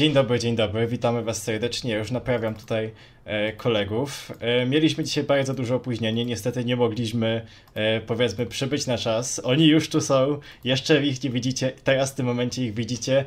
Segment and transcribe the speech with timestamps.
[0.00, 1.94] Dzień dobry, dzień dobry, witamy Was serdecznie.
[1.94, 2.90] Już naprawiam tutaj
[3.24, 4.32] e, kolegów.
[4.40, 9.40] E, mieliśmy dzisiaj bardzo duże opóźnienie, niestety nie mogliśmy, e, powiedzmy, przybyć na czas.
[9.44, 13.24] Oni już tu są, jeszcze ich nie widzicie, teraz w tym momencie ich widzicie.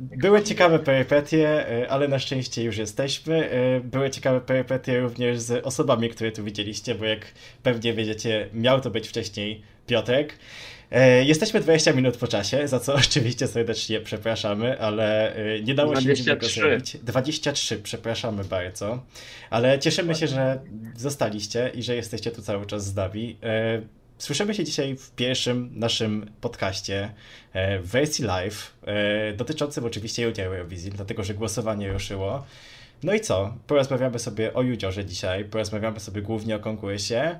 [0.00, 3.50] Były ciekawe perypetie, ale na szczęście już jesteśmy.
[3.84, 7.26] Były ciekawe perypetie również z osobami, które tu widzieliście, bo jak
[7.62, 10.38] pewnie wiedziecie, miał to być wcześniej Piotrek.
[10.90, 16.00] E, jesteśmy 20 minut po czasie, za co oczywiście serdecznie przepraszamy, ale e, nie dało
[16.00, 16.96] się niczego zrobić.
[17.02, 19.02] 23, przepraszamy bardzo.
[19.50, 20.60] Ale cieszymy się, że
[20.96, 23.36] zostaliście i że jesteście tu cały czas z nami.
[23.42, 23.82] E,
[24.18, 27.10] słyszymy się dzisiaj w pierwszym naszym podcaście
[27.82, 28.74] w wersji live,
[29.36, 32.44] dotyczącym oczywiście udziału Eurowizji, dlatego że głosowanie ruszyło.
[33.02, 33.54] No i co?
[33.66, 37.38] Porozmawiamy sobie o Judziorze dzisiaj, porozmawiamy sobie głównie o konkursie.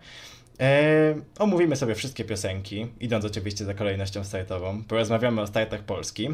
[0.60, 4.85] E, omówimy sobie wszystkie piosenki, idąc oczywiście za kolejnością startową.
[4.85, 6.29] Porozmawiamy o startach Polski.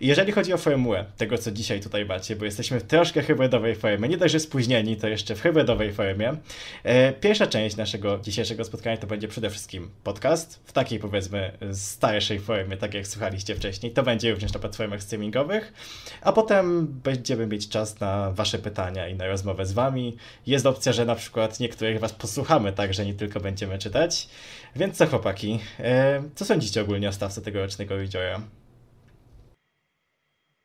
[0.00, 3.74] I jeżeli chodzi o formułę tego, co dzisiaj tutaj macie, bo jesteśmy w troszkę hybrydowej
[3.74, 6.36] formie, nie dość, że spóźnieni, to jeszcze w hybrydowej formie.
[6.84, 12.40] E, pierwsza część naszego dzisiejszego spotkania to będzie przede wszystkim podcast, w takiej powiedzmy starszej
[12.40, 13.92] formie, tak jak słuchaliście wcześniej.
[13.92, 15.72] To będzie również na platformach streamingowych,
[16.20, 20.16] a potem będziemy mieć czas na wasze pytania i na rozmowę z wami.
[20.46, 24.28] Jest opcja, że na przykład niektórych was posłuchamy, tak, że nie tylko będziemy czytać.
[24.76, 28.42] Więc co chłopaki, e, co sądzicie ogólnie o stawce tegorocznego Rejoya?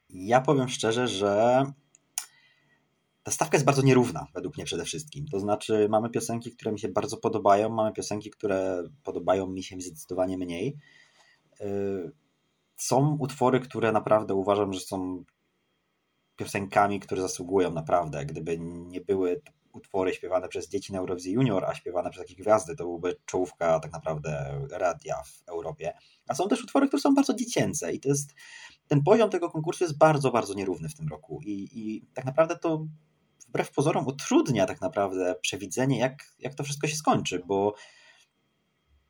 [0.10, 1.64] Ja powiem szczerze, że
[3.23, 5.28] ta stawka jest bardzo nierówna, według mnie przede wszystkim.
[5.28, 9.76] To znaczy, mamy piosenki, które mi się bardzo podobają, mamy piosenki, które podobają mi się
[9.82, 10.78] zdecydowanie mniej.
[11.60, 11.66] E,
[12.78, 15.23] są utwory, które naprawdę uważam, że są
[16.36, 18.26] piosenkami, które zasługują naprawdę.
[18.26, 19.42] Gdyby nie były
[19.74, 23.80] utwory śpiewane przez dzieci na Eurowizji Junior, a śpiewane przez jakieś gwiazdy, to byłby czołówka
[23.80, 25.94] tak naprawdę radia w Europie.
[26.28, 28.34] A są też utwory, które są bardzo dziecięce i to jest,
[28.88, 32.56] ten poziom tego konkursu jest bardzo, bardzo nierówny w tym roku i, i tak naprawdę
[32.56, 32.86] to
[33.48, 37.76] wbrew pozorom utrudnia tak naprawdę przewidzenie, jak, jak to wszystko się skończy, bo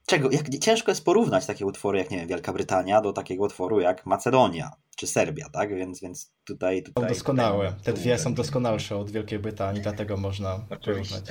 [0.06, 3.80] czego, jak ciężko jest porównać takie utwory jak, nie wiem, Wielka Brytania do takiego utworu
[3.80, 5.76] jak Macedonia czy Serbia, tak?
[5.76, 7.04] Więc, więc tutaj, tutaj...
[7.04, 7.68] Są doskonałe.
[7.68, 11.24] Tutaj Te dwie są doskonalsze od Wielkiej Brytanii, dlatego można porównać.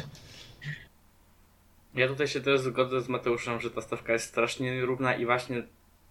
[1.94, 5.62] Ja tutaj się też zgodzę z Mateuszem, że ta stawka jest strasznie nierówna i właśnie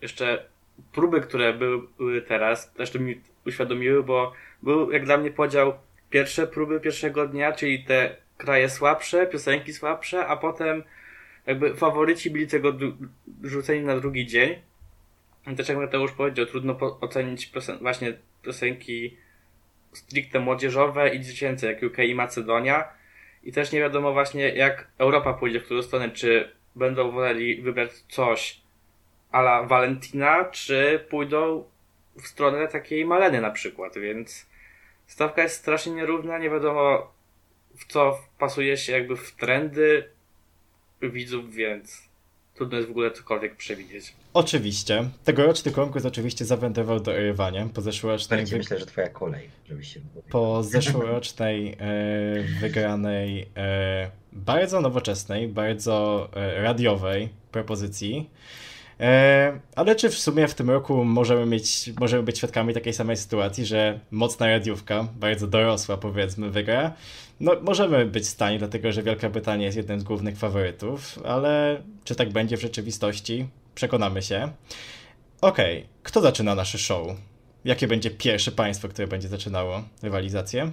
[0.02, 0.46] jeszcze
[0.92, 4.34] próby, które były teraz, też to mi uświadomiły, bo
[4.64, 5.74] był jak dla mnie podział
[6.10, 10.84] pierwsze próby pierwszego dnia, czyli te kraje słabsze, piosenki słabsze, a potem
[11.46, 12.74] jakby faworyci byli tego
[13.44, 14.56] rzuceni na drugi dzień.
[15.48, 19.18] I też jak Mateusz powiedział, trudno ocenić piosen właśnie piosenki
[19.94, 22.88] stricte młodzieżowe i dziecięce, jak UK i Macedonia.
[23.44, 27.92] I też nie wiadomo właśnie, jak Europa pójdzie w którą stronę, czy będą woleli wybrać
[27.92, 28.62] coś
[29.32, 31.64] ala Valentina, czy pójdą
[32.16, 34.50] w stronę takiej Maleny na przykład, więc
[35.08, 37.14] stawka jest strasznie nierówna, nie wiadomo
[37.78, 40.10] w co pasuje się jakby w trendy
[41.10, 42.02] widzów, więc
[42.54, 44.14] trudno jest w ogóle cokolwiek przewidzieć.
[44.34, 45.10] Oczywiście.
[45.24, 47.70] Tegoroczny konkurs oczywiście zawędrował do erywania.
[47.74, 48.46] Po zeszłorocznej...
[48.46, 48.58] Wy...
[48.58, 50.00] Myślę, że twoja kolej, żebyś się...
[50.30, 51.78] Po zeszłorocznej e,
[52.62, 58.30] wygranej e, bardzo nowoczesnej, bardzo e, radiowej propozycji
[59.02, 63.18] E, ale czy w sumie w tym roku możemy mieć, możemy być świadkami takiej samej
[63.18, 66.94] sytuacji, że mocna radiówka, bardzo dorosła powiedzmy, wygra?
[67.42, 71.84] No, możemy być w stanie, dlatego że Wielka Brytania jest jednym z głównych faworytów, ale
[72.04, 73.48] czy tak będzie w rzeczywistości?
[73.76, 74.52] Przekonamy się.
[75.42, 75.90] Okej, okay.
[76.04, 77.08] kto zaczyna nasze show?
[77.66, 80.72] Jakie będzie pierwsze państwo, które będzie zaczynało rywalizację?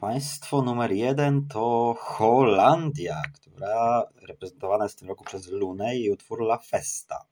[0.00, 6.42] Państwo numer jeden to Holandia, która reprezentowana jest w tym roku przez Lunę i utwór
[6.42, 7.24] La Festa.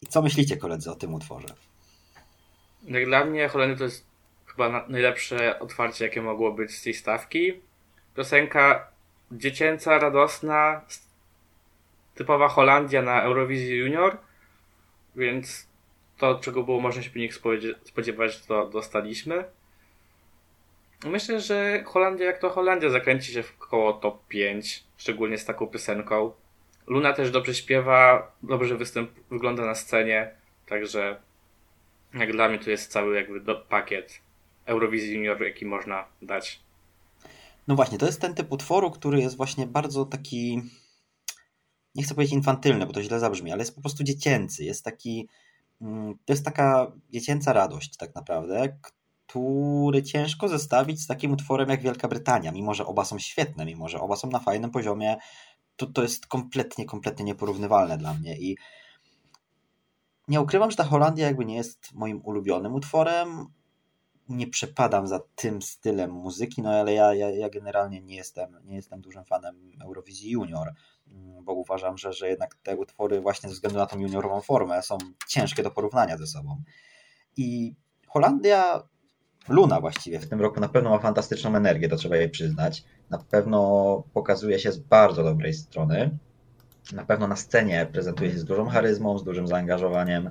[0.00, 1.48] I co myślicie, koledzy, o tym utworze?
[2.82, 4.13] Jak dla mnie Holandia to jest
[4.56, 7.52] chyba najlepsze otwarcie, jakie mogło być z tej stawki.
[8.16, 8.88] Piosenka
[9.32, 10.80] dziecięca, radosna,
[12.14, 14.16] typowa Holandia na Eurowizji Junior,
[15.16, 15.68] więc
[16.18, 17.34] to, czego było można się po nich
[17.84, 19.44] spodziewać, to dostaliśmy.
[21.04, 25.66] Myślę, że Holandia jak to Holandia zakręci się w koło top 5, szczególnie z taką
[25.66, 26.32] piosenką.
[26.86, 30.30] Luna też dobrze śpiewa, dobrze występ wygląda na scenie,
[30.66, 31.16] także
[32.14, 34.23] jak dla mnie to jest cały jakby do, pakiet
[34.66, 36.60] Eurowizji Junior, jaki można dać.
[37.68, 40.62] No właśnie, to jest ten typ utworu, który jest właśnie bardzo taki,
[41.94, 44.64] nie chcę powiedzieć infantylny, bo to źle zabrzmi, ale jest po prostu dziecięcy.
[44.64, 45.28] Jest taki,
[45.80, 48.78] mm, to jest taka dziecięca radość tak naprawdę,
[49.26, 53.88] który ciężko zestawić z takim utworem jak Wielka Brytania, mimo że oba są świetne, mimo
[53.88, 55.16] że oba są na fajnym poziomie,
[55.76, 58.56] to, to jest kompletnie, kompletnie nieporównywalne dla mnie i
[60.28, 63.46] nie ukrywam, że ta Holandia jakby nie jest moim ulubionym utworem.
[64.28, 68.76] Nie przepadam za tym stylem muzyki, no ale ja, ja, ja generalnie nie jestem, nie
[68.76, 70.72] jestem dużym fanem Eurowizji Junior,
[71.08, 74.82] mm, bo uważam, że, że jednak te utwory właśnie ze względu na tą juniorową formę
[74.82, 74.98] są
[75.28, 76.62] ciężkie do porównania ze sobą.
[77.36, 77.74] I
[78.08, 78.82] Holandia,
[79.48, 82.84] Luna właściwie w tym roku na pewno ma fantastyczną energię, to trzeba jej przyznać.
[83.10, 86.18] Na pewno pokazuje się z bardzo dobrej strony
[86.92, 90.30] na pewno na scenie prezentuje się z dużą charyzmą, z dużym zaangażowaniem,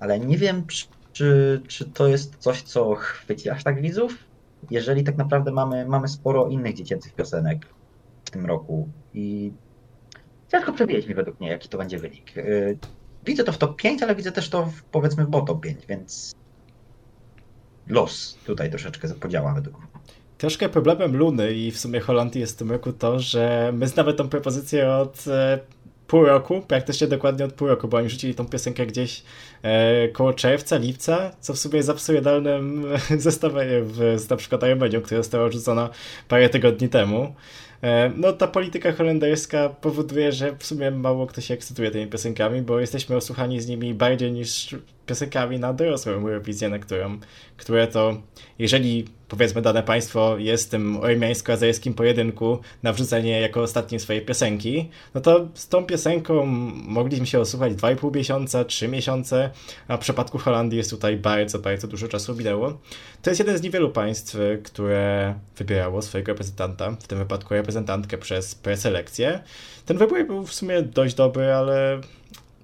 [0.00, 0.64] ale nie wiem,
[1.12, 4.18] czy, czy to jest coś, co chwyci aż tak widzów,
[4.70, 7.66] jeżeli tak naprawdę mamy, mamy sporo innych dziecięcych piosenek
[8.24, 9.52] w tym roku i
[10.48, 12.36] ciężko przewidzieć mi według mnie, jaki to będzie wynik.
[12.38, 12.78] Y,
[13.24, 16.34] widzę to w top 5, ale widzę też to w, powiedzmy w bottom 5, więc
[17.86, 19.86] los tutaj troszeczkę podziała według mnie.
[20.38, 24.14] Troszkę problemem Luny i w sumie Holandii jest w tym roku to, że my znamy
[24.14, 25.58] tą propozycję od e,
[26.12, 29.22] pół roku, praktycznie dokładnie od pół roku, bo oni rzucili tą piosenkę gdzieś
[29.62, 32.84] e, koło czerwca, lipca, co w sumie jest absurdalnym
[33.18, 35.90] zestawieniem w, na przykład Armenią, która została rzucona
[36.28, 37.34] parę tygodni temu.
[37.82, 42.62] E, no ta polityka holenderska powoduje, że w sumie mało kto się ekscytuje tymi piosenkami,
[42.62, 44.76] bo jesteśmy osłuchani z nimi bardziej niż
[45.06, 47.18] piosenkami na dorosłą Eurowizję, na którą,
[47.56, 48.16] które to,
[48.58, 55.20] jeżeli powiedzmy dane państwo jest tym ormiańsko-azejskim pojedynku na wrzucenie jako ostatniej swojej piosenki, no
[55.20, 56.46] to z tą piosenką
[56.86, 59.50] mogliśmy się osłuchać 2,5 miesiąca, 3 miesiące,
[59.88, 62.78] a w przypadku Holandii jest tutaj bardzo, bardzo dużo czasu minęło.
[63.22, 68.54] To jest jeden z niewielu państw, które wybierało swojego reprezentanta, w tym wypadku reprezentantkę przez
[68.54, 69.42] preselekcję.
[69.86, 72.00] Ten wybór był w sumie dość dobry, ale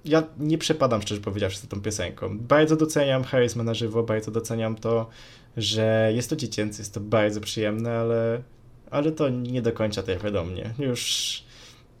[0.09, 2.39] ja nie przepadam, szczerze powiedziawszy, za tą piosenką.
[2.39, 5.09] Bardzo doceniam charyzmę na żywo, bardzo doceniam to,
[5.57, 8.41] że jest to dziecięcy, jest to bardzo przyjemne, ale,
[8.91, 10.73] ale to nie do końca trafia do mnie.
[10.79, 11.43] Już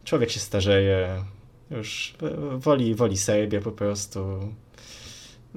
[0.03, 1.23] człowiek się starzeje,
[1.71, 2.13] już
[2.57, 4.39] woli, woli Serbię po prostu.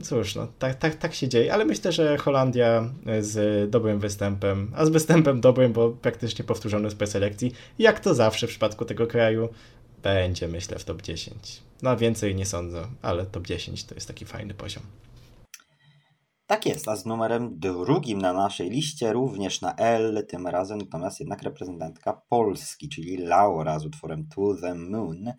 [0.02, 2.90] Cóż, no, tak, tak, tak się dzieje, ale myślę, że Holandia
[3.20, 8.46] z dobrym występem, a z występem dobrym, bo praktycznie powtórzony z preselekcji, jak to zawsze
[8.46, 9.48] w przypadku tego kraju,
[10.02, 11.62] będzie myślę w top 10.
[11.82, 14.82] No więcej nie sądzę, ale top 10 to jest taki fajny poziom.
[16.46, 21.20] Tak jest, a z numerem drugim na naszej liście, również na L, tym razem natomiast
[21.20, 25.32] jednak reprezentantka Polski, czyli Laura z utworem To the Moon.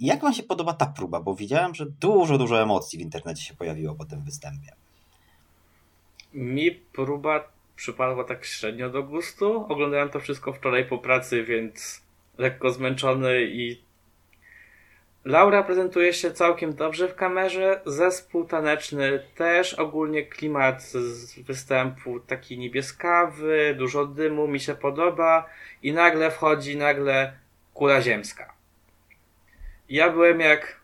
[0.00, 1.20] Jak Wam się podoba ta próba?
[1.20, 4.72] Bo widziałem, że dużo, dużo emocji w internecie się pojawiło po tym występie.
[6.34, 9.66] Mi próba przypadła tak średnio do gustu.
[9.68, 12.02] Oglądałem to wszystko wczoraj po pracy, więc
[12.38, 13.85] lekko zmęczony i
[15.26, 17.80] Laura prezentuje się całkiem dobrze w kamerze.
[17.86, 25.46] Zespół taneczny też, ogólnie klimat z występu taki niebieskawy, dużo dymu, mi się podoba.
[25.82, 27.32] I nagle wchodzi nagle
[27.74, 28.54] kula ziemska.
[29.88, 30.80] Ja byłem jak.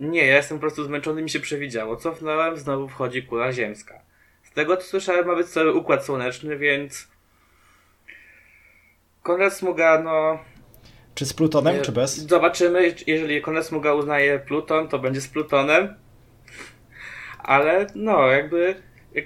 [0.00, 1.96] Nie, ja jestem po prostu zmęczony, mi się przewidziało.
[1.96, 4.00] Cofnąłem, znowu wchodzi kula ziemska.
[4.42, 7.08] Z tego co słyszałem, ma być cały układ słoneczny, więc.
[9.22, 10.38] Konrad Smuga, no
[11.14, 12.16] czy z Plutonem, czy bez?
[12.16, 12.94] Zobaczymy.
[13.06, 15.94] Jeżeli Konesmuga uznaje Pluton, to będzie z Plutonem.
[17.38, 18.74] Ale no, jakby
[19.14, 19.24] jak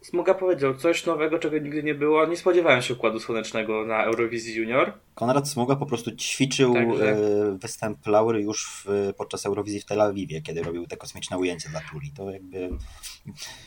[0.00, 2.26] Smuga powiedział coś nowego, czego nigdy nie było.
[2.26, 4.92] Nie spodziewałem się układu słonecznego na Eurowizji Junior.
[5.14, 7.10] Konrad Smuga po prostu ćwiczył Także...
[7.10, 11.68] E, występ Laury już w, podczas Eurowizji w Tel Awiwie, kiedy robił te kosmiczne ujęcia
[11.70, 12.10] dla Tuli.
[12.16, 12.68] To jakby...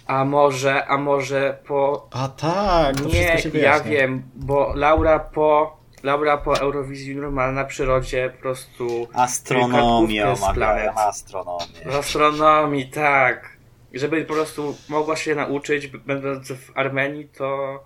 [0.05, 2.09] A może, a może po...
[2.11, 8.29] A tak, to Nie, ja wiem, bo Laura po Laura po Eurowizji normalna na przyrodzie
[8.35, 9.07] po prostu...
[9.13, 11.97] Astronomię omawiają, astronomię.
[11.99, 13.57] Astronomii, tak.
[13.93, 17.79] Żeby po prostu mogła się nauczyć, będąc w Armenii, to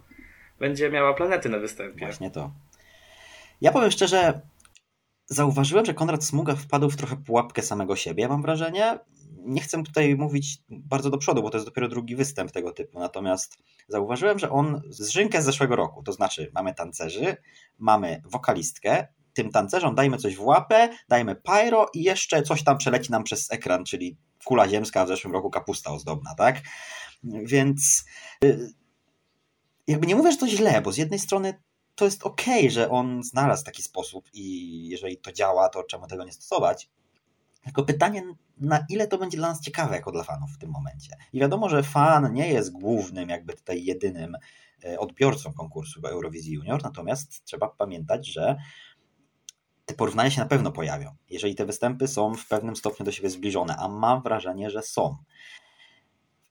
[0.59, 2.05] będzie miała planety na występie.
[2.05, 2.51] Właśnie to.
[3.61, 4.41] Ja powiem szczerze,
[5.25, 8.99] zauważyłem, że Konrad Smuga wpadł w trochę pułapkę samego siebie, mam wrażenie
[9.29, 12.99] nie chcę tutaj mówić bardzo do przodu, bo to jest dopiero drugi występ tego typu.
[12.99, 13.57] Natomiast
[13.87, 17.37] zauważyłem, że on zrzynkę z zeszłego roku, to znaczy mamy tancerzy,
[17.77, 23.11] mamy wokalistkę, tym tancerzom dajmy coś w łapę, dajmy pyro i jeszcze coś tam przeleci
[23.11, 26.61] nam przez ekran, czyli kula ziemska, w zeszłym roku kapusta ozdobna, tak?
[27.23, 28.05] Więc
[29.87, 31.61] jakby nie mówię, że to źle, bo z jednej strony
[31.95, 36.25] to jest ok, że on znalazł taki sposób i jeżeli to działa, to czemu tego
[36.25, 36.89] nie stosować?
[37.63, 38.23] Tylko pytanie,
[38.57, 41.15] na ile to będzie dla nas ciekawe jako dla fanów w tym momencie.
[41.33, 44.37] I wiadomo, że fan nie jest głównym, jakby tutaj jedynym
[44.85, 48.57] e, odbiorcą konkursu Eurowizji Junior, natomiast trzeba pamiętać, że
[49.85, 53.29] te porównania się na pewno pojawią, jeżeli te występy są w pewnym stopniu do siebie
[53.29, 55.17] zbliżone, a mam wrażenie, że są.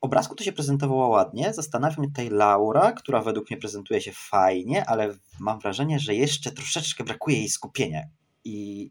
[0.00, 1.54] W obrazku to się prezentowało ładnie.
[1.54, 6.52] Zastanawia mnie tutaj Laura, która według mnie prezentuje się fajnie, ale mam wrażenie, że jeszcze
[6.52, 8.02] troszeczkę brakuje jej skupienia.
[8.44, 8.90] I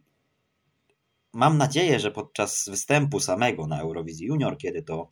[1.37, 5.07] mam nadzieję, że podczas występu samego na Eurowizji Junior, kiedy to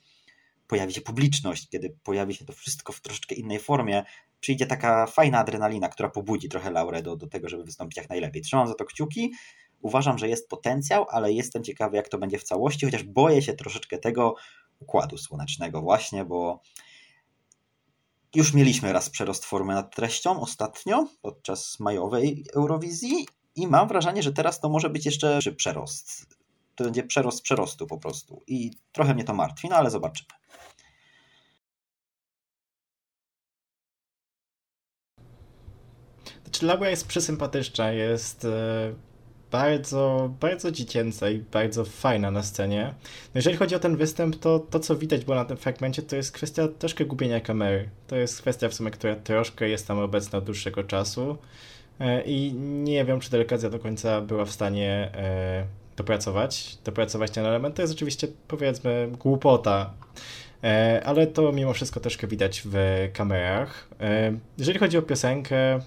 [0.68, 4.04] pojawi się publiczność, kiedy pojawi się to wszystko w troszeczkę innej formie,
[4.40, 8.42] przyjdzie taka fajna adrenalina, która pobudzi trochę Laurę do, do tego, żeby wystąpić jak najlepiej.
[8.42, 9.34] Trzymam za to kciuki.
[9.82, 13.54] Uważam, że jest potencjał, ale jestem ciekawy, jak to będzie w całości, chociaż boję się
[13.54, 14.36] troszeczkę tego
[14.80, 16.62] układu słonecznego, właśnie, bo
[18.36, 24.34] już mieliśmy raz przerost formy nad treścią ostatnio, podczas majowej Eurowizji, i mam wrażenie, że
[24.34, 26.26] teraz to może być jeszcze przerost.
[26.76, 28.44] To będzie przerost przerostu po prostu.
[28.48, 30.30] I trochę mnie to martwi, no ale zobaczymy.
[36.44, 38.94] Znaczy, Laura jest przysympatyczna, jest e,
[39.52, 42.94] bardzo, bardzo dziecięca i bardzo fajna na scenie.
[43.04, 46.16] No jeżeli chodzi o ten występ, to to, co widać było na tym fragmencie, to
[46.16, 47.90] jest kwestia troszkę gubienia kamery.
[48.08, 51.38] To jest kwestia w sumie, która troszkę jest tam obecna od dłuższego czasu.
[52.00, 55.66] E, I nie wiem, czy delegacja do końca była w stanie e,
[55.98, 57.76] dopracować, dopracować ten element.
[57.76, 59.94] To jest oczywiście, powiedzmy, głupota,
[60.64, 62.78] e, ale to mimo wszystko troszkę widać w
[63.14, 63.90] kamerach.
[64.58, 65.80] Jeżeli chodzi o piosenkę,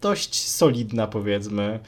[0.00, 1.78] dość solidna, powiedzmy.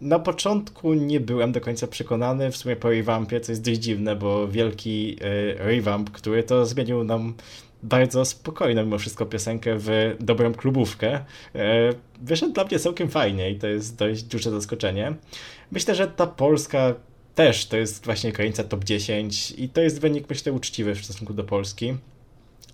[0.00, 4.16] Na początku nie byłem do końca przekonany, w sumie po revampie, co jest dość dziwne,
[4.16, 5.16] bo wielki
[5.56, 7.34] revamp, który to zmienił nam
[7.82, 11.24] bardzo spokojną mimo wszystko piosenkę w dobrą klubówkę.
[11.54, 15.14] E, wyszedł dla mnie całkiem fajnie i to jest dość duże zaskoczenie.
[15.70, 16.94] Myślę, że ta Polska
[17.34, 21.34] też to jest właśnie granica top 10 i to jest wynik, myślę, uczciwy w stosunku
[21.34, 21.94] do Polski.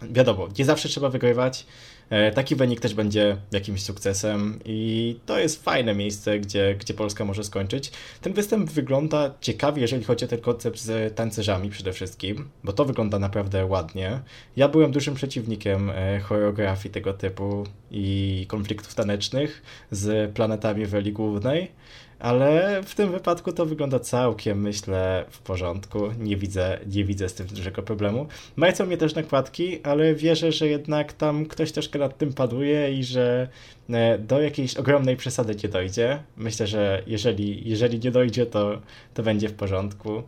[0.02, 1.66] Wiadomo, nie zawsze trzeba wygrywać,
[2.10, 7.24] E, taki wynik też będzie jakimś sukcesem i to jest fajne miejsce, gdzie, gdzie Polska
[7.24, 7.92] może skończyć.
[8.20, 12.84] Ten występ wygląda ciekawie, jeżeli chodzi o ten koncept z tancerzami przede wszystkim, bo to
[12.84, 14.20] wygląda naprawdę ładnie.
[14.56, 21.12] Ja byłem dużym przeciwnikiem e, choreografii tego typu i konfliktów tanecznych z planetami w roli
[21.12, 21.70] głównej.
[22.18, 26.10] Ale w tym wypadku to wygląda całkiem, myślę, w porządku.
[26.18, 28.26] Nie widzę, nie widzę z tym dużego problemu.
[28.56, 33.04] Majcą mnie też nakładki, ale wierzę, że jednak tam ktoś troszkę nad tym paduje i
[33.04, 33.48] że
[33.90, 36.22] e, do jakiejś ogromnej przesady nie dojdzie.
[36.36, 38.80] Myślę, że jeżeli, jeżeli nie dojdzie, to,
[39.14, 40.22] to będzie w porządku.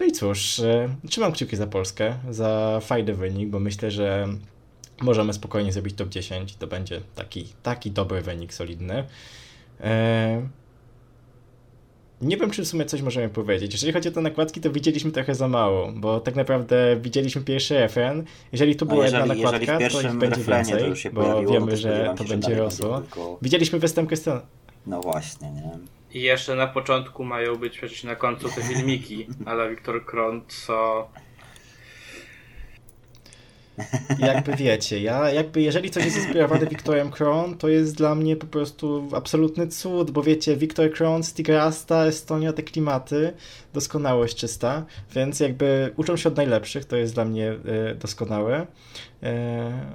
[0.00, 4.28] No i cóż, e, trzymam kciuki za Polskę, za fajny wynik, bo myślę, że
[5.00, 9.04] możemy spokojnie zrobić top 10 to będzie taki, taki dobry wynik, solidny.
[9.80, 10.42] Eee,
[12.24, 13.72] nie wiem, czy w sumie coś możemy powiedzieć.
[13.72, 17.74] Jeżeli chodzi o te nakładki, to widzieliśmy trochę za mało, bo tak naprawdę widzieliśmy pierwszy
[17.74, 18.24] refren.
[18.52, 22.14] Jeżeli tu była jeżeli, jedna nakładka, to ich będzie więcej, bo pojawiło, wiemy, no że
[22.18, 23.00] to będzie rosło.
[23.00, 23.38] Tylko...
[23.42, 24.40] Widzieliśmy występ Krystiana.
[24.86, 25.78] No właśnie, nie?
[26.14, 31.08] I jeszcze na początku mają być przecież na końcu te filmiki, ale Wiktor Kron co
[34.18, 38.46] jakby wiecie, ja jakby jeżeli coś jest inspirowane Victorem Kron, to jest dla mnie po
[38.46, 43.32] prostu absolutny cud, bo wiecie, Victor Kron, Stigrasta, Estonia, te klimaty,
[43.72, 47.52] doskonałość czysta, więc jakby uczą się od najlepszych, to jest dla mnie
[47.92, 48.66] y, doskonałe.
[49.22, 49.26] Y,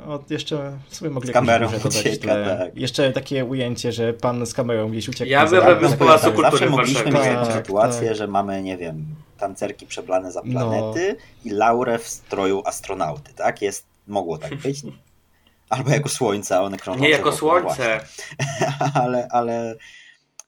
[0.07, 2.77] od jeszcze w sumie mogli z kamerą ucieka, tak.
[2.77, 5.31] Jeszcze takie ujęcie, że pan z kamerą gdzieś uciekł.
[5.31, 8.17] Ja bym z Pałacu Kultury Zawsze mogliśmy mieć tak, sytuację, tak.
[8.17, 9.05] że mamy, nie wiem,
[9.39, 10.51] tancerki przeblane za no.
[10.51, 11.51] planety no.
[11.51, 13.61] i Laurę w stroju astronauty, tak?
[13.61, 14.81] Jest, mogło tak być.
[15.69, 16.99] Albo jako słońce, one krążą.
[16.99, 17.99] Nie jako słońce.
[19.03, 19.75] ale, ale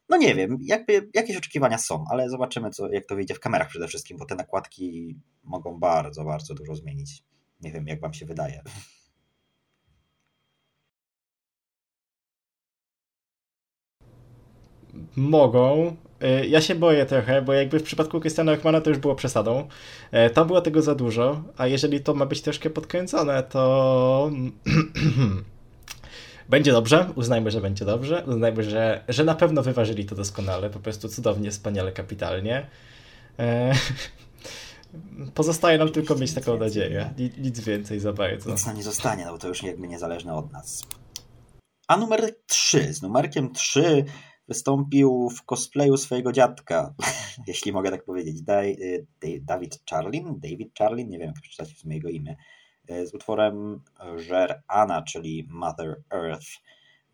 [0.10, 3.68] no nie wiem, jakby jakieś oczekiwania są, ale zobaczymy, co, jak to wyjdzie w kamerach
[3.68, 7.24] przede wszystkim, bo te nakładki mogą bardzo, bardzo dużo zmienić.
[7.62, 8.62] Nie wiem, jak wam się wydaje.
[15.16, 15.96] Mogą,
[16.48, 19.68] ja się boję trochę, bo jakby w przypadku Christiana Ekmana to już było przesadą.
[20.12, 24.32] E, tam było tego za dużo, a jeżeli to ma być troszkę podkręcone, to
[26.50, 30.80] będzie dobrze, uznajmy, że będzie dobrze, uznajmy, że, że na pewno wyważyli to doskonale, po
[30.80, 32.68] prostu cudownie, wspaniale, kapitalnie.
[33.40, 33.74] E,
[35.36, 37.14] pozostaje nam tylko mieć taką nadzieję.
[37.38, 38.52] Nic więcej za bardzo.
[38.52, 40.84] Nic nam nie zostanie, no bo to już jakby niezależne od nas.
[41.88, 44.06] A numer 3, z numerkiem 3
[44.48, 46.94] wystąpił w cosplayu swojego dziadka,
[47.48, 48.38] jeśli mogę tak powiedzieć,
[49.24, 52.36] y, David Charlin, David Charlin, nie wiem jak przeczytać w sumie jego imię,
[52.92, 53.82] y, z utworem
[54.16, 56.48] Żer Anna, czyli Mother Earth,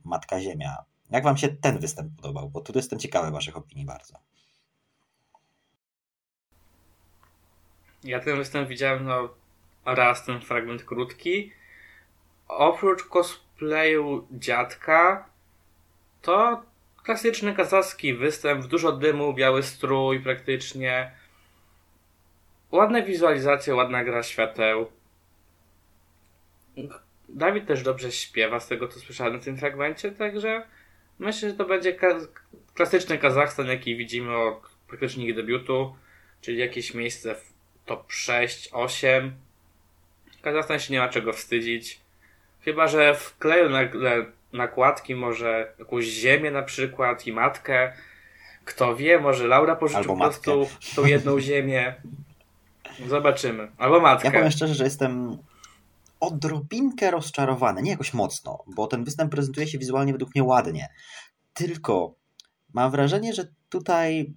[0.04, 0.76] Matka Ziemia.
[1.10, 2.50] Jak wam się ten występ podobał?
[2.50, 4.14] Bo tu jestem ciekawy waszych opinii bardzo.
[8.04, 9.30] Ja ten występ widziałem no,
[9.86, 11.52] raz, ten fragment krótki.
[12.48, 15.30] Oprócz cosplayu dziadka,
[16.22, 16.64] to
[17.08, 21.12] Klasyczny kazachski występ, dużo dymu, biały strój praktycznie.
[22.72, 24.92] Ładne wizualizacje, ładna gra świateł.
[27.30, 30.66] Dawid też dobrze śpiewa z tego, co słyszałem na tym fragmencie, także
[31.20, 31.98] myślę, że to będzie
[32.74, 35.96] klasyczny Kazachstan, jaki widzimy od praktycznie ich debiutu,
[36.42, 37.54] czyli jakieś miejsce w
[37.86, 39.36] top 6, 8.
[40.42, 42.00] Kazachstan się nie ma czego wstydzić.
[42.62, 47.94] Chyba, że wkleją nagle nakładki, może jakąś ziemię na przykład i matkę.
[48.66, 51.96] Kto wie, może Laura pożyczy Albo po prostu tą jedną ziemię.
[53.08, 53.72] Zobaczymy.
[53.78, 54.28] Albo matkę.
[54.28, 55.38] Ja powiem szczerze, że jestem
[56.20, 60.88] odrobinkę rozczarowany, nie jakoś mocno, bo ten występ prezentuje się wizualnie według mnie ładnie.
[61.54, 62.16] Tylko
[62.74, 64.34] mam wrażenie, że tutaj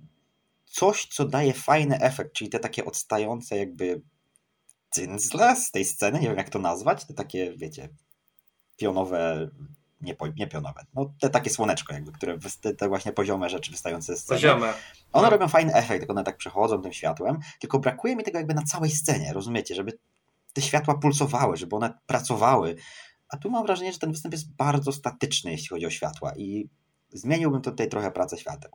[0.65, 4.03] coś, co daje fajny efekt, czyli te takie odstające jakby
[4.91, 7.89] cynzle z tej sceny, nie wiem jak to nazwać, te takie, wiecie,
[8.77, 9.51] pionowe,
[10.01, 14.17] nie, nie pionowe, no te takie słoneczko jakby, które, te, te właśnie poziome rzeczy wystające
[14.17, 14.37] z sceny.
[14.41, 14.75] Poziome.
[15.13, 15.31] One No.
[15.31, 18.63] robią fajny efekt, jak one tak przechodzą tym światłem, tylko brakuje mi tego jakby na
[18.63, 19.99] całej scenie, rozumiecie, żeby
[20.53, 22.77] te światła pulsowały, żeby one pracowały.
[23.29, 26.69] A tu mam wrażenie, że ten występ jest bardzo statyczny, jeśli chodzi o światła i
[27.13, 28.71] zmieniłbym tutaj trochę pracę świateł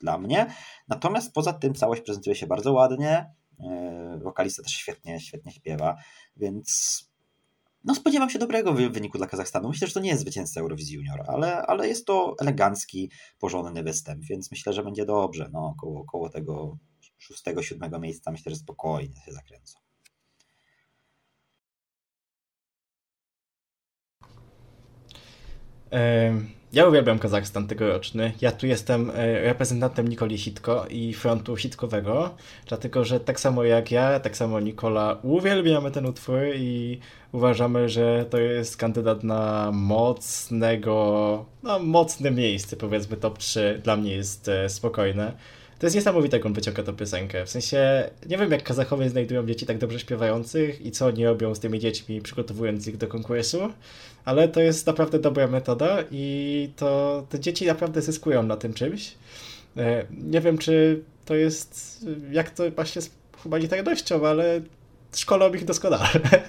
[0.00, 0.54] dla mnie.
[0.88, 3.34] Natomiast poza tym całość prezentuje się bardzo ładnie.
[3.58, 5.96] Yy, Wokalista też świetnie, świetnie śpiewa,
[6.36, 7.07] więc
[7.84, 9.68] no spodziewam się dobrego wy- wyniku dla Kazachstanu.
[9.68, 14.24] Myślę, że to nie jest zwycięzca Eurowizji Junior, ale, ale jest to elegancki, porządny występ,
[14.24, 15.48] więc myślę, że będzie dobrze.
[15.52, 16.78] No, koło, koło tego
[17.18, 19.78] szóstego, siódmego miejsca myślę, że spokojnie się zakręcą.
[26.72, 28.32] Ja uwielbiam Kazachstan tegoroczny.
[28.40, 32.34] Ja tu jestem e, reprezentantem Nikoli Hitko i frontu hitkowego,
[32.66, 36.98] dlatego że tak samo jak ja, tak samo Nikola uwielbiamy ten utwór i
[37.32, 44.16] uważamy, że to jest kandydat na mocnego, no mocne miejsce, powiedzmy top 3 dla mnie
[44.16, 45.32] jest e, spokojne.
[45.78, 47.46] To jest niesamowite, jak on wyciąga tę piosenkę.
[47.46, 51.54] W sensie, nie wiem jak Kazachowie znajdują dzieci tak dobrze śpiewających i co oni robią
[51.54, 53.58] z tymi dziećmi, przygotowując ich do konkursu,
[54.24, 59.14] ale to jest naprawdę dobra metoda i to te dzieci naprawdę zyskują na tym czymś.
[59.76, 62.00] E, Nie wiem, czy to jest,
[62.32, 63.10] jak to właśnie z
[63.42, 64.60] humanitarnością, ale
[65.16, 66.08] szkolą ich doskonale.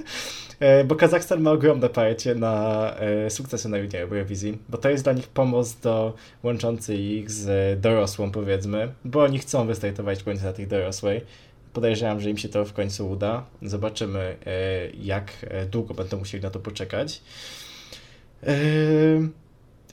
[0.59, 5.13] E, Bo Kazachstan ma ogromne parcie na e, sukcesy na Eurowizji, bo to jest dla
[5.13, 10.53] nich pomoc do łączący ich z dorosłą, powiedzmy, bo oni chcą wystartować w końcu na
[10.53, 11.21] tej dorosłej.
[11.73, 13.45] Podejrzewam, że im się to w końcu uda.
[13.61, 17.21] Zobaczymy, e, jak e, długo będą musieli na to poczekać.
[18.43, 18.53] E,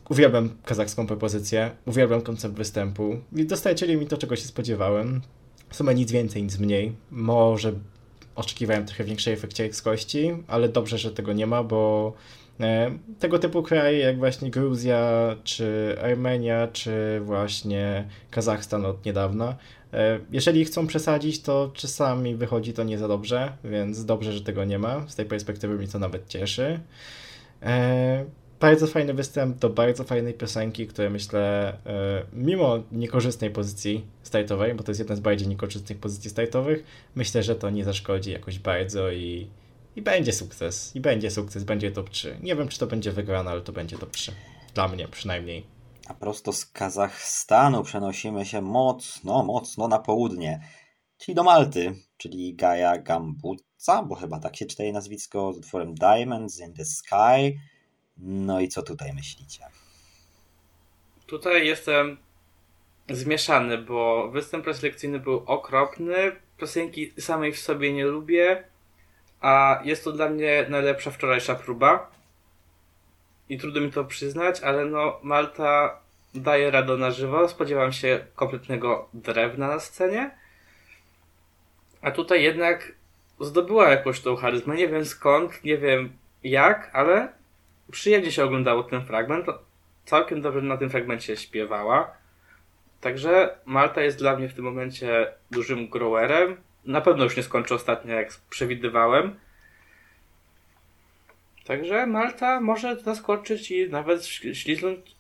[0.09, 5.21] Uwielbiam kazachską propozycję, uwielbiam koncept występu dostarczyli mi to, czego się spodziewałem.
[5.69, 6.93] W sumie nic więcej, nic mniej.
[7.11, 7.73] Może
[8.37, 12.13] oczekiwałem trochę większej efekciarskości, ale dobrze, że tego nie ma, bo
[12.61, 19.57] e, tego typu kraje jak właśnie Gruzja, czy Armenia, czy właśnie Kazachstan od niedawna,
[19.93, 24.65] e, jeżeli chcą przesadzić, to czasami wychodzi to nie za dobrze, więc dobrze, że tego
[24.65, 25.09] nie ma.
[25.09, 26.81] Z tej perspektywy mnie to nawet cieszy.
[28.67, 34.83] Bardzo fajny występ do bardzo fajnej piosenki, które myślę, e, mimo niekorzystnej pozycji startowej, bo
[34.83, 39.11] to jest jedna z bardziej niekorzystnych pozycji startowych, myślę, że to nie zaszkodzi jakoś bardzo
[39.11, 39.51] i,
[39.97, 40.97] i będzie sukces.
[40.97, 42.37] I będzie sukces, będzie top 3.
[42.43, 44.33] Nie wiem, czy to będzie wygrane, ale to będzie top 3.
[44.75, 45.67] Dla mnie przynajmniej.
[46.09, 50.61] A prosto z Kazachstanu przenosimy się mocno, mocno na południe,
[51.19, 55.95] czyli do Malty, czyli Gaja Gambuca, bo chyba tak się czyta jej nazwisko, z utworem
[55.95, 57.59] Diamonds in the Sky.
[58.19, 59.65] No i co tutaj myślicie?
[61.27, 62.17] Tutaj jestem
[63.09, 68.65] zmieszany, bo występ preselekcyjny był okropny, piosenki samej w sobie nie lubię,
[69.41, 72.11] a jest to dla mnie najlepsza wczorajsza próba.
[73.49, 76.01] I trudno mi to przyznać, ale no Malta
[76.35, 77.49] daje radę na żywo.
[77.49, 80.31] Spodziewam się kompletnego drewna na scenie.
[82.03, 82.93] A tutaj jednak
[83.41, 84.77] zdobyła jakąś tą charyzmę.
[84.77, 87.33] Nie wiem skąd, nie wiem jak, ale
[87.91, 89.47] przyjemnie się oglądało ten fragment.
[90.05, 92.17] Całkiem dobrze na tym fragmencie śpiewała.
[93.01, 96.57] Także Malta jest dla mnie w tym momencie dużym growerem.
[96.85, 99.41] Na pewno już nie skończy ostatnio, jak przewidywałem.
[101.65, 105.17] Także Malta może zaskoczyć i nawet śli- śliznąć,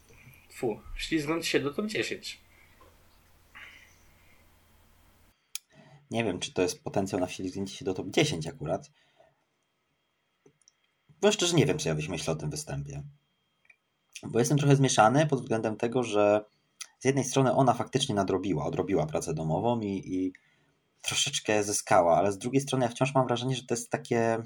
[0.52, 2.40] fu, śliznąć się do top 10.
[6.10, 8.90] Nie wiem, czy to jest potencjał na wślizgnięcie się do top 10 akurat.
[11.26, 13.02] Bo szczerze nie wiem, co ja myślał o tym występie.
[14.22, 16.44] Bo jestem trochę zmieszany pod względem tego, że
[16.98, 20.32] z jednej strony ona faktycznie nadrobiła, odrobiła pracę domową i, i
[21.02, 24.42] troszeczkę zyskała, ale z drugiej strony ja wciąż mam wrażenie, że to jest takie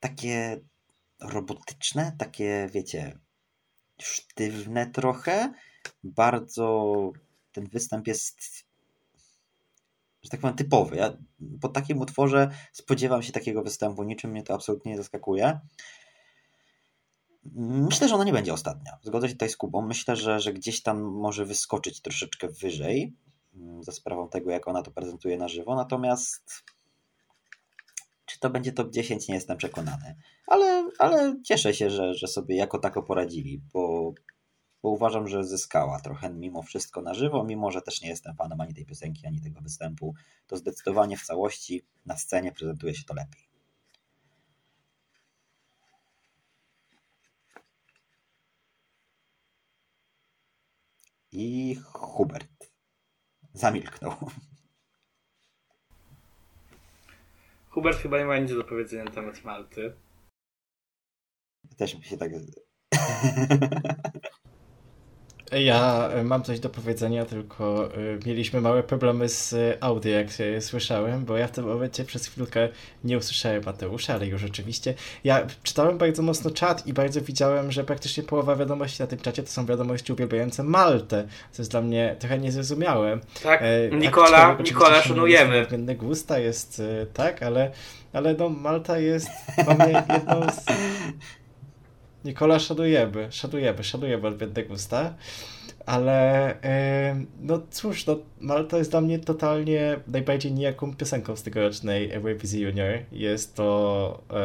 [0.00, 0.60] takie
[1.20, 3.18] robotyczne, takie wiecie,
[4.00, 5.52] sztywne trochę.
[6.04, 6.94] Bardzo
[7.52, 8.40] ten występ jest
[10.22, 10.96] że tak powiem, typowy.
[10.96, 11.16] Ja
[11.60, 15.60] po takim utworze spodziewam się takiego występu, niczym mnie to absolutnie nie zaskakuje.
[17.54, 18.98] Myślę, że ona nie będzie ostatnia.
[19.02, 19.82] Zgodzę się tutaj z Kubą.
[19.82, 23.16] Myślę, że, że gdzieś tam może wyskoczyć troszeczkę wyżej
[23.54, 25.76] mm, za sprawą tego, jak ona to prezentuje na żywo.
[25.76, 26.64] Natomiast
[28.26, 30.16] czy to będzie top 10, nie jestem przekonany.
[30.46, 34.12] Ale, ale cieszę się, że, że sobie jako tako poradzili, bo,
[34.82, 38.60] bo uważam, że zyskała trochę mimo wszystko na żywo, mimo że też nie jestem fanem
[38.60, 40.14] ani tej piosenki, ani tego występu.
[40.46, 43.52] To zdecydowanie w całości na scenie prezentuje się to lepiej.
[51.32, 52.70] I Hubert
[53.52, 54.14] zamilknął.
[57.68, 59.96] Hubert chyba nie ma nic do powiedzenia na temat Malty.
[61.76, 62.32] Też mi się tak
[65.52, 70.30] Ja e, mam coś do powiedzenia, tylko e, mieliśmy małe problemy z e, audio, jak
[70.30, 72.68] się słyszałem, bo ja w tym momencie przez chwilkę
[73.04, 74.94] nie usłyszałem Mateusza, ale już rzeczywiście.
[75.24, 79.42] Ja czytałem bardzo mocno czat i bardzo widziałem, że praktycznie połowa wiadomości na tym czacie
[79.42, 83.18] to są wiadomości uwielbiające Maltę, co jest dla mnie trochę niezrozumiałe.
[83.42, 83.62] Tak,
[83.92, 85.62] Nikola, Nikola szanujemy.
[85.62, 86.82] Względne gusta jest,
[87.14, 87.70] tak, ale,
[88.12, 89.28] ale no Malta jest
[89.78, 90.64] mnie jedną z
[92.24, 95.14] Nikola szadujemy, szadujemy, szadujemy odmienne gusta.
[95.86, 96.54] Ale
[97.16, 102.60] yy, no cóż, no, Malta jest dla mnie totalnie najbardziej nijaką piosenką z tegorocznej Eurowizji
[102.60, 102.98] Junior.
[103.12, 104.36] Jest to yy,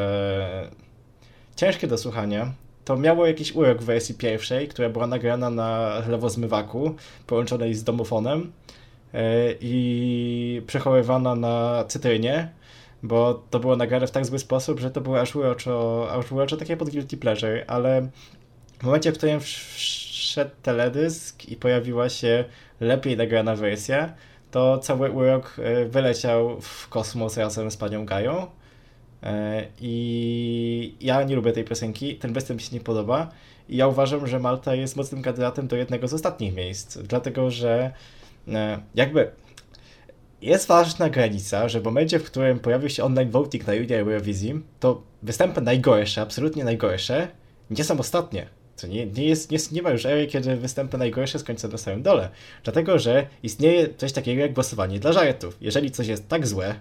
[1.55, 2.53] ciężkie do słuchania.
[2.85, 6.95] To miało jakiś urok w wersji pierwszej, która była nagrana na lewozmywaku,
[7.27, 8.51] połączonej z domofonem
[9.13, 9.19] yy,
[9.61, 12.49] i przechowywana na cytrynie
[13.03, 16.57] bo to było nagrane w tak zły sposób, że to było aż uroczo, aż uroczo
[16.57, 18.09] takie pod guilty pleasure, ale
[18.79, 22.45] w momencie, w którym wszedł teledysk i pojawiła się
[22.79, 24.13] lepiej nagrana wersja,
[24.51, 28.47] to cały urok e, wyleciał w kosmos razem z panią Gają.
[29.23, 33.31] E, I ja nie lubię tej piosenki, ten występ mi się nie podoba.
[33.69, 37.91] I ja uważam, że Malta jest mocnym kandydatem do jednego z ostatnich miejsc, dlatego że
[38.47, 39.31] e, jakby
[40.41, 44.61] jest ważna granica, że w momencie, w którym pojawił się online voting na Junior Eurowizji,
[44.79, 47.27] to występy najgorsze, absolutnie najgorsze,
[47.69, 48.47] nie są ostatnie.
[48.75, 52.03] Co nie, nie, jest, nie, nie ma już ery, kiedy występy najgorsze skończą na samym
[52.03, 52.29] dole.
[52.63, 55.57] Dlatego, że istnieje coś takiego jak głosowanie dla żartów.
[55.61, 56.75] Jeżeli coś jest tak złe,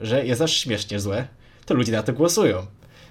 [0.00, 1.28] że jest aż śmiesznie złe,
[1.66, 2.66] to ludzie na to głosują.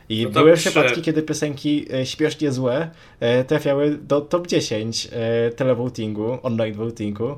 [0.09, 5.49] I no były przypadki, kiedy piosenki e, śmiesznie złe e, trafiały do top 10 e,
[5.49, 7.37] televotingu, online votingu.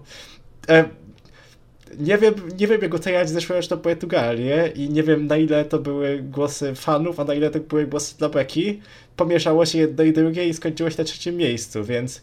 [1.93, 5.79] E, nie wiem, nie wiem jak oceniać zeszłoroczną Portugalię i nie wiem na ile to
[5.79, 8.81] były głosy fanów, a na ile to były głosy dla Beki.
[9.15, 12.21] Pomieszało się jedno i drugie i skończyło się na trzecim miejscu, więc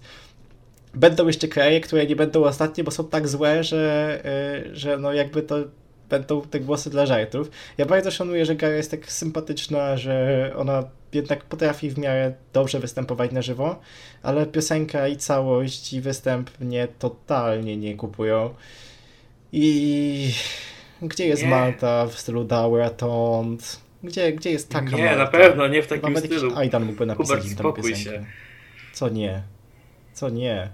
[0.94, 4.22] będą jeszcze kraje, które nie będą ostatnie, bo są tak złe, że,
[4.64, 5.56] yy, że no jakby to
[6.11, 7.50] będą te głosy dla żartów.
[7.78, 12.80] Ja bardzo szanuję, że Gara jest tak sympatyczna, że ona jednak potrafi w miarę dobrze
[12.80, 13.80] występować na żywo,
[14.22, 18.54] ale piosenka i całość i występ mnie totalnie nie kupują.
[19.53, 20.33] I
[21.03, 21.49] gdzie jest nie.
[21.49, 23.81] Malta w stylu Dauratont?
[24.03, 25.19] Gdzie, gdzie jest taka Nie, Malta?
[25.19, 26.57] na pewno, nie w takim Nawet stylu.
[26.57, 28.25] Aidan mógłby napisać Hubert, spokój się.
[28.93, 29.43] Co nie?
[30.13, 30.71] Co nie?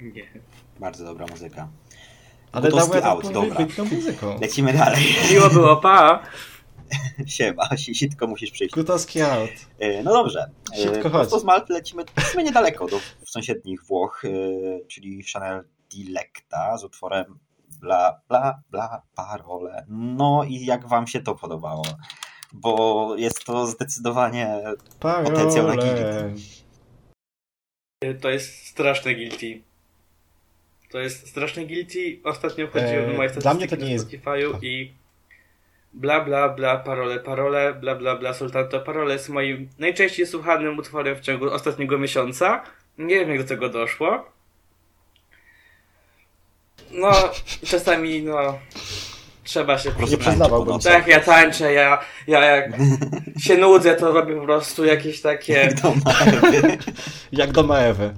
[0.00, 0.22] Nie.
[0.80, 1.68] Bardzo dobra muzyka.
[2.52, 3.66] Ale Gutowski out, dobra.
[3.92, 4.40] muzyką.
[4.40, 5.02] Lecimy dalej.
[5.32, 6.22] Miło było, pa!
[7.26, 8.74] Siema, sitko musisz przyjść.
[8.74, 9.50] Gutowski out.
[9.78, 10.50] E, no dobrze.
[10.74, 11.30] E, Sitko chodź.
[11.30, 14.28] z Malty lecimy, lecimy niedaleko do sąsiednich Włoch, e,
[14.88, 17.38] czyli Chanel Dilecta z utworem
[17.80, 19.84] bla, bla, bla, parole.
[19.88, 21.84] No i jak wam się to podobało?
[22.52, 24.62] Bo jest to zdecydowanie
[25.00, 25.30] parole.
[25.30, 26.34] potencjał na guilty.
[28.20, 29.62] To jest straszne guilty.
[30.90, 32.20] To jest straszne guilty.
[32.24, 34.08] Ostatnio wchodziłem eee, do mojej Dla mnie to nie jest...
[34.08, 34.94] Spotify'u i
[35.92, 41.16] bla bla bla parole, parole, bla bla bla soltanto parole jest moim najczęściej słuchanym utworem
[41.16, 42.64] w ciągu ostatniego miesiąca.
[42.98, 44.32] Nie wiem jak do tego doszło.
[46.92, 47.12] No,
[47.66, 48.58] czasami, no,
[49.44, 52.70] trzeba się Nie przyznawałbym Tak, ja tańczę, ja, ja jak
[53.38, 55.52] się nudzę, to robię po prostu jakieś takie...
[55.52, 56.78] Jak do Maewy.
[57.32, 58.14] jak do Maewy.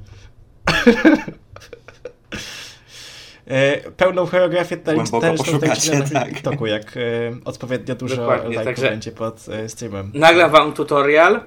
[3.46, 6.28] E, pełną choreografię taneczną też na tak.
[6.28, 7.00] TikToku, jak e,
[7.44, 10.10] odpowiednio dużo lajków będzie pod e, streamem.
[10.14, 11.40] Nagram wam tutorial.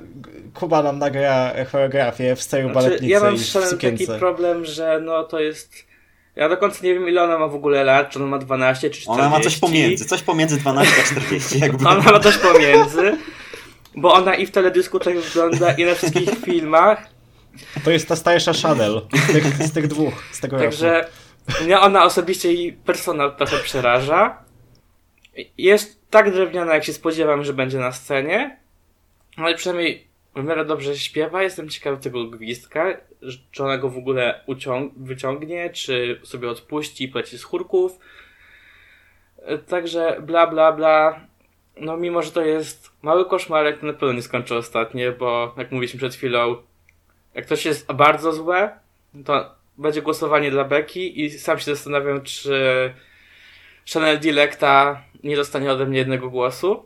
[0.53, 5.23] Kuba nam nagra choreografię w stylu znaczy, baletnicy Ja mam w taki problem, że no
[5.23, 5.86] to jest
[6.37, 8.89] ja do końca nie wiem, ile ona ma w ogóle lat, czy ona ma 12
[8.89, 9.09] czy 40.
[9.11, 11.59] Ona ma coś pomiędzy, coś pomiędzy 12 a 40.
[11.59, 11.87] Jakby.
[11.87, 13.17] ona ma coś pomiędzy,
[13.95, 17.09] bo ona i w teledysku tak wygląda, i na wszystkich filmach.
[17.83, 21.01] To jest ta starsza Chanel z tych, z tych dwóch, z tego Także
[21.47, 21.63] roku.
[21.63, 24.37] mnie ona osobiście i personal trochę przeraża.
[25.57, 28.57] Jest tak drewniana, jak się spodziewam, że będzie na scenie,
[29.37, 30.06] ale przynajmniej
[30.43, 31.43] miarę dobrze śpiewa.
[31.43, 32.85] Jestem ciekawy tego gwizdka,
[33.51, 37.99] czy ona go w ogóle uciąg- wyciągnie, czy sobie odpuści i poleci z chórków.
[39.37, 41.21] E, Także bla bla bla.
[41.81, 45.71] No mimo, że to jest mały koszmarek, to na pewno nie skończę ostatnie, bo jak
[45.71, 46.55] mówiliśmy przed chwilą,
[47.33, 48.79] jak coś jest bardzo złe,
[49.25, 52.93] to będzie głosowanie dla Beki i sam się zastanawiam, czy
[53.93, 56.85] Chanel Dilecta nie dostanie ode mnie jednego głosu.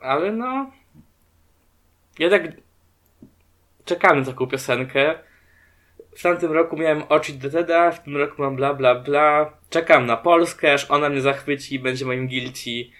[0.00, 0.70] Ale no.
[2.18, 2.42] Jednak
[3.84, 5.14] czekamy na taką piosenkę.
[6.16, 9.52] W tamtym roku miałem oczy Teda, w tym roku mam bla bla bla.
[9.70, 12.90] Czekam na Polskę, aż ona mnie zachwyci i będzie moim guilty.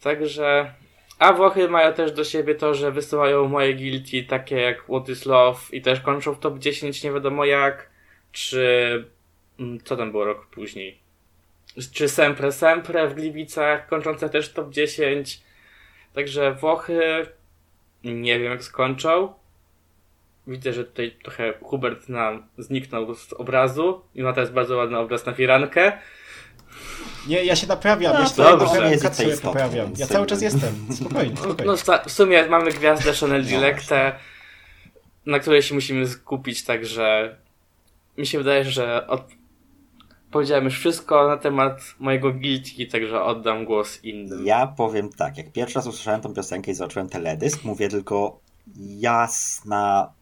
[0.00, 0.72] Także.
[1.18, 5.26] A Włochy mają też do siebie to, że wysyłają moje guilty takie jak What is
[5.26, 7.90] Love i też kończą w top 10 nie wiadomo jak.
[8.32, 9.04] Czy.
[9.60, 10.98] mm, Co tam było rok później?
[11.92, 15.40] Czy Sempre Sempre w Gliwicach, kończące też top 10.
[16.14, 17.26] Także Włochy
[18.14, 19.32] nie wiem jak skończą.
[20.46, 25.26] Widzę, że tutaj trochę Hubert nam zniknął z obrazu i ma teraz bardzo ładny obraz
[25.26, 25.92] na firankę.
[27.28, 28.90] Nie, ja się naprawiam, No, ja się dobrze.
[29.96, 31.64] Ja cały czas jestem, spokojnie, spokojnie.
[31.64, 34.18] No w sumie mamy gwiazdę Chanel No Dilecte,
[35.26, 37.36] na której się musimy skupić, także
[38.18, 39.22] mi się wydaje, że od...
[40.36, 44.46] powiedziałem już wszystko na temat mojego guilty, także oddam głos innym.
[44.46, 48.38] Ja powiem tak, jak pierwszy raz usłyszałem tą piosenkę i zobaczyłem teledysk, mówię tylko
[48.78, 50.12] jasna,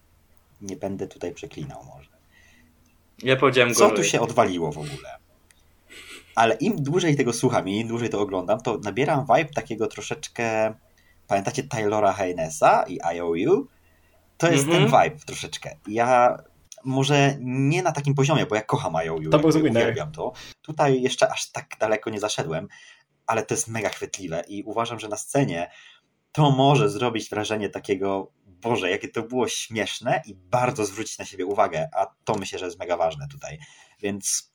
[0.62, 2.08] nie będę tutaj przeklinał może.
[3.22, 3.96] Ja powiedziałem Co go.
[3.96, 5.16] tu się odwaliło w ogóle?
[6.34, 10.74] Ale im dłużej tego słucham i im dłużej to oglądam, to nabieram vibe takiego troszeczkę.
[11.28, 13.66] Pamiętacie Taylora Haynesa i IOU?
[14.38, 14.90] To jest Mhm.
[14.90, 15.76] ten vibe troszeczkę.
[15.88, 16.38] Ja
[16.84, 20.32] może nie na takim poziomie, bo ja kocham IOU, To jakby uwielbiam to.
[20.62, 22.68] Tutaj jeszcze aż tak daleko nie zaszedłem,
[23.26, 25.70] ale to jest mega chwytliwe i uważam, że na scenie
[26.32, 31.46] to może zrobić wrażenie takiego, Boże, jakie to było śmieszne i bardzo zwrócić na siebie
[31.46, 33.58] uwagę, a to myślę, że jest mega ważne tutaj.
[34.00, 34.52] Więc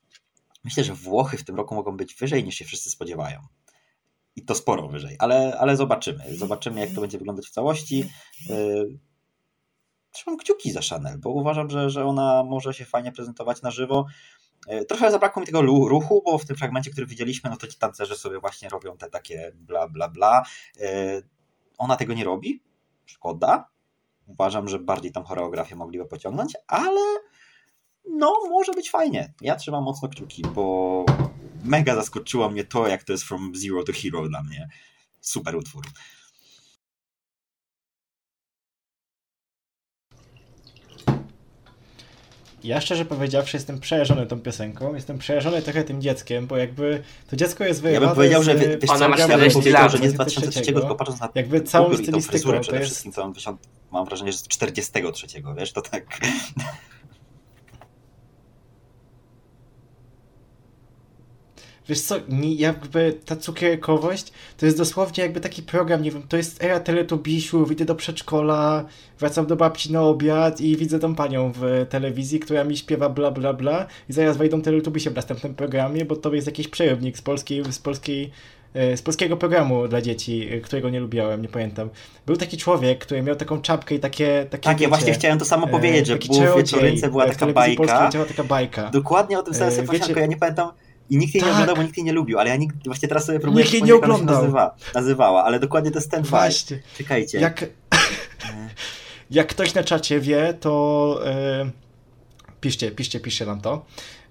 [0.64, 3.42] myślę, że Włochy w tym roku mogą być wyżej niż się wszyscy spodziewają.
[4.36, 6.36] I to sporo wyżej, ale, ale zobaczymy.
[6.36, 8.10] Zobaczymy, jak to będzie wyglądać w całości.
[10.20, 14.06] Trzymam kciuki za Chanel, bo uważam, że, że ona może się fajnie prezentować na żywo.
[14.68, 17.78] Yy, Trochę zabrakło mi tego ruchu, bo w tym fragmencie, który widzieliśmy, no to ci
[17.78, 20.44] tancerze sobie właśnie robią te takie bla, bla, bla.
[20.80, 20.84] Yy,
[21.78, 22.64] Ona tego nie robi.
[23.06, 23.70] Szkoda.
[24.28, 27.02] Uważam, że bardziej tam choreografię mogliby pociągnąć, ale
[28.10, 29.34] no, może być fajnie.
[29.42, 31.06] Ja trzymam mocno kciuki, bo
[31.64, 34.70] mega zaskoczyło mnie to, jak to jest From Zero to Hero dla mnie.
[35.22, 35.86] Super utwór.
[42.64, 47.36] Ja szczerze powiedziawszy jestem przerażony tą piosenką, jestem przerażony trochę tym dzieckiem, bo jakby to
[47.36, 49.82] dziecko jest Ja wyjęte bym powiedział, że wie- wiesz Ona ma ja bym 40 powiedział,
[49.82, 52.58] lat, że nie z 23, 2003, tylko patrząc na jakby całą ubiór i tą fryzurę
[52.58, 53.62] to przede jest wszystkim, całą wysiąd...
[53.92, 56.06] mam wrażenie, że z 43, wiesz, to tak...
[61.90, 66.38] Wiesz co, nie, jakby ta cukierkowość to jest dosłownie jakby taki program, nie wiem, to
[66.38, 68.86] jest era teletubisiów, idę do przedszkola,
[69.20, 73.32] wracam do babci na obiad i widzę tą panią w telewizji, która mi śpiewa bla
[73.32, 77.22] bla bla i zaraz wejdą teletubisie w następnym programie, bo to jest jakiś przerywnik z
[77.22, 78.32] polskiej, z polskiej
[78.74, 81.90] e, z polskiego programu dla dzieci, e, którego nie lubiałem, nie pamiętam.
[82.26, 84.46] Był taki człowiek, który miał taką czapkę i takie...
[84.50, 87.46] takie Tak, ja wiecie, właśnie chciałem to samo e, powiedzieć, że w wieczorynce była taka
[87.48, 88.06] polskiej bajka.
[88.06, 88.90] leciała taka bajka.
[88.90, 90.70] Dokładnie o tym samym E, sobie wiecie- ja nie pamiętam
[91.10, 91.54] i nikt jej nie Tak.
[91.54, 93.84] oglądał, bo nikt jej nie lubił, ale ja nikt, właśnie teraz sobie próbuję Nikt jej
[93.84, 94.36] nie ona się oglądał.
[94.42, 96.24] nazywa, nazywała, ale dokładnie to jest ten.
[96.24, 96.80] Właśnie.
[96.98, 97.40] Czekajcie.
[97.40, 97.66] Jak,
[99.32, 101.70] jak ktoś na czacie wie, to e,
[102.62, 103.86] piszcie, piszcie, piszcie nam to.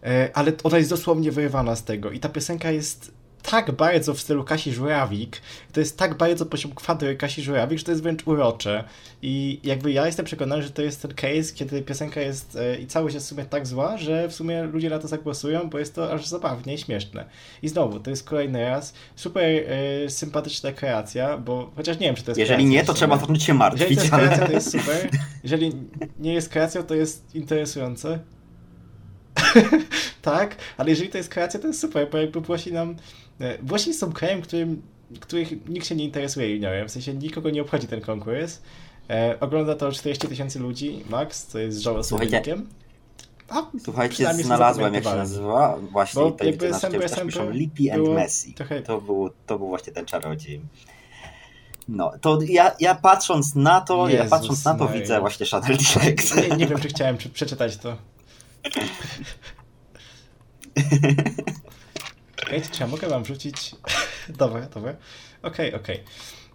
[0.05, 3.18] E, ale ona jest dosłownie wyrywana z tego i ta piosenka jest
[3.51, 5.41] tak bardzo w stylu Kasi Żurawik,
[5.73, 8.85] to jest tak bardzo poziom kwadry Kasi Żurawik, że to jest wręcz urocze.
[9.23, 12.87] I jakby ja jestem przekonany, że to jest ten case, kiedy piosenka jest e, i
[12.87, 15.95] całość jest w sumie tak zła, że w sumie ludzie na to zagłosują, bo jest
[15.95, 17.25] to aż zabawnie i śmieszne.
[17.63, 22.23] I znowu, to jest kolejny raz super e, sympatyczna kreacja, bo chociaż nie wiem, czy
[22.23, 24.53] to jest Jeżeli kreacja nie, to trzeba zacząć się Jeżeli martwić, to jest kreacja, to
[24.53, 25.11] jest super.
[25.43, 25.73] Jeżeli
[26.19, 28.19] nie jest kreacją, to jest interesujące.
[30.23, 32.97] tak, ale jeżeli to jest kreacja, to jest super, bo jakby Włosi nam...
[33.41, 34.83] e, Włosi są krajem, którym,
[35.21, 38.61] których nikt się nie interesuje juniorem, w sensie nikogo nie obchodzi ten konkurs.
[39.11, 42.21] E, ogląda to 40 tysięcy ludzi, max, co jest żałosnym.
[43.51, 45.79] A, Słuchajcie, znalazłem jak się nazywa.
[45.93, 48.55] Właśnie Bo tutaj jakby widzę na Semper czacie też piszą Lippi and Messi.
[48.55, 50.61] trochę- To był, to był właśnie ten czarodziej.
[51.89, 55.01] No, to ja, ja patrząc na to, ja Jezus patrząc na to Maria.
[55.01, 56.37] widzę właśnie Chanel Direct.
[56.37, 57.97] Nie, nie wiem, czy chciałem prze- przeczytać to.
[62.37, 63.77] Czekajcie, czy ja mogę wam wrzucić...
[64.39, 64.97] dobra, dobra.
[65.43, 66.05] Okej, okej.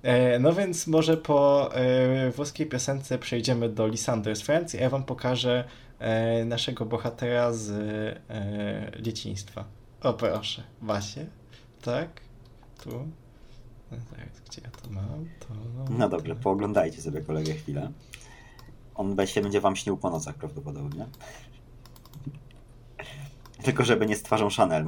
[0.03, 4.89] E, no więc może po e, włoskiej piosence przejdziemy do Lisander z Francji, a ja
[4.89, 5.63] wam pokażę
[5.99, 7.71] e, naszego bohatera z
[9.01, 9.65] dzieciństwa.
[10.01, 11.25] O proszę, właśnie,
[11.81, 12.21] tak,
[12.83, 12.89] tu,
[13.91, 15.29] no, tak, gdzie ja to mam?
[15.39, 15.47] To,
[15.77, 17.91] no, no dobrze, pooglądajcie sobie kolegę chwilę.
[18.95, 21.05] On się będzie wam śnił po nocach prawdopodobnie.
[23.63, 24.85] Tylko żeby nie z twarzą Chanel.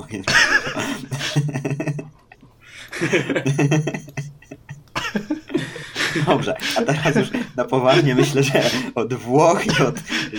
[6.25, 8.63] Dobrze, a teraz już na poważnie myślę, że
[8.95, 9.95] od Włoch i od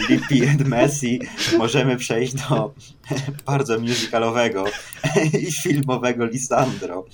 [0.09, 1.21] Lippi and Messi
[1.59, 2.75] możemy przejść do
[3.47, 4.65] bardzo musicalowego
[5.33, 7.05] i filmowego Lisandro,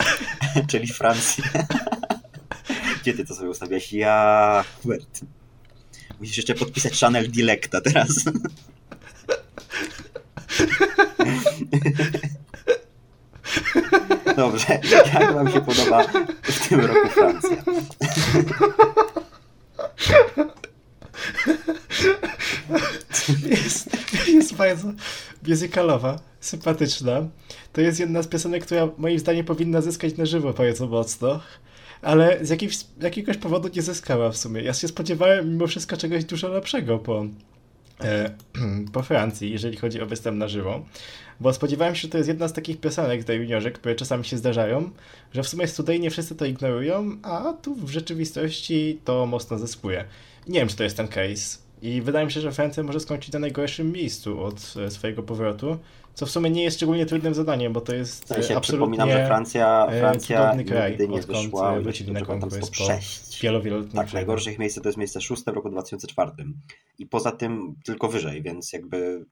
[0.69, 1.45] czyli Francji.
[3.03, 3.93] Gdzie ty to sobie ustawiasz?
[3.93, 4.65] Ja.
[6.21, 8.09] Musisz jeszcze podpisać Chanel Dilecta teraz.
[14.37, 14.81] Dobrze,
[15.15, 16.05] jak wam się podoba
[16.43, 17.57] w tym roku Francja?
[23.47, 23.89] Jest,
[24.29, 24.89] jest bardzo
[25.49, 27.29] musicalowa, sympatyczna.
[27.73, 31.41] To jest jedna z piosenek, która moim zdaniem powinna zyskać na żywo bardzo mocno,
[32.03, 34.63] ale z, jakiegoś, z jakiegoś powodu nie zyskała w sumie.
[34.63, 37.25] Ja się spodziewałem mimo wszystko czegoś dużo lepszego po,
[38.93, 40.85] po Francji, jeżeli chodzi o występ na żywo.
[41.41, 44.37] Bo spodziewałem się, że to jest jedna z takich piosenek tej juniorze, które czasami się
[44.37, 44.91] zdarzają,
[45.35, 50.05] że w sumie studyjnie wszyscy to ignorują, a tu w rzeczywistości to mocno zyskuje.
[50.49, 51.59] Nie wiem, czy to jest ten case.
[51.83, 55.79] I wydaje mi się, że Francja może skończyć na najgorszym miejscu od e, swojego powrotu,
[56.15, 59.11] co w sumie nie jest szczególnie trudnym zadaniem, bo to jest ja się absolutnie przypominam,
[59.11, 61.75] że Francja, e, Francja kraj, nigdy nie wyszła,
[62.09, 63.21] na konkurs po 6.
[63.43, 66.33] wielowieloletnim Tak, najgorszych miejsce to jest miejsce szóste w roku 2004
[66.99, 69.25] i poza tym tylko wyżej, więc jakby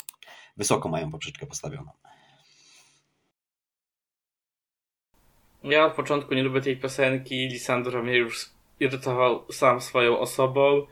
[0.56, 1.90] wysoko mają poprzeczkę postawioną.
[5.64, 7.48] Ja od początku nie lubię tej piosenki.
[7.48, 10.86] Lisandro mnie już irytował sam swoją osobą.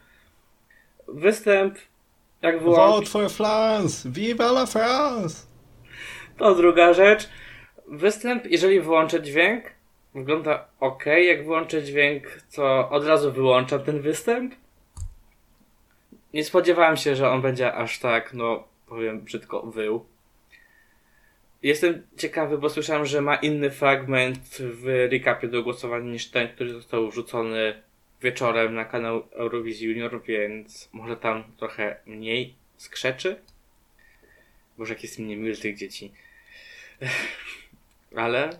[1.09, 1.78] Występ,
[2.42, 3.11] jak wyłączyć...
[3.11, 4.11] Vote for France!
[4.11, 5.46] Viva la France!
[6.37, 7.28] To druga rzecz.
[7.88, 9.77] Występ, jeżeli wyłączę dźwięk,
[10.18, 11.07] wygląda ok.
[11.07, 14.54] Jak wyłączę dźwięk, to od razu wyłączam ten występ.
[16.35, 20.07] Nie spodziewałem się, że on będzie aż tak, no powiem brzydko, wył.
[21.62, 26.72] Jestem ciekawy, bo słyszałem, że ma inny fragment w recapie do głosowania niż ten, który
[26.72, 27.83] został wrzucony
[28.22, 33.37] wieczorem na kanał Eurowizji Junior, więc może tam trochę mniej skrzeczy.
[34.78, 36.12] Boże, jak jest mniej miły tych dzieci.
[38.16, 38.50] Ale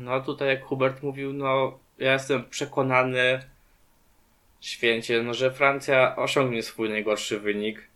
[0.00, 3.40] no tutaj jak Hubert mówił, no ja jestem przekonany
[4.60, 7.88] święcie, no że Francja osiągnie swój najgorszy wynik.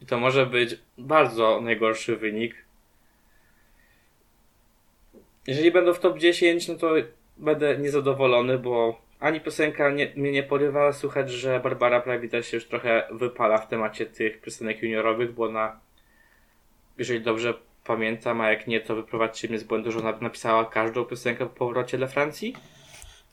[0.00, 2.64] I to może być bardzo najgorszy wynik
[5.46, 6.94] jeżeli będą w top 10, no to
[7.36, 10.92] będę niezadowolony, bo ani piosenka nie, mnie nie porywa.
[10.92, 15.44] Słychać, że Barbara prawie też się już trochę wypala w temacie tych piosenek juniorowych, bo
[15.44, 15.80] ona,
[16.98, 17.54] jeżeli dobrze
[17.90, 21.54] pamiętam, a jak nie, to wyprowadźcie mnie z błędu, że ona napisała każdą piosenkę po
[21.54, 22.56] powrocie do Francji.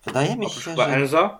[0.05, 0.85] Wydaje mi się, że...
[0.85, 1.39] Enzo?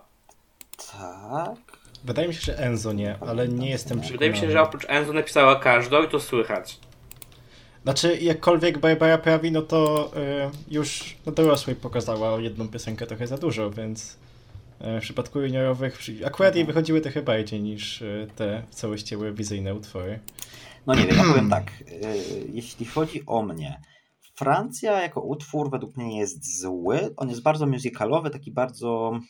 [0.92, 1.78] Tak.
[2.04, 4.12] Wydaje mi się, że Enzo nie, ale nie jestem przekonany.
[4.12, 6.78] Wydaje mi się, że oprócz Enzo napisała każdą i to słychać.
[7.82, 13.38] Znaczy, jakkolwiek Barbara prawi, no to y, już na dorosłej pokazała jedną piosenkę trochę za
[13.38, 14.12] dużo, więc
[14.80, 20.18] y, w przypadku juniorowych akurat jej wychodziły trochę bardziej niż y, te całości wizyjne utwory.
[20.88, 21.84] No nie wiem, ja powiem tak,
[22.52, 23.80] jeśli chodzi o mnie,
[24.34, 29.20] Francja jako utwór według mnie nie jest zły, on jest bardzo musicalowy, taki bardzo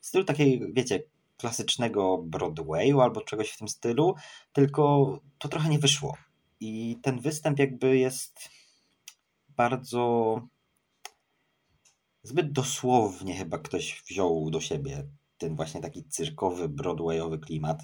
[0.00, 1.02] w stylu takiej, wiecie,
[1.36, 4.14] klasycznego Broadwayu albo czegoś w tym stylu,
[4.52, 6.16] tylko to trochę nie wyszło
[6.60, 8.48] i ten występ jakby jest
[9.48, 10.40] bardzo
[12.22, 15.06] zbyt dosłownie chyba ktoś wziął do siebie
[15.38, 17.82] ten właśnie taki cyrkowy, broadwayowy klimat.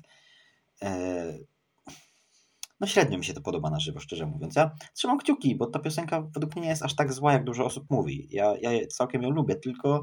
[2.80, 4.56] No średnio mi się to podoba na żywo, szczerze mówiąc.
[4.56, 7.64] Ja trzymam kciuki, bo ta piosenka według mnie nie jest aż tak zła, jak dużo
[7.64, 8.28] osób mówi.
[8.30, 10.02] Ja, ja całkiem ją lubię, tylko,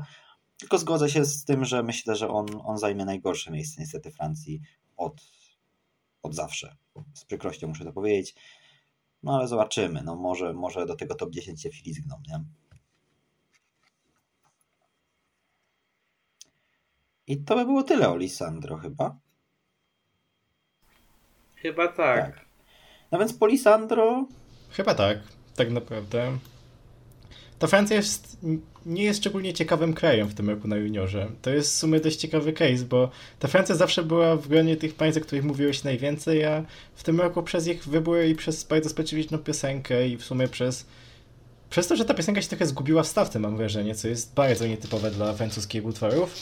[0.58, 4.62] tylko zgodzę się z tym, że myślę, że on, on zajmie najgorsze miejsce niestety Francji
[4.98, 5.22] od,
[6.24, 6.76] od zawsze.
[7.14, 8.36] Z przykrością muszę to powiedzieć.
[9.24, 10.02] No ale zobaczymy.
[10.04, 12.44] No może, może do tego top 10 się wślizgną, nie?
[17.28, 19.18] I to by było tyle o Lisandro chyba.
[21.56, 22.36] Chyba tak.
[22.36, 22.43] tak.
[23.14, 24.26] No więc po Lisandro...
[24.70, 25.18] Chyba tak,
[25.56, 26.38] tak naprawdę.
[27.60, 28.38] Ta Francja jest,
[28.86, 31.28] nie jest szczególnie ciekawym krajem w tym roku na juniorze.
[31.42, 33.10] To jest w sumie dość ciekawy case, bo
[33.40, 37.22] ta Francja zawsze była w gronie tych państw, o których mówiłeś najwięcej, a w tym
[37.22, 40.86] roku przez ich wybór i przez bardzo specyficzną piosenkę i w sumie przez
[41.70, 44.68] przez to, że ta piosenka się trochę zgubiła w stawce, mam wrażenie, co jest bardzo
[44.68, 46.36] nietypowe dla francuskich utworów,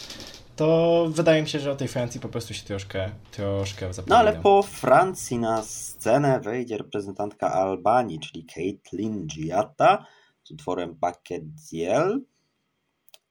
[0.62, 4.16] to wydaje mi się, że o tej Francji po prostu się troszkę, troszkę zapomina.
[4.16, 10.06] No ale po Francji na scenę wejdzie reprezentantka Albanii, czyli Caitlin Giatta
[10.44, 12.22] z utworem Paquet Ziel.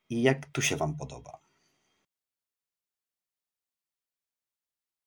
[0.08, 1.38] I jak tu się wam podoba?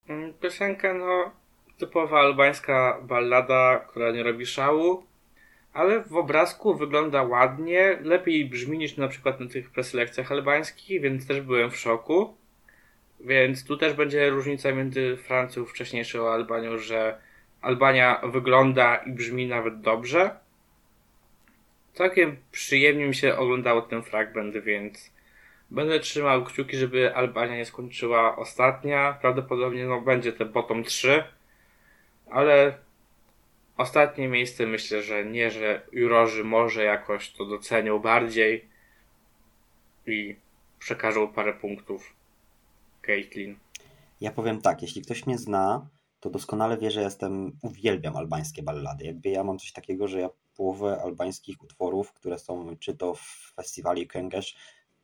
[0.08, 1.32] Mm, piosenka, no,
[1.78, 5.04] typowa albańska ballada, która nie robi szału,
[5.74, 11.28] ale w obrazku wygląda ładnie, lepiej brzmi niż na przykład na tych preselekcjach albańskich, więc
[11.28, 12.38] też byłem w szoku.
[13.20, 17.18] Więc tu też będzie różnica między Francją wcześniejszą a Albanią, że
[17.62, 20.36] Albania wygląda i brzmi nawet dobrze.
[21.94, 25.12] Całkiem przyjemnie mi się oglądało ten fragment, więc
[25.72, 29.18] będę trzymał kciuki, żeby Albania nie skończyła ostatnia.
[29.22, 31.24] Prawdopodobnie no, będzie te bottom 3,
[32.32, 32.78] ale
[33.78, 38.70] ostatnie miejsce myślę, że nie, że jurorzy może jakoś to docenią bardziej
[40.08, 40.36] i
[40.80, 42.16] przekażą parę punktów
[43.02, 43.60] Caitlin.
[44.22, 49.06] Ja powiem tak, jeśli ktoś mnie zna, to doskonale wie, że jestem, uwielbiam albańskie ballady.
[49.06, 53.54] Jakby ja mam coś takiego, że ja połowę albańskich utworów, które są czy to w
[53.56, 54.56] festiwalu Kęgesz,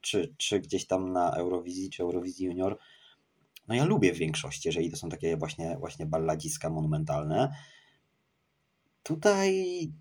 [0.01, 2.78] czy, czy gdzieś tam na Eurowizji, czy Eurowizji Junior,
[3.67, 7.55] no ja lubię w większości, jeżeli to są takie właśnie, właśnie balladziska monumentalne.
[9.04, 9.91] Tutaj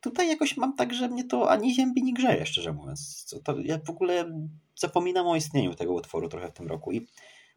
[0.00, 3.26] tutaj jakoś mam tak, że mnie to ani ziębi, nie grzeje, szczerze mówiąc.
[3.44, 4.32] To, ja w ogóle
[4.74, 7.06] zapominam o istnieniu tego utworu trochę w tym roku i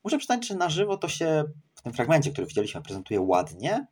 [0.03, 1.43] muszę przyznać, że na żywo to się
[1.76, 3.88] w tym fragmencie, który widzieliśmy, prezentuje ładnie,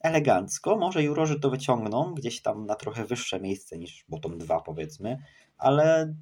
[0.00, 0.76] elegancko.
[0.76, 5.18] Może jurorzy to wyciągną gdzieś tam na trochę wyższe miejsce niż bottom 2 powiedzmy,
[5.58, 6.14] ale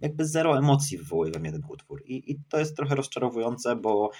[0.00, 4.10] jakby zero emocji wywołuje we mnie ten utwór I, i to jest trochę rozczarowujące, bo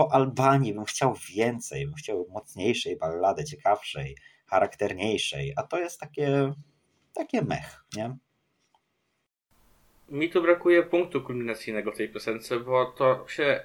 [0.00, 6.52] po Albanii bym chciał więcej, bym chciał mocniejszej ballady, ciekawszej, charakterniejszej, a to jest takie,
[7.14, 8.16] takie mech, nie?
[10.08, 13.60] Mi tu brakuje punktu kulminacyjnego w tej piosence, bo to się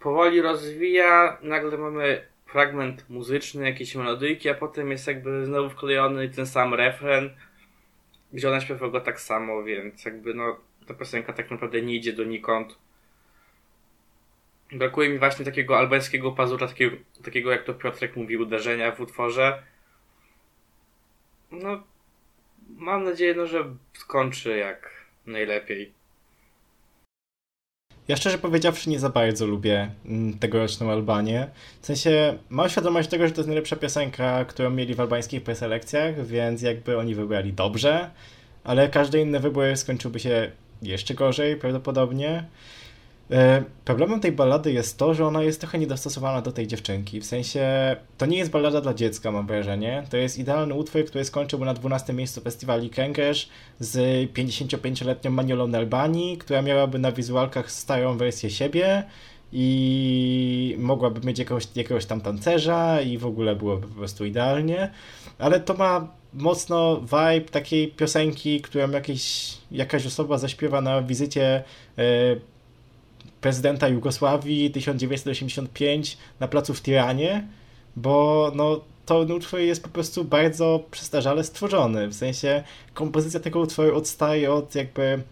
[0.00, 6.46] powoli rozwija, nagle mamy fragment muzyczny, jakieś melodyjki, a potem jest jakby znowu wklejony ten
[6.46, 7.30] sam refren,
[8.32, 10.56] gdzie ona śpiewa go tak samo, więc jakby no
[10.86, 12.78] ta piosenka tak naprawdę nie idzie donikąd.
[14.72, 19.62] Brakuje mi właśnie takiego albańskiego pazura, takiego, takiego jak to Piotrek mówił, uderzenia w utworze.
[21.50, 21.82] No,
[22.68, 24.90] mam nadzieję, no, że skończy jak
[25.26, 25.92] najlepiej.
[28.08, 31.50] Ja szczerze powiedziawszy nie za bardzo lubię mm, tegoroczną Albanię.
[31.80, 36.26] W sensie mam świadomość tego, że to jest najlepsza piosenka, którą mieli w albańskich preselekcjach,
[36.26, 38.10] więc jakby oni wybrali dobrze,
[38.64, 40.50] ale każdy inny wybór skończyłby się
[40.82, 42.44] jeszcze gorzej prawdopodobnie.
[43.30, 47.20] E, problemem tej ballady jest to, że ona jest trochę niedostosowana do tej dziewczynki.
[47.20, 50.04] W sensie, to nie jest ballada dla dziecka, mam wrażenie.
[50.10, 53.48] To jest idealny utwór, który skończył na 12 miejscu festiwali Kęgesz
[53.80, 53.96] z
[54.32, 59.04] 55-letnią Maniolą Albanii, która miałaby na wizualkach starą wersję siebie
[59.52, 64.90] i mogłaby mieć jakiegoś, jakiegoś tam tancerza i w ogóle byłoby po prostu idealnie.
[65.38, 71.64] Ale to ma mocno vibe takiej piosenki, którą jakieś, jakaś osoba zaśpiewa na wizycie
[71.98, 72.02] e,
[73.42, 77.46] prezydenta Jugosławii 1985 na placu w Tiranie,
[77.96, 82.08] bo no, to utwór jest po prostu bardzo przestarzale stworzony.
[82.08, 82.62] W sensie
[82.94, 85.22] kompozycja tego utworu odstaje od jakby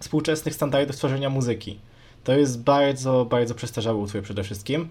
[0.00, 1.78] współczesnych standardów tworzenia muzyki.
[2.24, 4.88] To jest bardzo, bardzo przestarzały utwór przede wszystkim.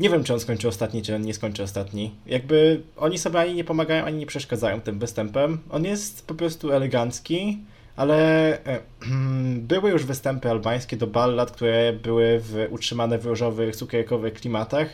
[0.00, 2.14] Nie wiem, czy on skończy ostatni, czy on nie skończy ostatni.
[2.26, 5.58] Jakby oni sobie ani nie pomagają, ani nie przeszkadzają tym występem.
[5.70, 7.58] On jest po prostu elegancki
[7.96, 8.18] ale
[8.64, 8.80] e,
[9.70, 14.88] były już występy albańskie do ballad, które były w, utrzymane w różowych, cukierkowych klimatach.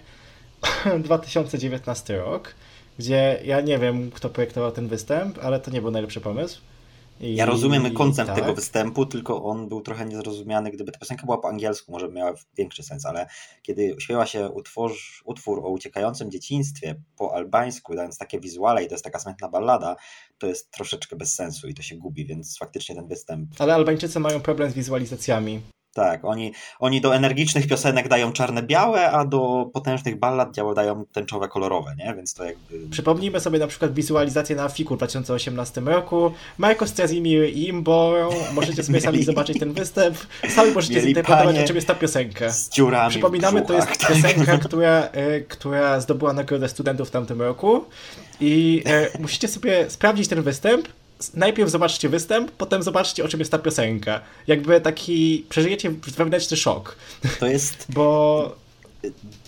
[1.04, 2.54] 2019 rok,
[2.98, 6.60] gdzie ja nie wiem, kto projektował ten występ, ale to nie był najlepszy pomysł.
[7.22, 8.38] Ja rozumiem koncept tak.
[8.38, 10.70] tego występu, tylko on był trochę niezrozumiany.
[10.70, 13.26] Gdyby ta piosenka była po angielsku, może miała większy sens, ale
[13.62, 14.92] kiedy śpiewa się utwór,
[15.24, 19.96] utwór o uciekającym dzieciństwie po albańsku, dając takie wizuale i to jest taka smętna ballada,
[20.38, 23.50] to jest troszeczkę bez sensu i to się gubi, więc faktycznie ten występ.
[23.58, 25.60] Ale Albańczycy mają problem z wizualizacjami.
[25.94, 31.94] Tak, oni, oni do energicznych piosenek dają czarne-białe, a do potężnych ballad dają tęczowe, kolorowe,
[31.98, 32.14] nie?
[32.14, 32.88] Więc to jakby...
[32.90, 36.32] Przypomnijmy sobie na przykład wizualizację na Fiku w 2018 roku.
[36.58, 40.16] Marco Strazimir i Imbo, możecie sobie sami zobaczyć ten występ.
[40.48, 42.50] Sami możecie Mieli zinterpretować, o czym jest ta piosenka.
[42.50, 47.84] Z dziurami Przypominamy, to jest piosenka, która, y, która zdobyła nagrodę studentów w tamtym roku.
[48.40, 48.82] I
[49.16, 50.88] y, musicie sobie sprawdzić ten występ,
[51.34, 54.20] najpierw zobaczcie występ, potem zobaczcie, o czym jest ta piosenka.
[54.46, 56.96] Jakby taki, przeżyjecie wewnętrzny szok.
[57.40, 57.86] To jest...
[57.94, 58.56] Bo...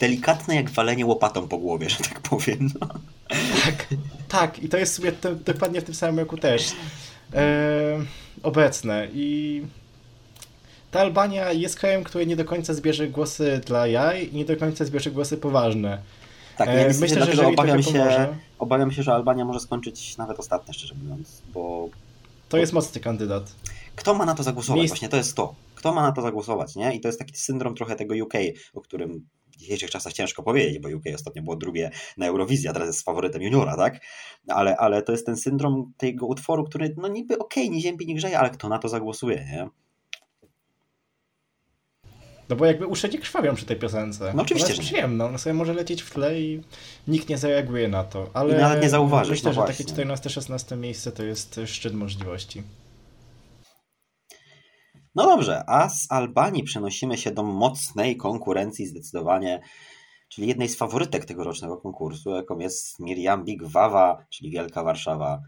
[0.00, 2.70] Delikatne jak walenie łopatą po głowie, że tak powiem.
[2.80, 2.88] No.
[3.64, 3.86] Tak,
[4.28, 4.62] tak.
[4.62, 6.72] I to jest sobie to, dokładnie w tym samym roku też
[7.34, 8.04] e,
[8.42, 9.08] obecne.
[9.14, 9.62] I
[10.90, 14.56] ta Albania jest krajem, który nie do końca zbierze głosy dla jaj i nie do
[14.56, 15.98] końca zbierze głosy poważne.
[16.56, 20.38] Tak, E, ja myślę, że obawiam się, pomoże- obawiam się, że Albania może skończyć nawet
[20.38, 21.88] ostatnia, szczerze mówiąc, bo
[22.48, 23.52] To jest mocny kandydat.
[23.96, 24.80] kto ma na to zagłosować?
[24.80, 25.54] Miejsc- Właśnie to jest to.
[25.74, 26.94] Kto ma na to zagłosować, nie?
[26.94, 28.34] I to jest taki syndrom trochę tego UK,
[28.74, 32.72] o którym w dzisiejszych czasach ciężko powiedzieć, bo UK ostatnio było drugie na Eurowizji, a
[32.72, 34.00] teraz jest faworytem juniora, tak?
[34.48, 38.14] Ale, ale to jest ten syndrom tego utworu, który no niby okej, nie ziębi, nie
[38.14, 39.68] grzeje, ale kto na to zagłosuje, nie?
[42.48, 44.32] No bo jakby uszy nie krwawią przy tej piosence.
[44.36, 46.62] No oczywiście, Ona jest przyjemna, ona sobie może lecieć w tle i
[47.08, 48.30] nikt nie zareaguje na to.
[48.34, 49.84] Ale I nawet nie zauważysz, Myślę, no że właśnie.
[49.84, 52.62] takie 14-16 miejsce to jest szczyt możliwości.
[55.14, 59.60] No dobrze, a z Albanii przenosimy się do mocnej konkurencji zdecydowanie,
[60.28, 65.40] czyli jednej z faworytek tegorocznego konkursu, jaką jest Miriam Big Wawa, czyli Wielka Warszawa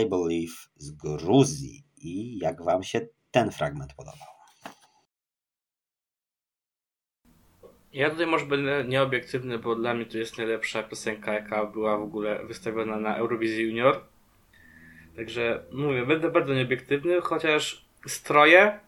[0.00, 1.84] I Believe z Gruzji.
[1.96, 4.39] I jak wam się ten fragment podobał?
[7.92, 12.02] Ja tutaj może będę nieobiektywny, bo dla mnie to jest najlepsza piosenka, jaka była w
[12.02, 14.00] ogóle wystawiona na Eurowizji Junior.
[15.16, 18.78] Także mówię, będę bardzo nieobiektywny, chociaż stroje,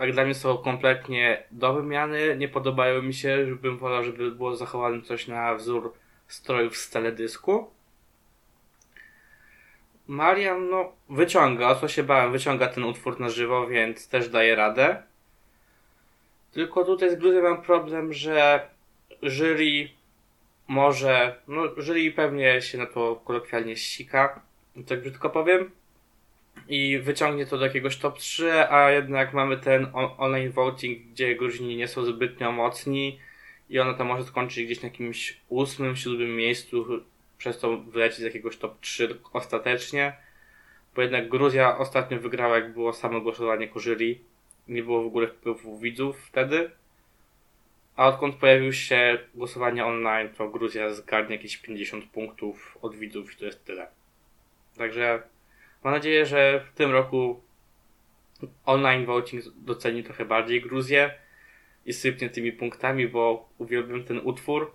[0.00, 4.56] jak dla mnie są kompletnie do wymiany, nie podobają mi się, bym wolał, żeby było
[4.56, 5.92] zachowane coś na wzór
[6.28, 7.70] strojów z teledysku.
[10.06, 14.56] Marian, no, wyciąga, o co się bałem, wyciąga ten utwór na żywo, więc też daje
[14.56, 15.02] radę.
[16.52, 18.68] Tylko tutaj z Gruzją mam problem, że
[19.22, 19.88] jury
[20.68, 24.42] może, no jury pewnie się na to kolokwialnie ścika,
[24.86, 25.70] tak brzydko powiem,
[26.68, 31.36] i wyciągnie to do jakiegoś top 3, a jednak mamy ten on- online voting, gdzie
[31.36, 33.18] Gruzini nie są zbytnio mocni
[33.70, 36.86] i ona to może skończyć gdzieś na jakimś ósmym, siódmym miejscu,
[37.38, 40.12] przez to wyleci z jakiegoś top 3 ostatecznie,
[40.94, 44.18] bo jednak Gruzja ostatnio wygrała, jak było samo głosowanie ku jury
[44.70, 46.70] nie było w ogóle wpływu widzów wtedy.
[47.96, 53.36] A odkąd pojawił się głosowanie online, to Gruzja zgarnie jakieś 50 punktów od widzów i
[53.36, 53.88] to jest tyle.
[54.76, 55.22] Także
[55.84, 57.42] mam nadzieję, że w tym roku
[58.66, 61.14] online voting doceni trochę bardziej Gruzję
[61.86, 64.72] i sypnie tymi punktami, bo uwielbiam ten utwór.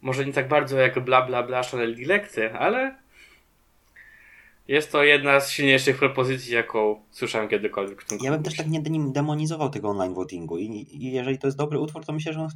[0.00, 3.01] Może nie tak bardzo jak bla bla bla Chanel Dilekty, ale
[4.68, 8.68] jest to jedna z silniejszych propozycji, jaką słyszałem kiedykolwiek w tym Ja bym też tak
[8.68, 12.32] nie dem- demonizował tego online votingu i, i jeżeli to jest dobry utwór, to myślę,
[12.32, 12.48] że on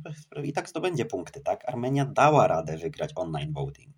[0.44, 1.68] i tak zdobędzie punkty, tak?
[1.68, 3.94] Armenia dała radę wygrać online voting.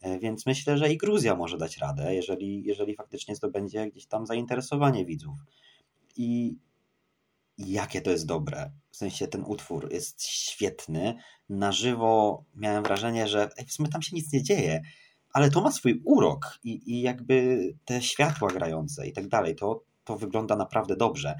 [0.00, 4.26] E, Więc myślę, że i Gruzja może dać radę, jeżeli, jeżeli faktycznie zdobędzie gdzieś tam
[4.26, 5.38] zainteresowanie widzów.
[6.16, 6.56] I
[7.58, 8.70] i jakie to jest dobre.
[8.90, 11.14] W sensie ten utwór jest świetny.
[11.48, 14.82] Na żywo miałem wrażenie, że ej, w sumie tam się nic nie dzieje,
[15.32, 19.84] ale to ma swój urok i, i jakby te światła grające i tak dalej, to,
[20.04, 21.34] to wygląda naprawdę dobrze.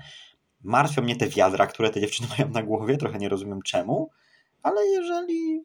[0.62, 4.10] Martwią mnie te wiadra, które te dziewczyny mają na głowie, trochę nie rozumiem czemu,
[4.62, 5.64] ale jeżeli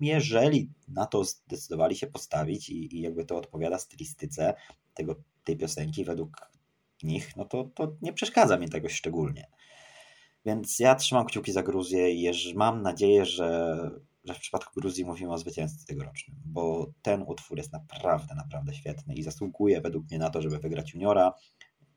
[0.00, 4.54] jeżeli na to zdecydowali się postawić i, i jakby to odpowiada stylistyce
[4.94, 6.50] tego, tej piosenki według
[7.02, 9.46] nich, no to, to nie przeszkadza mi tego szczególnie.
[10.44, 13.76] Więc ja trzymam kciuki za Gruzję i mam nadzieję, że,
[14.24, 19.14] że w przypadku Gruzji mówimy o zwycięzcy tegorocznym, bo ten utwór jest naprawdę, naprawdę świetny
[19.14, 21.32] i zasługuje według mnie na to, żeby wygrać juniora.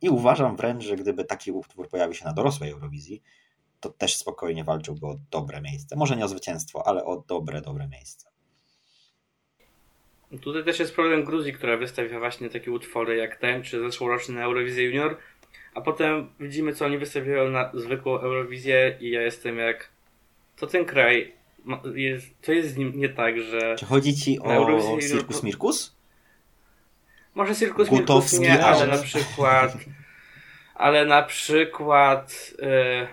[0.02, 3.24] I uważam wręcz, że gdyby taki utwór pojawił się na dorosłej Eurowizji,
[3.80, 5.96] to też spokojnie walczyłby o dobre miejsce.
[5.96, 8.34] Może nie o zwycięstwo, ale o dobre, dobre miejsce.
[10.42, 14.44] Tutaj też jest problem Gruzji, która wystawia właśnie takie utwory jak ten, czy zeszłoroczny na
[14.44, 15.18] Eurowizję Junior,
[15.74, 19.90] a potem widzimy, co oni wystawiają na zwykłą Eurowizję i ja jestem jak...
[20.56, 21.34] To ten kraj,
[21.96, 23.76] jest, to jest z nim nie tak, że...
[23.80, 25.96] Czy chodzi ci Eurowizji o Circus Mirkus?
[27.36, 29.78] Może Cirkus Gutowski, Mirkus nie, ale ale- na przykład...
[30.76, 32.54] Ale na przykład...
[32.62, 33.08] E,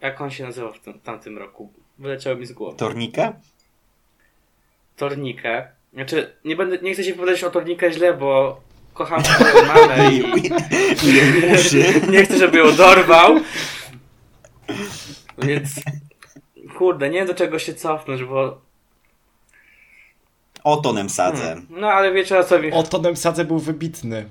[0.00, 1.72] jak on się nazywał w tym, tamtym roku?
[1.98, 2.78] Wyleciało mi z głowy.
[2.78, 3.32] Tornikę?
[4.96, 5.68] Tornikę.
[5.92, 8.60] Znaczy, nie będę, nie chcę się powiedzieć o Tornikę źle, bo
[8.94, 10.22] kocham swoją mamę i
[11.54, 12.00] uszy.
[12.10, 13.40] nie chcę, żeby ją dorwał.
[15.38, 15.70] Więc,
[16.78, 18.60] kurde, nie wiem do czego się cofnąć, bo...
[20.64, 21.42] Otonem sadzę.
[21.42, 22.72] Hmm, no, ale wiecie o co mi...
[22.72, 24.28] Otonem Sadze był wybitny.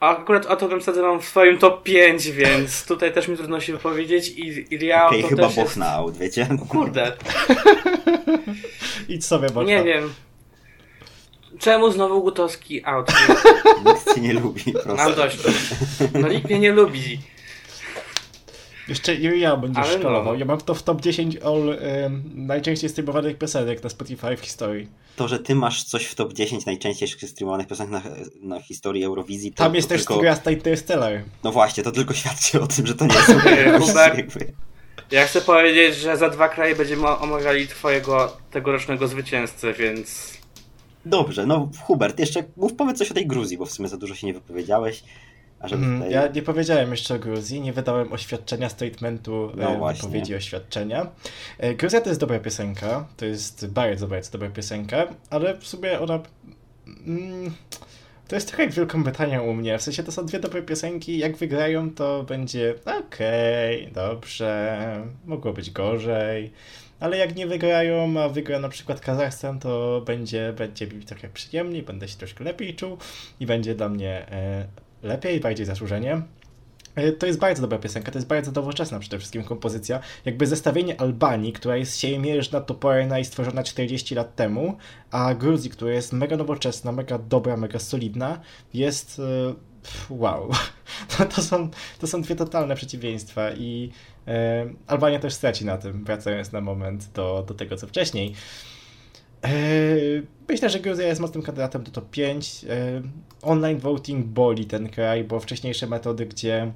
[0.00, 3.36] A akurat o to bym sadzę mam w swoim top 5, więc tutaj też mi
[3.36, 5.76] trudno się wypowiedzieć i, i Riao Okej, to chyba też jest...
[5.76, 6.48] na out, wiecie?
[6.68, 7.12] Kurde,
[9.08, 9.70] Idź sobie, Boczka.
[9.70, 10.14] nie wiem.
[11.58, 13.12] Czemu znowu Gutowski out?
[13.86, 14.94] Nikt cię nie lubi, prosto.
[14.94, 15.38] Mam dość.
[16.14, 17.18] No nikt mnie nie lubi.
[18.88, 20.32] Jeszcze ja będziesz Ale szkalował.
[20.32, 20.38] No.
[20.38, 24.88] Ja mam to w top 10 all um, najczęściej streamowanych piosenek na Spotify w historii.
[25.16, 28.02] To, że ty masz coś w top 10 najczęściej streamowanych piosenek na,
[28.42, 29.52] na historii Eurowizji.
[29.52, 30.18] To, Tam jest to też tylko...
[30.18, 31.22] Gwiazda Interstellar.
[31.44, 33.94] No właśnie, to tylko świadczy o tym, że to nie jest.
[35.10, 40.38] Ja chcę powiedzieć, że za dwa kraje będziemy omawiali twojego tegorocznego zwycięzcę, więc...
[41.06, 44.14] Dobrze, no Hubert, jeszcze mów powiedz coś o tej Gruzji, bo w sumie za dużo
[44.14, 45.04] się nie wypowiedziałeś.
[45.72, 46.12] Mm, tutaj...
[46.12, 51.06] Ja nie powiedziałem jeszcze o Gruzji, nie wydałem oświadczenia, statementu no e, wypowiedzi oświadczenia.
[51.58, 56.00] E, Gruzja to jest dobra piosenka, to jest bardzo, bardzo dobra piosenka, ale w sumie
[56.00, 56.20] ona...
[57.06, 57.54] Mm,
[58.28, 59.78] to jest trochę jak Wielką Brytanią u mnie.
[59.78, 61.18] W sensie to są dwie dobre piosenki.
[61.18, 66.52] Jak wygrają, to będzie okej, okay, dobrze, mogło być gorzej.
[67.00, 71.82] Ale jak nie wygrają, a wygra na przykład Kazachstan, to będzie, będzie mi trochę przyjemniej,
[71.82, 72.98] będę się troszkę lepiej czuł
[73.40, 74.66] i będzie dla mnie e,
[75.04, 76.22] lepiej, bardziej zasłużenie.
[76.94, 80.00] E, to jest bardzo dobra piosenka, to jest bardzo nowoczesna przede wszystkim kompozycja.
[80.24, 84.76] Jakby zestawienie Albanii, która jest siejmierzna, toporna i stworzona 40 lat temu,
[85.10, 88.40] a Gruzji, która jest mega nowoczesna, mega dobra, mega solidna,
[88.74, 89.54] jest e,
[90.10, 90.50] wow.
[91.34, 93.90] To, są, to są dwie totalne przeciwieństwa i
[94.26, 98.34] e, Albania też straci na tym, wracając na moment do, do tego, co wcześniej.
[100.48, 102.64] Myślę, że Gruzja jest mocnym kandydatem do top 5.
[103.42, 106.72] Online voting boli ten kraj, bo wcześniejsze metody, gdzie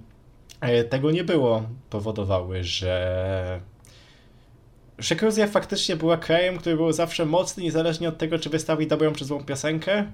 [0.61, 3.61] E, tego nie było, powodowały, że
[4.99, 9.13] że Gruzja faktycznie była krajem, który był zawsze mocny, niezależnie od tego, czy wystawi dobrą
[9.13, 10.07] czy złą piosenkę, e,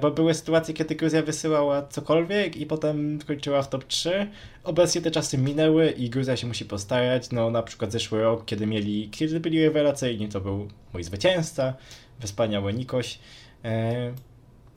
[0.00, 4.30] bo były sytuacje, kiedy Gruzja wysyłała cokolwiek i potem kończyła w top 3.
[4.64, 7.30] Obecnie te czasy minęły i Gruzja się musi postarać.
[7.30, 11.74] No na przykład zeszły rok, kiedy mieli, kiedy byli rewelacyjni, to był mój zwycięzca,
[12.20, 13.18] wspaniały Nikoś.
[13.64, 14.12] E,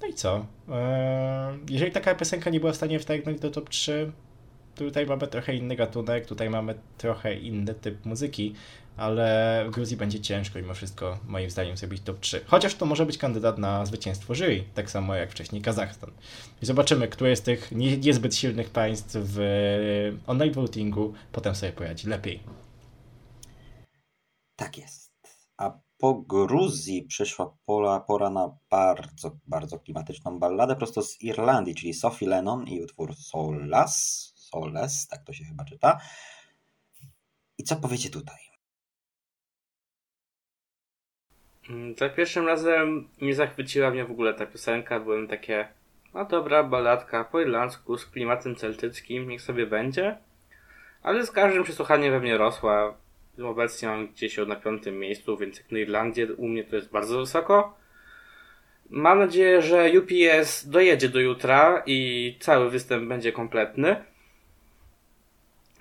[0.02, 0.45] no i co?
[1.70, 4.12] Jeżeli taka piosenka nie była w stanie wtargnąć do top 3,
[4.76, 8.56] tutaj mamy trochę inny gatunek, tutaj mamy trochę inny typ muzyki,
[9.00, 12.41] ale w Gruzji będzie ciężko mimo wszystko, moim zdaniem, zrobić top 3.
[12.47, 16.12] Chociaż to może być kandydat na zwycięstwo jury, tak samo jak wcześniej Kazachstan.
[16.62, 19.39] I zobaczymy, które z tych nie, niezbyt silnych państw w
[20.28, 22.39] online votingu potem sobie poradzi lepiej.
[24.56, 25.12] Tak jest.
[25.58, 31.93] A po Gruzji przyszła pola, pora na bardzo, bardzo klimatyczną balladę prosto z Irlandii, czyli
[31.93, 34.34] Sophie Lennon i utwór Solas.
[34.36, 36.00] Soles, tak to się chyba czyta.
[37.58, 38.49] I co powiecie tutaj?
[41.98, 45.00] Za pierwszym razem nie zachwyciła mnie w ogóle ta piosenka.
[45.00, 45.68] Byłem takie,
[46.14, 50.18] no dobra, baladka po irlandzku z klimatem celtyckim, niech sobie będzie.
[51.04, 52.98] Ale z każdym przesłuchaniem we mnie rosła.
[53.44, 57.20] Obecnie mam gdzieś na piątym miejscu, więc jak na Irlandię u mnie to jest bardzo
[57.20, 57.78] wysoko.
[58.90, 64.04] Mam nadzieję, że UPS dojedzie do jutra i cały występ będzie kompletny.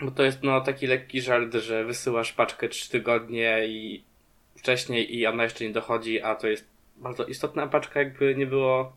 [0.00, 4.07] Bo to jest no taki lekki żart, że wysyłasz paczkę 3 tygodnie i
[4.58, 8.96] wcześniej i ona jeszcze nie dochodzi, a to jest bardzo istotna paczka, jakby nie było.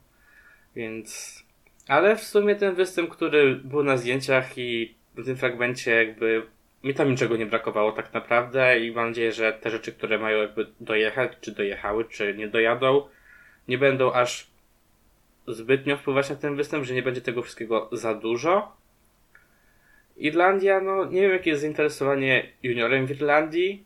[0.76, 1.42] Więc.
[1.88, 6.44] Ale w sumie ten występ, który był na zdjęciach i w tym fragmencie, jakby
[6.84, 10.42] mi tam niczego nie brakowało tak naprawdę i mam nadzieję, że te rzeczy, które mają
[10.42, 13.08] jakby dojechać, czy dojechały, czy nie dojadą,
[13.68, 14.48] nie będą aż
[15.48, 18.78] zbytnio wpływać na ten występ, że nie będzie tego wszystkiego za dużo.
[20.18, 23.84] Irlandia, no nie wiem jakie jest zainteresowanie juniorem w Irlandii,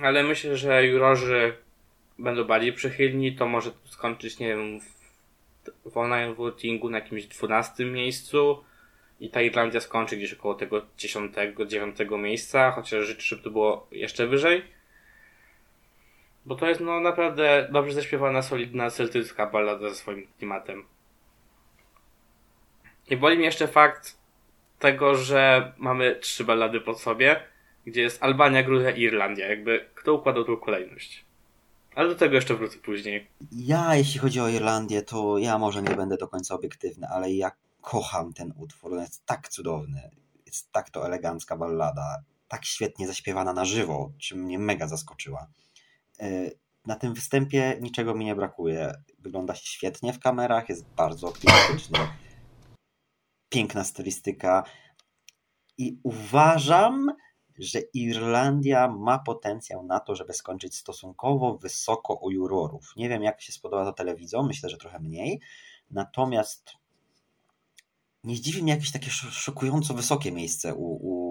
[0.00, 1.56] ale myślę, że jurorzy
[2.18, 7.84] będą bardziej przychylni, to może skończyć, nie wiem, w, w online votingu na jakimś 12
[7.84, 8.64] miejscu
[9.20, 11.34] i ta Irlandia skończy gdzieś około tego 10,
[11.66, 14.64] 9 miejsca, chociaż życzę, żeby to było jeszcze wyżej.
[16.46, 20.84] Bo to jest no naprawdę dobrze zaśpiewana, solidna celtycka ballada ze swoim klimatem.
[23.10, 24.18] I boli mnie jeszcze fakt,
[24.78, 27.40] tego, że mamy trzy ballady pod sobie,
[27.86, 29.46] gdzie jest Albania, Gruzja i Irlandia.
[29.46, 31.24] Jakby kto układał tą kolejność?
[31.94, 33.26] Ale do tego jeszcze wrócę później.
[33.52, 37.52] Ja, jeśli chodzi o Irlandię, to ja może nie będę do końca obiektywny, ale ja
[37.80, 38.92] kocham ten utwór.
[38.92, 40.10] On jest tak cudowny.
[40.46, 42.22] Jest tak to elegancka ballada.
[42.48, 45.46] Tak świetnie zaśpiewana na żywo, czym mnie mega zaskoczyła.
[46.20, 46.50] E,
[46.86, 48.94] na tym występie niczego mi nie brakuje.
[49.18, 51.98] Wygląda świetnie w kamerach, jest bardzo klimatyczny
[53.52, 54.64] piękna stylistyka.
[55.78, 57.12] I uważam,
[57.58, 62.92] że Irlandia ma potencjał na to, żeby skończyć stosunkowo wysoko u jurorów.
[62.96, 65.40] Nie wiem, jak się spodoba to telewizją, myślę, że trochę mniej.
[65.90, 66.72] Natomiast
[68.24, 71.22] nie zdziwi mnie jakieś takie szokująco wysokie miejsce u, u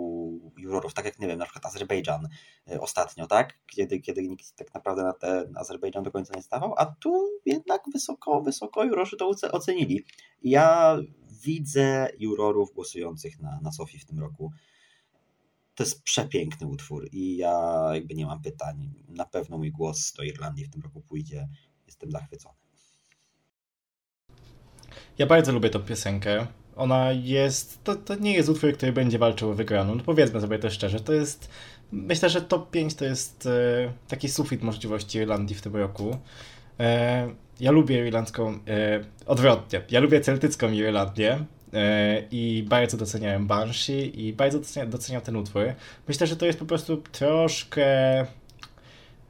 [0.57, 2.27] jurorów, tak jak, nie wiem, na przykład Azerbejdżan
[2.71, 3.59] y, ostatnio, tak?
[3.67, 7.81] Kiedy, kiedy nikt tak naprawdę na ten Azerbejdżan do końca nie stawał, a tu jednak
[7.93, 10.05] wysoko, wysoko jurorzy to ocenili.
[10.43, 10.97] Ja
[11.43, 14.51] widzę jurorów głosujących na, na Sofii w tym roku.
[15.75, 18.93] To jest przepiękny utwór i ja jakby nie mam pytań.
[19.07, 21.47] Na pewno mój głos do Irlandii w tym roku pójdzie.
[21.87, 22.55] Jestem zachwycony.
[25.17, 26.47] Ja bardzo lubię tą piosenkę.
[26.75, 27.83] Ona jest.
[27.83, 29.95] To, to nie jest utwór, który będzie walczył o wygraną.
[29.95, 30.99] No powiedzmy sobie to szczerze.
[30.99, 31.49] To jest.
[31.91, 36.17] Myślę, że top 5 to jest e, taki sufit możliwości Irlandii w tym roku.
[36.79, 38.59] E, ja lubię irlandzką.
[38.67, 39.81] E, odwrotnie.
[39.91, 41.45] Ja lubię celtycką Irlandię.
[41.73, 45.63] E, I bardzo doceniałem Banshee i bardzo doceniam ten utwór.
[46.07, 47.85] Myślę, że to jest po prostu troszkę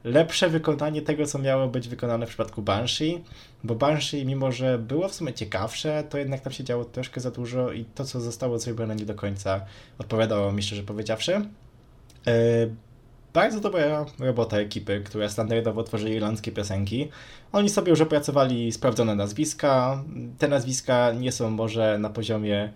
[0.04, 3.24] lepsze wykonanie tego, co miało być wykonane w przypadku Banshee,
[3.64, 7.30] bo Banshee, mimo że było w sumie ciekawsze, to jednak tam się działo troszkę za
[7.30, 9.66] dużo i to, co zostało zrobione, nie do końca
[9.98, 11.32] odpowiadało mi, szczerze powiedziawszy.
[13.34, 17.08] Bardzo dobra robota ekipy, która standardowo tworzy irlandzkie piosenki.
[17.52, 20.04] Oni sobie już opracowali sprawdzone nazwiska.
[20.38, 22.72] Te nazwiska nie są może na poziomie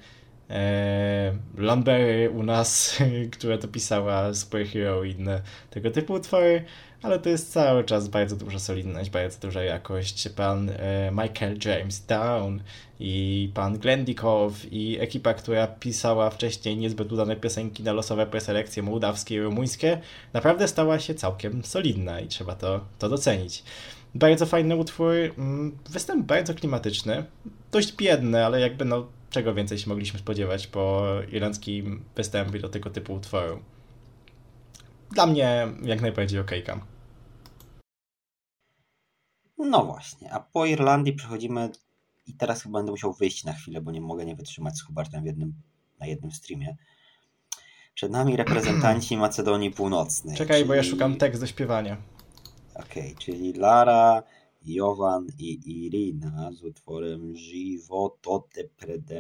[0.51, 2.99] e, Lambery u nas,
[3.39, 6.65] która to pisała Superhero i inne tego typu utwory,
[7.03, 10.29] ale to jest cały czas bardzo duża solidność, bardzo duża jakość.
[10.29, 12.63] Pan e, Michael James Down
[13.01, 19.35] i pan Glendikow i ekipa, która pisała wcześniej niezbyt udane piosenki na losowe preselekcje mołdawskie
[19.35, 20.01] i rumuńskie,
[20.33, 23.63] naprawdę stała się całkiem solidna i trzeba to, to docenić.
[24.15, 27.25] Bardzo fajny utwór, mm, występ bardzo klimatyczny,
[27.73, 32.91] dość biedny, ale jakby no czego więcej się mogliśmy spodziewać po irlandzkim występie do tego
[32.91, 33.59] typu utworu.
[35.11, 36.81] Dla mnie jak najbardziej okejka.
[39.59, 41.71] No właśnie, a po Irlandii przechodzimy
[42.27, 45.23] i teraz chyba będę musiał wyjść na chwilę, bo nie mogę nie wytrzymać z Hubertem
[45.23, 45.55] w jednym,
[46.01, 46.77] na jednym streamie.
[47.95, 50.37] Przed nami reprezentanci Macedonii Północnej.
[50.37, 50.69] Czekaj, czyli...
[50.69, 51.97] bo ja szukam tekst do śpiewania.
[52.75, 54.23] Okej, okay, czyli Lara,
[54.65, 59.11] Jovan i Irina z utworem Životote pred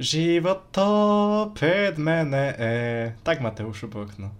[0.00, 2.58] Životo pred mene.
[2.58, 4.30] E, tak, Mateuszu Bochno.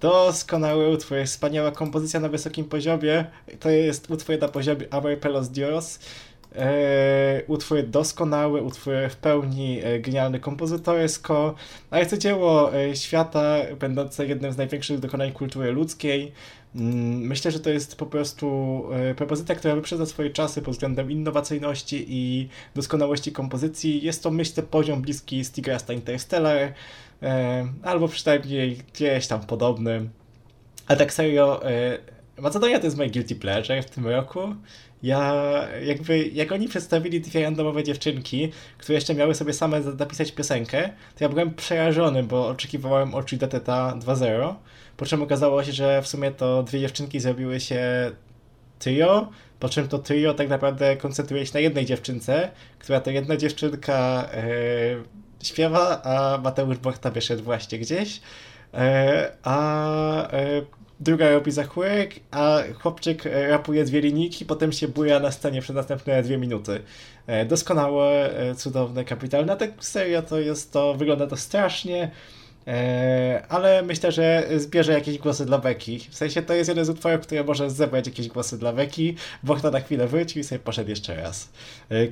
[0.00, 3.24] Doskonały utwór, wspaniała kompozycja na wysokim poziomie.
[3.60, 5.98] To jest utwór na poziomie Amor Pelos Dios.
[6.56, 11.54] E, utwór doskonały, utwór w pełni e, genialny kompozytorsko,
[11.90, 16.32] ale to dzieło e, świata, będące jednym z największych dokonań kultury ludzkiej.
[16.74, 21.10] Mm, myślę, że to jest po prostu e, propozycja, która wyprzedza swoje czasy pod względem
[21.10, 24.02] innowacyjności i doskonałości kompozycji.
[24.04, 26.72] Jest to, myślę, poziom bliski Stigrasta Interstellar,
[27.22, 30.08] e, albo przynajmniej gdzieś tam podobny.
[30.86, 31.98] A tak serio, e,
[32.40, 34.40] Macedonia to jest moje guilty pleasure w tym roku.
[35.02, 35.34] Ja
[35.84, 41.24] jakby, jak oni przedstawili dwie randomowe dziewczynki, które jeszcze miały sobie same napisać piosenkę, to
[41.24, 44.54] ja byłem przerażony, bo oczekiwałem od Deteta 2.0,
[44.98, 48.10] po czym okazało się, że w sumie to dwie dziewczynki zrobiły się
[48.78, 49.28] trio,
[49.60, 54.28] po czym to trio tak naprawdę koncentruje się na jednej dziewczynce, która to jedna dziewczynka
[54.32, 54.44] e,
[55.42, 58.20] śpiewa, a Mateusz Borta wyszedł właśnie gdzieś,
[58.74, 60.62] e, a e,
[61.00, 66.22] druga robi zachłyk, a chłopczyk rapuje dwie linijki, potem się buja na scenie przez następne
[66.22, 66.82] dwie minuty.
[67.48, 69.56] Doskonałe, cudowne, kapitalne.
[69.56, 72.10] Tak serio to jest to, wygląda to strasznie,
[73.48, 75.98] ale myślę, że zbierze jakieś głosy dla Beki.
[76.10, 79.16] W sensie to jest jeden z utworów, który może zebrać jakieś głosy dla Beki.
[79.42, 81.52] Bochna na chwilę wrócił i sobie poszedł jeszcze raz.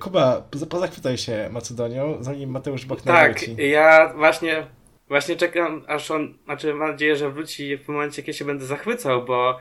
[0.00, 3.50] Kuba, pozachwycaj się Macedonią, zanim Mateusz Bochna tak, wróci.
[3.50, 4.66] Tak, ja właśnie
[5.08, 9.24] Właśnie czekam, aż on, znaczy mam nadzieję, że wróci w momencie, kiedy się będę zachwycał,
[9.24, 9.58] bo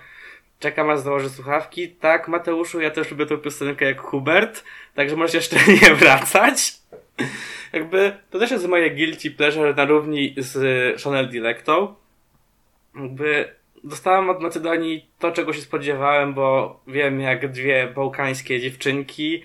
[0.59, 1.89] czekam aż założę słuchawki.
[1.89, 4.63] Tak, Mateuszu, ja też lubię tą piosenkę jak Hubert,
[4.95, 6.73] także możesz jeszcze nie wracać.
[7.73, 11.95] Jakby, to też jest moje guilty pleasure na równi z Chanel Dilectą.
[12.95, 19.43] Jakby, dostałem od Macedonii to, czego się spodziewałem, bo wiem, jak dwie bałkańskie dziewczynki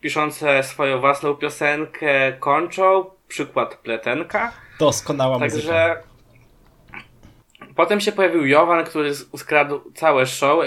[0.00, 3.10] piszące swoją własną piosenkę kończą.
[3.28, 4.52] Przykład Pletenka.
[4.78, 5.56] Doskonała Także...
[5.56, 6.02] muzyka.
[7.76, 10.64] Potem się pojawił Jovan, który uskradł całe show.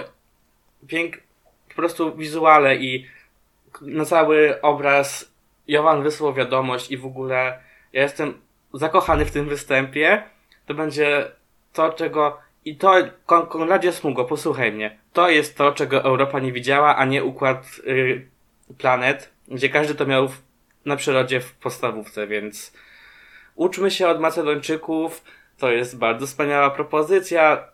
[0.87, 1.17] Pięk...
[1.69, 3.05] Po prostu wizuale i
[3.81, 5.31] na cały obraz
[5.67, 7.59] Jovan wysłał wiadomość i w ogóle
[7.93, 8.41] ja jestem
[8.73, 10.23] zakochany w tym występie.
[10.65, 11.31] To będzie
[11.73, 12.93] to, czego i to,
[13.25, 14.97] Konradzie Smugo, posłuchaj mnie.
[15.13, 18.27] To jest to, czego Europa nie widziała, a nie układ y,
[18.77, 20.41] planet, gdzie każdy to miał w,
[20.85, 22.73] na przyrodzie w podstawówce, więc
[23.57, 25.23] Uczmy się od Macedończyków,
[25.57, 27.67] to jest bardzo wspaniała propozycja,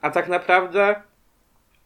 [0.00, 1.02] a tak naprawdę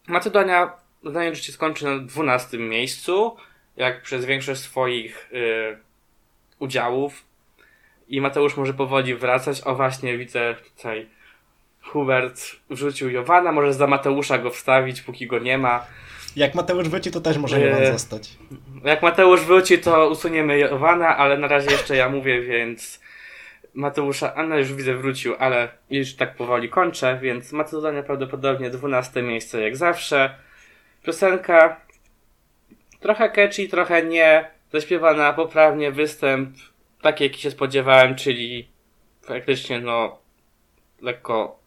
[0.07, 0.73] Macedonia
[1.03, 3.37] zdaniem się skończy na 12 miejscu,
[3.77, 5.77] jak przez większość swoich y,
[6.59, 7.25] udziałów.
[8.07, 9.61] I Mateusz może powoli wracać.
[9.61, 11.07] O właśnie, widzę tutaj
[11.81, 15.85] Hubert wrzucił Jowana, może za Mateusza go wstawić, póki go nie ma.
[16.35, 18.37] Jak Mateusz wróci, to też może Jowan zostać.
[18.83, 22.99] Jak Mateusz wróci, to usuniemy Jowana, ale na razie jeszcze ja mówię, więc
[23.73, 29.61] Mateusza, Anna już widzę wrócił, ale już tak powoli kończę, więc Macedonia prawdopodobnie 12 miejsce
[29.61, 30.35] jak zawsze.
[31.03, 31.84] Piosenka
[33.05, 36.49] trochę catchy, trochę nie, zaśpiewana poprawnie, występ
[37.01, 38.67] taki jaki się spodziewałem, czyli
[39.21, 40.19] faktycznie no
[41.01, 41.59] lekko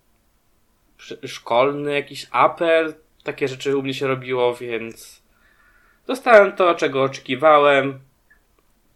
[1.27, 5.23] szkolny, jakiś apel, takie rzeczy u mnie się robiło, więc
[6.07, 8.01] dostałem to, czego oczekiwałem.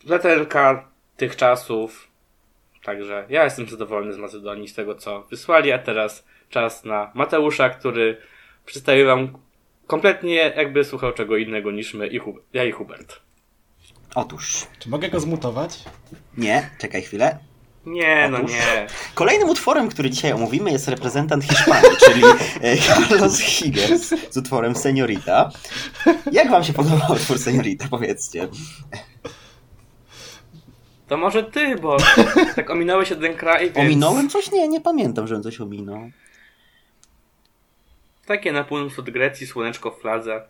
[0.07, 2.09] Pletenka tych czasów.
[2.85, 7.71] Także ja jestem zadowolony z Macedonii, z tego co wysłali, a teraz czas na Mateusza,
[7.71, 8.17] który
[8.67, 9.39] przedstawi wam
[9.87, 12.21] kompletnie jakby słuchał czego innego niż my, i
[12.53, 13.21] ja i Hubert.
[14.15, 14.67] Otóż.
[14.79, 15.79] Czy mogę go zmutować?
[16.37, 17.39] Nie, czekaj chwilę.
[17.87, 18.87] Nie, no nie.
[19.15, 22.23] Kolejnym utworem, który dzisiaj omówimy jest reprezentant Hiszpanii, czyli
[22.61, 25.51] e, Carlos Higgins z utworem Seniorita.
[26.33, 28.49] Jak wam się podobał utwór Seniorita, powiedzcie?
[31.09, 31.97] To może ty, bo
[32.57, 33.79] tak ominąłeś ten kraj, więc...
[33.79, 34.51] Ominąłem coś?
[34.51, 36.11] Nie, nie pamiętam, żebym coś ominął.
[38.27, 40.49] Takie na północ od Grecji, słoneczko w fladze.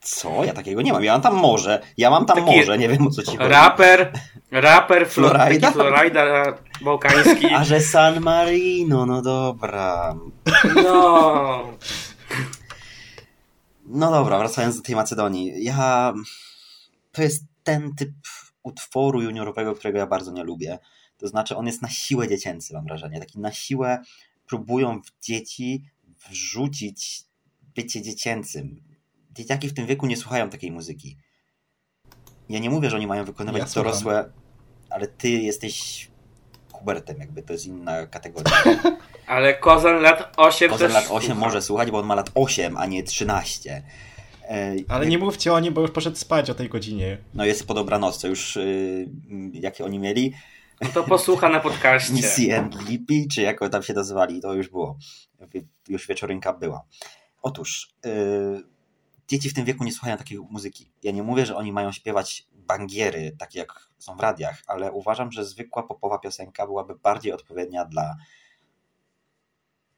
[0.00, 0.44] Co?
[0.44, 1.04] Ja takiego nie mam.
[1.04, 1.82] Ja mam tam morze.
[1.96, 3.50] Ja mam tam Taki morze, nie wiem o co ci chodzi.
[3.50, 4.12] Raper,
[4.50, 7.46] raper, Florida, Florida bałkański.
[7.54, 10.16] A że San Marino, no dobra.
[10.74, 11.62] No.
[13.86, 15.64] No dobra, wracając do tej Macedonii.
[15.64, 16.14] Ja...
[17.12, 18.12] To jest ten typ
[18.62, 20.78] utworu juniorowego, którego ja bardzo nie lubię.
[21.18, 23.20] To znaczy on jest na siłę dziecięcy, mam wrażenie.
[23.20, 24.02] Taki na siłę
[24.46, 25.82] próbują w dzieci
[26.30, 27.24] wrzucić
[27.74, 28.86] bycie dziecięcym
[29.36, 31.16] dzieciaki w tym wieku nie słuchają takiej muzyki.
[32.48, 34.32] Ja nie mówię, że oni mają wykonywać ja dorosłe,
[34.90, 36.08] ale ty jesteś
[36.72, 38.52] Hubertem, jakby to jest inna kategoria.
[39.26, 41.34] ale Kozan lat 8 Kozan lat 8 słucha.
[41.34, 43.82] może słuchać, bo on ma lat 8, a nie 13.
[44.48, 47.18] E, ale nie mówcie o nim, bo już poszedł spać o tej godzinie.
[47.34, 49.08] No jest po dobranocce już, yy,
[49.52, 50.32] jakie oni mieli.
[50.80, 52.12] No to posłucha na podcaście.
[52.12, 54.98] Missy Lippy, czy jak tam się nazywali, to już było.
[55.88, 56.84] Już wieczorynka była.
[57.42, 58.62] Otóż, yy,
[59.28, 60.90] dzieci w tym wieku nie słuchają takiej muzyki.
[61.02, 65.32] Ja nie mówię, że oni mają śpiewać bangiery, takie jak są w radiach, ale uważam,
[65.32, 68.16] że zwykła popowa piosenka byłaby bardziej odpowiednia dla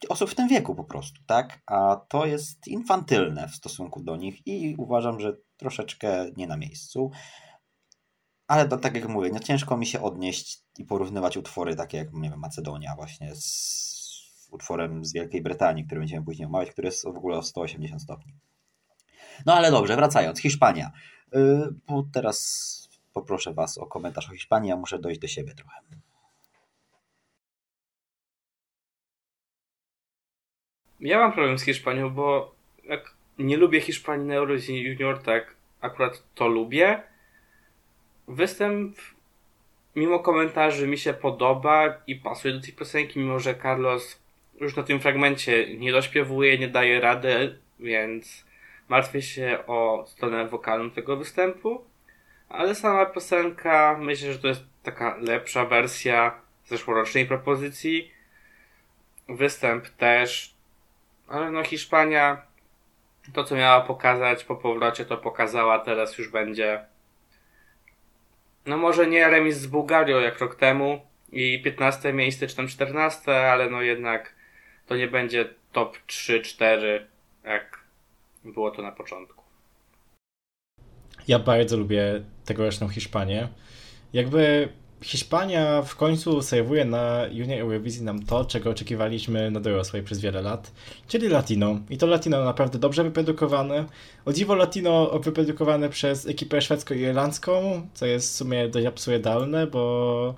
[0.09, 1.62] osób w tym wieku po prostu, tak?
[1.66, 7.11] A to jest infantylne w stosunku do nich i uważam, że troszeczkę nie na miejscu.
[8.49, 12.30] Ale tak jak mówię, nie ciężko mi się odnieść i porównywać utwory takie jak, nie
[12.30, 17.16] wiem, Macedonia właśnie z utworem z Wielkiej Brytanii, który będziemy później omawiać, który jest w
[17.16, 18.32] ogóle o 180 stopni.
[19.46, 20.40] No ale dobrze, wracając.
[20.40, 20.90] Hiszpania.
[21.34, 21.38] Y,
[21.86, 25.80] bo teraz poproszę Was o komentarz o Hiszpanii, ja muszę dojść do siebie trochę.
[31.01, 36.22] Ja mam problem z Hiszpanią, bo jak nie lubię Hiszpanii na Eurovision Junior, tak akurat
[36.34, 37.03] to lubię.
[38.29, 38.97] Występ
[39.97, 44.22] mimo komentarzy mi się podoba i pasuje do tej piosenki, mimo że Carlos
[44.61, 48.45] już na tym fragmencie nie dośpiewuje, nie daje rady, więc
[48.89, 51.85] martwię się o stronę wokalną tego występu,
[52.49, 58.12] ale sama piosenka myślę, że to jest taka lepsza wersja zeszłorocznej propozycji.
[59.29, 60.55] Występ też,
[61.29, 62.43] ale no Hiszpania
[63.33, 66.85] to co miała pokazać po powrocie to pokazała, teraz już będzie
[68.69, 71.01] no może nie remis z Bułgarią jak rok temu
[71.33, 74.35] i 15 miejsce czy tam 14, ale no jednak
[74.87, 77.01] to nie będzie top 3-4
[77.45, 77.85] jak
[78.45, 79.45] było to na początku.
[81.29, 83.49] Ja bardzo lubię tegoroczną Hiszpanię.
[84.12, 84.69] Jakby
[85.03, 90.42] Hiszpania w końcu serwuje na Junior Eurowizji nam to, czego oczekiwaliśmy na dorosłej przez wiele
[90.42, 90.72] lat,
[91.09, 91.80] czyli Latino.
[91.90, 93.84] I to Latino naprawdę dobrze wyprodukowane.
[94.24, 100.34] O dziwo Latino wyprodukowane przez ekipę szwedzko-irlandzką, co jest w sumie dość absurdalne, bo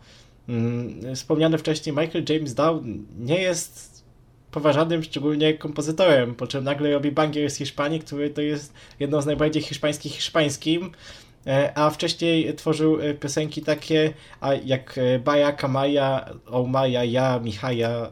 [0.49, 4.05] mm, wspomniany wcześniej Michael James Down nie jest
[4.51, 9.27] poważanym szczególnie kompozytorem, po czym nagle robi bangier z Hiszpanii, który to jest jedną z
[9.27, 10.91] najbardziej hiszpańskich hiszpańskim,
[11.75, 18.11] a wcześniej tworzył e, piosenki takie a jak e, Baja, Kamaja, Omaja, Ja, Michaja.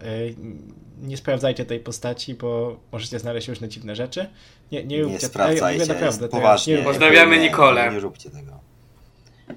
[1.03, 4.27] Nie sprawdzajcie tej postaci, bo możecie znaleźć różne dziwne rzeczy.
[4.73, 6.77] Nie, nie, róbcie nie sprawdzajcie, ja naprawdę, poważnie.
[6.77, 7.93] Nie, Pozdrawiamy Nikolę.
[7.93, 8.53] Nie róbcie tego.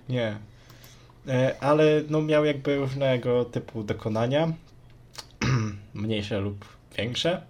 [0.09, 0.37] Nie.
[1.59, 4.53] Ale no miał jakby różnego typu dokonania.
[5.93, 6.65] mniejsze lub
[6.97, 7.41] większe.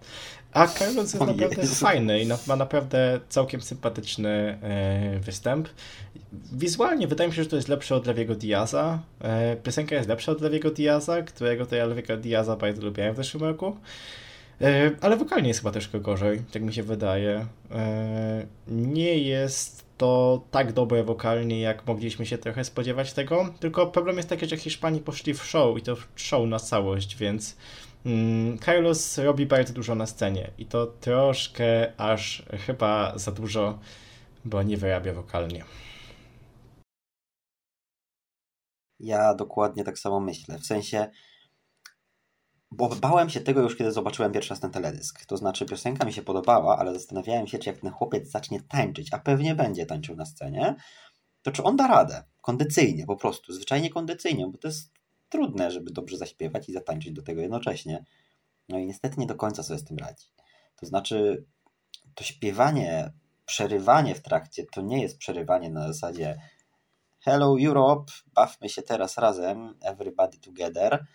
[0.53, 1.75] A Carlos jest naprawdę Jezu.
[1.75, 5.69] fajny i ma naprawdę całkiem sympatyczny e, występ.
[6.53, 8.99] Wizualnie wydaje mi się, że to jest lepsze od Lewiego Diaza.
[9.21, 13.17] E, piosenka jest lepsza od Lewiego Diaza, którego to ja Lewiego Diaza bardzo lubiłem w
[13.17, 13.77] zeszłym roku.
[14.61, 17.45] E, ale wokalnie jest chyba troszkę gorzej, tak mi się wydaje.
[18.67, 23.53] Nie jest to tak dobre wokalnie, jak mogliśmy się trochę spodziewać tego.
[23.59, 27.55] Tylko problem jest taki, że Hiszpanii poszli w show i to show na całość, więc
[28.65, 33.79] Carlos robi bardzo dużo na scenie i to troszkę aż chyba za dużo,
[34.45, 35.63] bo nie wyrabia wokalnie.
[38.99, 40.59] Ja dokładnie tak samo myślę.
[40.59, 41.09] W sensie,
[42.71, 45.25] bo bałem się tego już, kiedy zobaczyłem pierwszy raz ten teledysk.
[45.25, 49.13] To znaczy, piosenka mi się podobała, ale zastanawiałem się, czy jak ten chłopiec zacznie tańczyć,
[49.13, 50.75] a pewnie będzie tańczył na scenie,
[51.41, 52.23] to czy on da radę?
[52.41, 55.00] Kondycyjnie, po prostu, zwyczajnie kondycyjnie, bo to jest
[55.32, 58.05] trudne, żeby dobrze zaśpiewać i zatańczyć do tego jednocześnie.
[58.69, 60.25] No i niestety nie do końca sobie z tym radzi.
[60.75, 61.45] To znaczy,
[62.15, 63.13] to śpiewanie,
[63.45, 66.38] przerywanie w trakcie to nie jest przerywanie na zasadzie
[67.19, 71.05] Hello Europe, bawmy się teraz razem, everybody together,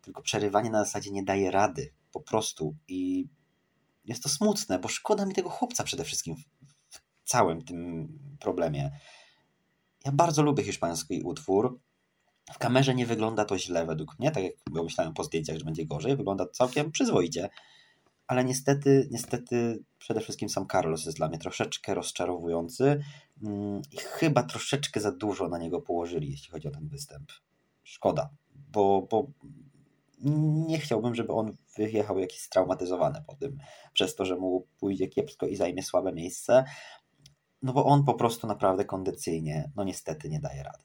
[0.00, 2.76] tylko przerywanie na zasadzie nie daje rady, po prostu.
[2.88, 3.28] I
[4.04, 6.36] jest to smutne, bo szkoda mi tego chłopca przede wszystkim
[6.88, 8.08] w całym tym
[8.40, 8.90] problemie.
[10.04, 11.80] Ja bardzo lubię hiszpański utwór.
[12.52, 15.86] W kamerze nie wygląda to źle według mnie, tak jak myślałem po zdjęciach, że będzie
[15.86, 16.16] gorzej.
[16.16, 17.48] Wygląda to całkiem przyzwoicie.
[18.26, 23.00] Ale niestety, niestety przede wszystkim sam Carlos jest dla mnie troszeczkę rozczarowujący
[23.42, 27.32] mm, i chyba troszeczkę za dużo na niego położyli, jeśli chodzi o ten występ.
[27.82, 28.30] Szkoda,
[28.72, 29.26] bo, bo
[30.66, 33.58] nie chciałbym, żeby on wyjechał jakiś straumatyzowany po tym,
[33.92, 36.64] przez to, że mu pójdzie kiepsko i zajmie słabe miejsce.
[37.62, 40.84] No bo on po prostu naprawdę kondycyjnie, no niestety nie daje rady.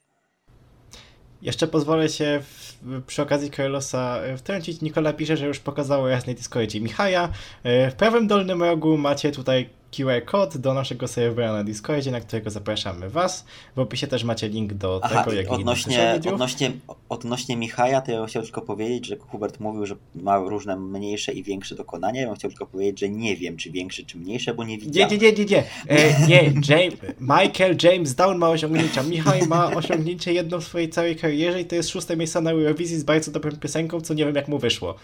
[1.41, 2.77] Jeszcze pozwolę się w,
[3.07, 4.81] przy okazji Carlosa e, wtrącić.
[4.81, 7.29] Nikola pisze, że już pokazało jasnej Discordzie Michaja.
[7.63, 12.21] E, w prawym dolnym rogu macie tutaj QR kod do naszego serwera na Discordzie, na
[12.21, 13.45] którego zapraszamy Was.
[13.75, 16.71] W opisie też macie link do Aha, tego, jak odnośnie, odnośnie,
[17.09, 21.31] odnośnie Michaja, to ja bym chciał tylko powiedzieć, że Hubert mówił, że ma różne mniejsze
[21.31, 22.21] i większe dokonania.
[22.21, 25.11] Ja bym chciał tylko powiedzieć, że nie wiem, czy większe, czy mniejsze, bo nie widziałem.
[25.11, 25.45] Nie, nie, nie, nie.
[25.45, 29.03] Nie, e, nie James, Michael James Down ma osiągnięcia.
[29.03, 32.97] Michał ma osiągnięcie jedno w swojej całej karierze i to jest szóste miejsce na Eurowizji
[32.97, 34.95] z bardzo dobrą piosenką, co nie wiem, jak mu wyszło.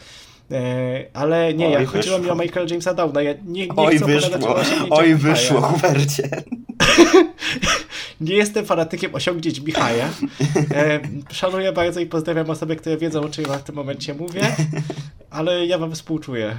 [0.52, 3.22] E, ale nie, Oj, ja chodziło mi o Michaela Jamesa Downa.
[3.22, 4.56] Ja nie, nie Oj, chcę wyszło.
[4.90, 6.30] Oj, wyszło, Hubercie.
[8.22, 10.10] nie jestem fanatykiem osiągnięć Michaja.
[10.74, 11.00] E,
[11.32, 14.56] szanuję bardzo i pozdrawiam osoby, które wiedzą, o czym ja w tym momencie mówię,
[15.30, 16.56] ale ja wam współczuję.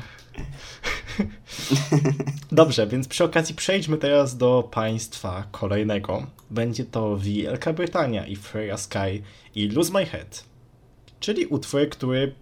[2.53, 6.27] Dobrze, więc przy okazji przejdźmy teraz do państwa kolejnego.
[6.51, 9.23] Będzie to Wielka Brytania i Freya Sky
[9.55, 10.45] i Lose My Head
[11.21, 12.35] czyli utwór, który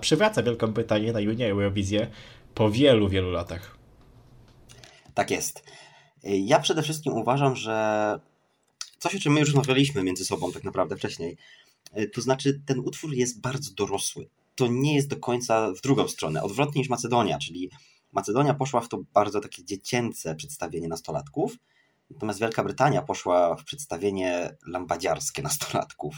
[0.00, 2.10] przywraca Wielką Brytanię na Junię Eurowizję
[2.54, 3.78] po wielu, wielu latach.
[5.14, 5.64] Tak jest.
[6.22, 8.20] Ja przede wszystkim uważam, że
[8.98, 11.36] coś, o czym my już rozmawialiśmy między sobą tak naprawdę wcześniej,
[12.12, 14.28] to znaczy ten utwór jest bardzo dorosły.
[14.54, 17.70] To nie jest do końca w drugą stronę, odwrotnie niż Macedonia, czyli
[18.12, 21.56] Macedonia poszła w to bardzo takie dziecięce przedstawienie nastolatków,
[22.10, 26.14] natomiast Wielka Brytania poszła w przedstawienie lambadziarskie nastolatków.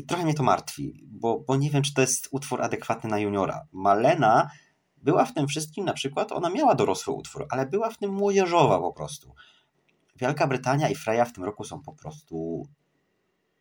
[0.00, 3.18] I trochę mnie to martwi, bo, bo nie wiem, czy to jest utwór adekwatny na
[3.18, 3.66] juniora.
[3.72, 4.50] Malena
[4.96, 8.78] była w tym wszystkim, na przykład, ona miała dorosły utwór, ale była w tym młodzieżowa
[8.78, 9.34] po prostu.
[10.16, 12.66] Wielka Brytania i Freya w tym roku są po prostu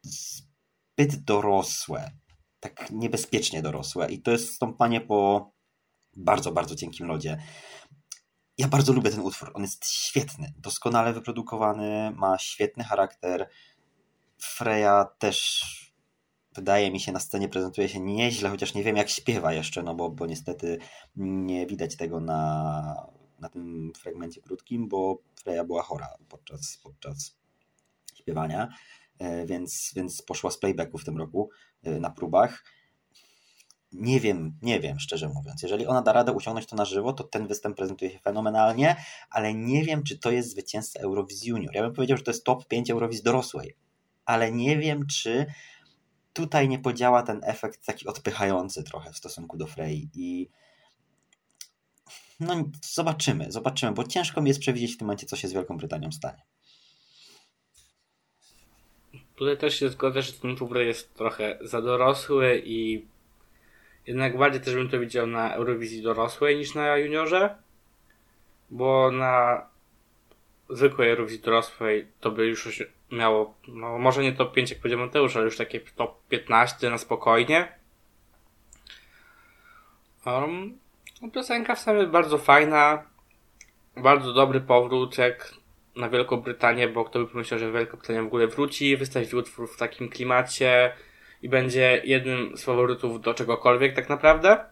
[0.02, 2.12] zbyt dorosłe.
[2.60, 4.12] Tak niebezpiecznie dorosłe.
[4.12, 5.52] I to jest stąpanie po
[6.18, 7.44] bardzo, bardzo cienkim lodzie.
[8.58, 9.52] Ja bardzo lubię ten utwór.
[9.54, 13.50] On jest świetny, doskonale wyprodukowany, ma świetny charakter.
[14.38, 15.79] Freya też
[16.56, 19.96] wydaje mi się, na scenie prezentuje się nieźle, chociaż nie wiem jak śpiewa jeszcze, no
[19.96, 20.78] bo, bo niestety
[21.16, 23.08] nie widać tego na,
[23.40, 27.36] na tym fragmencie krótkim, bo Freya była chora podczas, podczas
[28.16, 28.68] śpiewania,
[29.20, 31.50] e, więc, więc poszła z playbacku w tym roku
[31.84, 32.64] e, na próbach.
[33.92, 35.62] Nie wiem, nie wiem, szczerze mówiąc.
[35.64, 38.96] Jeżeli ona da radę usiągnąć to na żywo, to ten występ prezentuje się fenomenalnie,
[39.30, 41.76] ale nie wiem, czy to jest zwycięzca Eurowizji Junior.
[41.76, 43.76] Ja bym powiedział, że to jest top 5 Eurowizji dorosłej,
[44.26, 45.46] ale nie wiem, czy
[46.40, 50.50] tutaj nie podziała ten efekt taki odpychający trochę w stosunku do Frey i
[52.40, 55.78] no zobaczymy, zobaczymy, bo ciężko mi jest przewidzieć w tym momencie, co się z Wielką
[55.78, 56.42] Brytanią stanie.
[59.36, 63.06] Tutaj też się zgodzę, że ten Tubre jest trochę za dorosły i
[64.08, 67.56] jednak bardziej też bym to widział na Eurowizji dorosłej niż na juniorze,
[68.70, 69.66] bo na
[70.70, 75.36] zwykłej Eurowizji dorosłej to by już miało, no może nie top 5 jak powiedział Mateusz,
[75.36, 77.68] ale już takie top 15 na spokojnie.
[80.26, 80.78] Um,
[81.34, 83.04] piosenka w sumie bardzo fajna,
[83.98, 85.54] bardzo dobry powrótek
[85.96, 89.70] na Wielką Brytanię, bo kto by pomyślał, że Wielka Brytania w ogóle wróci, wystawi utwór
[89.70, 90.94] w takim klimacie
[91.42, 94.66] i będzie jednym z faworytów do czegokolwiek tak naprawdę.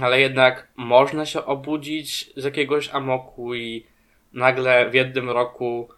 [0.00, 3.86] Ale jednak można się obudzić z jakiegoś amoku i
[4.32, 5.88] nagle w jednym roku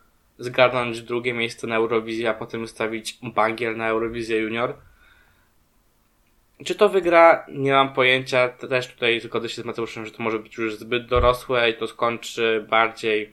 [0.41, 4.75] zgarnąć drugie miejsce na Eurowizji, a potem stawić bagier na Eurowizję Junior.
[6.65, 7.47] Czy to wygra?
[7.49, 8.49] Nie mam pojęcia.
[8.49, 11.87] Też tutaj zgodzę się z Mateuszem, że to może być już zbyt dorosłe i to
[11.87, 13.33] skończy bardziej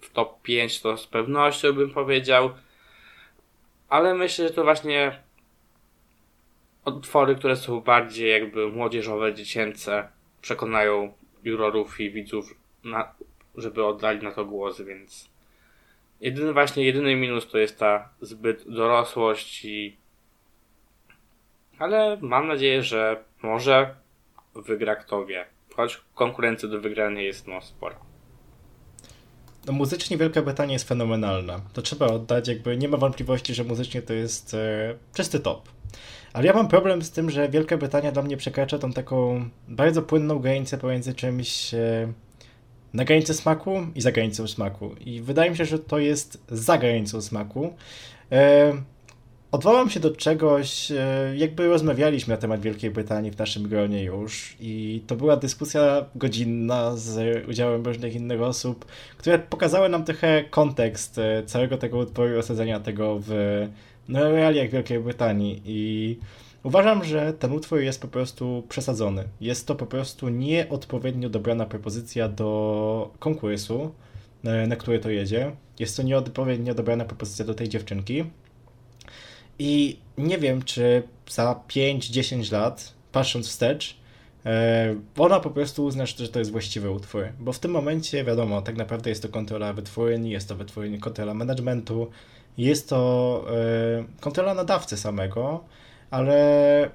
[0.00, 2.50] w top 5, to z pewnością bym powiedział.
[3.88, 5.22] Ale myślę, że to właśnie
[6.84, 10.08] utwory, które są bardziej jakby młodzieżowe, dziecięce,
[10.42, 11.12] przekonają
[11.44, 12.54] jurorów i widzów,
[12.84, 13.14] na,
[13.56, 15.31] żeby oddali na to głos, więc
[16.22, 19.96] jedyny właśnie, jedyny minus to jest ta zbyt dorosłość i
[21.78, 23.94] ale mam nadzieję, że może
[24.54, 25.44] wygra kto wie.
[25.76, 27.96] Choć konkurencja do wygrania jest no spora.
[29.66, 31.60] No, muzycznie Wielka Brytania jest fenomenalna.
[31.72, 35.68] To trzeba oddać, jakby nie ma wątpliwości, że muzycznie to jest e, czysty top.
[36.32, 40.02] Ale ja mam problem z tym, że Wielka Brytania dla mnie przekracza tą taką bardzo
[40.02, 42.12] płynną granicę pomiędzy czymś e,
[42.94, 44.94] na granicy smaku i za granicą smaku.
[45.00, 47.74] I wydaje mi się, że to jest za granicą smaku.
[48.32, 48.72] E,
[49.52, 54.56] Odwołam się do czegoś, e, jakby rozmawialiśmy na temat Wielkiej Brytanii w naszym gronie już
[54.60, 58.86] i to była dyskusja godzinna z udziałem różnych innych osób,
[59.18, 63.30] które pokazały nam trochę kontekst e, całego tego utworu osadzenia tego w
[64.08, 66.18] no, realiach Wielkiej Brytanii i
[66.62, 69.24] uważam, że ten utwór jest po prostu przesadzony.
[69.40, 73.94] Jest to po prostu nieodpowiednio dobrana propozycja do konkursu,
[74.44, 75.56] e, na który to jedzie.
[75.78, 78.24] Jest to nieodpowiednio dobrana propozycja do tej dziewczynki.
[79.58, 83.96] I nie wiem, czy za 5-10 lat, patrząc wstecz,
[84.46, 87.28] e, ona po prostu uzna, że to jest właściwy utwór.
[87.40, 91.34] Bo w tym momencie, wiadomo, tak naprawdę jest to kontrola wytwórni, jest to wytwórni kontrola
[91.34, 92.10] managementu,
[92.58, 95.64] jest to e, kontrola nadawcy samego,
[96.12, 96.90] ale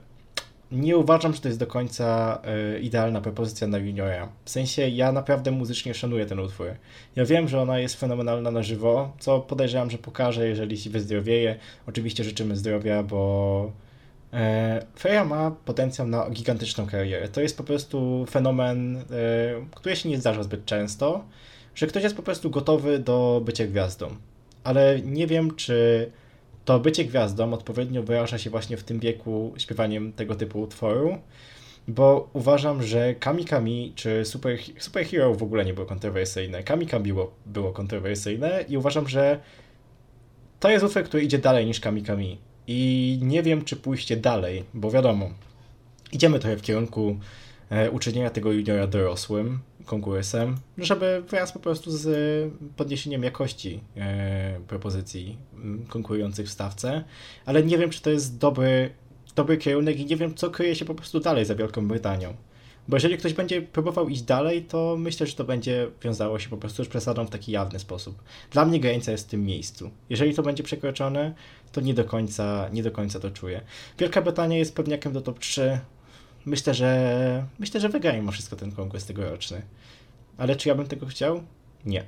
[0.71, 2.39] nie uważam, że to jest do końca
[2.75, 4.29] y, idealna propozycja na juniora.
[4.45, 6.67] W sensie ja naprawdę muzycznie szanuję ten utwór.
[7.15, 11.55] Ja wiem, że ona jest fenomenalna na żywo, co podejrzewam, że pokaże, jeżeli się wyzdrowieje.
[11.87, 13.71] Oczywiście życzymy zdrowia, bo
[14.33, 17.29] e, Freya ma potencjał na gigantyczną karierę.
[17.29, 19.03] To jest po prostu fenomen, e,
[19.75, 21.23] który się nie zdarza zbyt często,
[21.75, 24.15] że ktoś jest po prostu gotowy do bycia gwiazdą.
[24.63, 26.11] Ale nie wiem, czy
[26.67, 31.17] to bycie gwiazdą odpowiednio wyraża się właśnie w tym wieku śpiewaniem tego typu utworu,
[31.87, 36.63] bo uważam, że Kami Kami czy Super, Super Hero w ogóle nie było kontrowersyjne.
[36.63, 39.39] Kami Kami było, było kontrowersyjne i uważam, że
[40.59, 42.37] to jest utwór, który idzie dalej niż Kami Kami.
[42.67, 45.29] I nie wiem, czy pójście dalej, bo wiadomo,
[46.11, 47.17] idziemy trochę w kierunku
[47.91, 52.07] uczynienia tego juniora dorosłym, konkursem, żeby wraz po prostu z
[52.75, 55.37] podniesieniem jakości e, propozycji
[55.89, 57.03] konkurujących w stawce,
[57.45, 58.89] ale nie wiem, czy to jest dobry,
[59.35, 62.33] dobry kierunek i nie wiem, co kryje się po prostu dalej za Wielką Brytanią.
[62.87, 66.57] Bo jeżeli ktoś będzie próbował iść dalej, to myślę, że to będzie wiązało się po
[66.57, 68.23] prostu z przesadą w taki jawny sposób.
[68.51, 69.91] Dla mnie granica jest w tym miejscu.
[70.09, 71.33] Jeżeli to będzie przekroczone,
[71.71, 73.61] to nie do końca, nie do końca to czuję.
[73.99, 75.79] Wielka Brytania jest pewniakiem do top 3
[76.47, 79.61] myślę, że myślę, że wygra mimo wszystko ten konkurs tegoroczny.
[80.37, 81.43] Ale czy ja bym tego chciał?
[81.85, 82.05] Nie.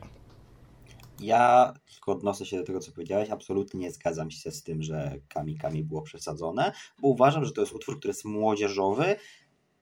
[1.20, 3.30] Ja tylko odnoszę się do tego, co powiedziałeś.
[3.30, 6.72] Absolutnie nie zgadzam się z tym, że Kami Kami było przesadzone,
[7.02, 9.16] bo uważam, że to jest utwór, który jest młodzieżowy,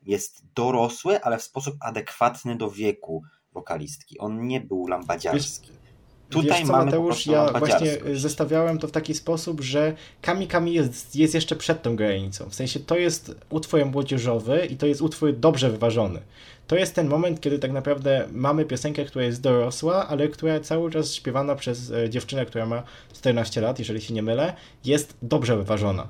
[0.02, 4.20] jest dorosły, ale w sposób adekwatny do wieku wokalistki.
[4.20, 5.72] On nie był lambadziarski.
[6.30, 10.74] Tutaj Wiesz co, mamy Mateusz, ja właśnie zestawiałem to w taki sposób, że Kami Kami
[10.74, 12.50] jest, jest jeszcze przed tą granicą.
[12.50, 16.20] W sensie to jest utwór młodzieżowy i to jest utwór dobrze wyważony.
[16.68, 20.92] To jest ten moment, kiedy tak naprawdę mamy piosenkę, która jest dorosła, ale która cały
[20.92, 22.84] czas śpiewana przez e, dziewczynę, która ma
[23.14, 24.54] 14 lat, jeżeli się nie mylę,
[24.86, 26.08] jest dobrze wyważona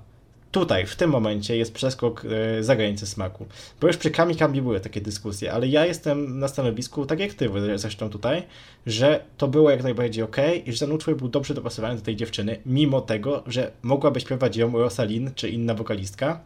[0.51, 3.45] tutaj, w tym momencie jest przeskok e, za granicę smaku.
[3.81, 7.33] Bo już przy Kami Kami były takie dyskusje, ale ja jestem na stanowisku, tak jak
[7.33, 8.43] ty zresztą tutaj,
[8.85, 12.15] że to było jak najbardziej ok i że ten utwór był dobrze dopasowany do tej
[12.15, 16.39] dziewczyny, mimo tego, że mogłaby śpiewać ją Rosalin czy inna wokalistka,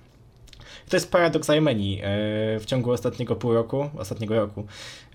[0.92, 2.02] to jest paradoks Armenii e,
[2.60, 4.66] w ciągu ostatniego pół roku, ostatniego roku,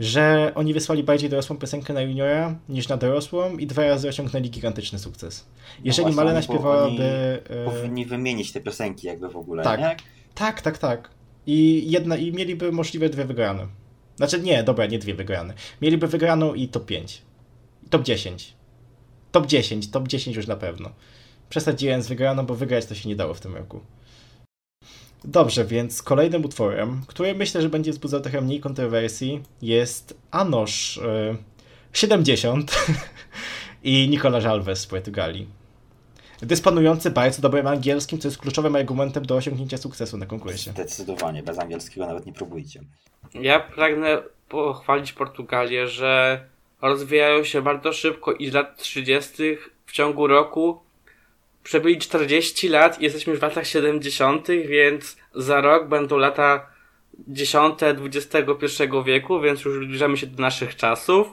[0.00, 4.50] że oni wysłali bardziej dorosłą piosenkę na juniora niż na dorosłą i dwa razy osiągnęli
[4.50, 5.46] gigantyczny sukces.
[5.78, 7.02] No Jeżeli no Malena śpiewałaby...
[7.48, 9.96] E, powinni wymienić te piosenki jakby w ogóle, tak, nie?
[10.34, 11.10] Tak, tak, tak.
[11.46, 13.66] I, jedna, I mieliby możliwe dwie wygrane.
[14.16, 15.54] Znaczy nie, dobra, nie dwie wygrane.
[15.82, 17.22] Mieliby wygraną i top 5.
[17.90, 18.54] Top 10.
[19.32, 20.90] Top 10, top 10 już na pewno.
[21.48, 23.80] Przesadziłem z wygraną, bo wygrać to się nie dało w tym roku.
[25.26, 31.36] Dobrze, więc kolejnym utworem, który myślę, że będzie wzbudzał trochę mniej kontrowersji, jest Anosz y,
[31.92, 32.86] 70
[33.84, 35.48] i Nicola Alves z Portugalii.
[36.42, 40.70] Dysponujący bardzo dobrym angielskim, co jest kluczowym argumentem do osiągnięcia sukcesu na konkursie.
[40.70, 42.80] Zdecydowanie, bez angielskiego nawet nie próbujcie.
[43.34, 46.40] Ja pragnę pochwalić Portugalię, że
[46.82, 49.32] rozwijają się bardzo szybko i z lat 30.
[49.86, 50.85] w ciągu roku
[51.66, 56.66] przebyli 40 lat i jesteśmy w latach 70., więc za rok będą lata
[57.28, 58.66] 10 XXI
[59.04, 61.28] wieku, więc już zbliżamy się do naszych czasów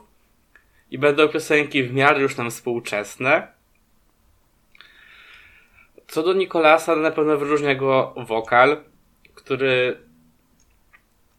[0.92, 3.48] i będą piosenki w miarę już nam współczesne.
[6.08, 8.84] Co do Nikolasa, na pewno wyróżnia go wokal,
[9.36, 9.98] który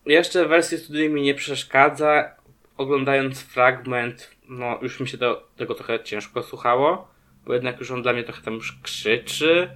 [0.07, 2.35] jeszcze w wersji studyjnej mi nie przeszkadza.
[2.77, 7.14] Oglądając fragment, no już mi się do tego trochę ciężko słuchało,
[7.47, 9.71] bo jednak już on dla mnie trochę tam już krzyczy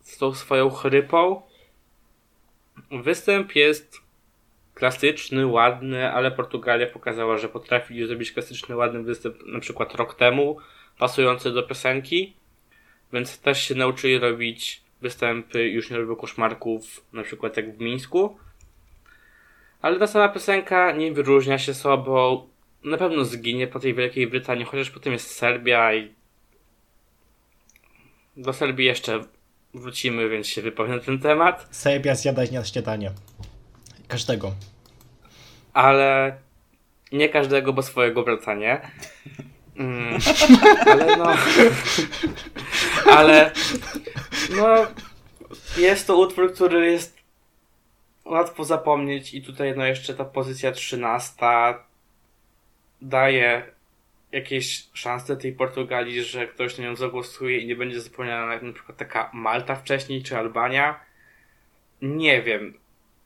[0.00, 1.42] z tą swoją chrypą.
[2.90, 4.00] Występ jest
[4.74, 10.56] klasyczny, ładny, ale Portugalia pokazała, że potrafi zrobić klasyczny, ładny występ na przykład rok temu,
[10.98, 12.36] pasujący do piosenki,
[13.12, 18.38] więc też się nauczyli robić występy, już nie robią koszmarków, na przykład jak w Mińsku.
[19.82, 22.48] Ale ta sama piosenka nie wyróżnia się sobą,
[22.84, 26.15] na pewno zginie po tej Wielkiej Brytanii, chociaż potem jest Serbia i
[28.36, 29.20] do Serbii jeszcze
[29.74, 31.68] wrócimy, więc się wypowiem na ten temat.
[31.70, 33.12] Serbia zjada na śniadanie.
[34.08, 34.52] Każdego.
[35.72, 36.36] Ale
[37.12, 38.80] nie każdego, bo swojego brata nie.
[39.76, 40.18] Mm,
[40.90, 41.34] ale no.
[43.12, 43.52] ale
[44.56, 44.86] no.
[45.76, 47.16] Jest to utwór, który jest
[48.24, 51.84] łatwo zapomnieć i tutaj no jeszcze ta pozycja trzynasta
[53.02, 53.75] daje
[54.32, 58.98] jakieś szanse tej Portugalii, że ktoś na nią zagłosuje i nie będzie zapomniana na przykład
[58.98, 61.00] taka Malta wcześniej, czy Albania.
[62.02, 62.74] Nie wiem.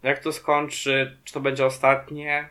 [0.03, 2.49] Jak to skończy, czy to będzie ostatnie?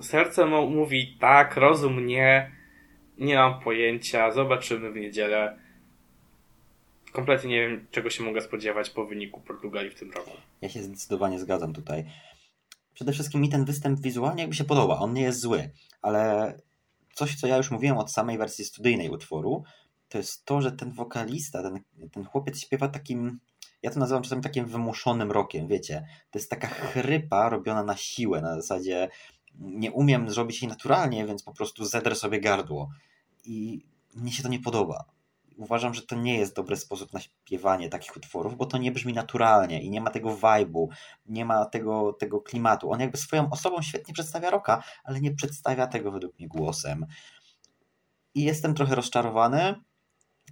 [0.00, 2.52] Serce mówi tak, rozum nie.
[3.18, 4.30] Nie mam pojęcia.
[4.30, 5.58] Zobaczymy w niedzielę.
[7.12, 10.30] Kompletnie nie wiem, czego się mogę spodziewać po wyniku Portugalii w tym roku.
[10.60, 12.04] Ja się zdecydowanie zgadzam tutaj.
[12.98, 14.98] Przede wszystkim mi ten występ wizualnie jakby się podoba.
[14.98, 15.70] On nie jest zły,
[16.02, 16.54] ale
[17.14, 19.62] coś, co ja już mówiłem od samej wersji studyjnej utworu,
[20.08, 21.80] to jest to, że ten wokalista, ten,
[22.12, 23.40] ten chłopiec śpiewa takim
[23.82, 26.06] ja to nazywam czasami takim wymuszonym rokiem, wiecie.
[26.30, 29.08] To jest taka chrypa robiona na siłę, na zasadzie
[29.58, 32.90] nie umiem zrobić jej naturalnie, więc po prostu zedrę sobie gardło.
[33.44, 35.04] I mnie się to nie podoba.
[35.58, 39.12] Uważam, że to nie jest dobry sposób na śpiewanie takich utworów, bo to nie brzmi
[39.12, 40.86] naturalnie i nie ma tego vibe'u,
[41.26, 42.90] nie ma tego, tego klimatu.
[42.90, 47.06] On jakby swoją osobą świetnie przedstawia roka, ale nie przedstawia tego według mnie głosem.
[48.34, 49.74] I jestem trochę rozczarowany,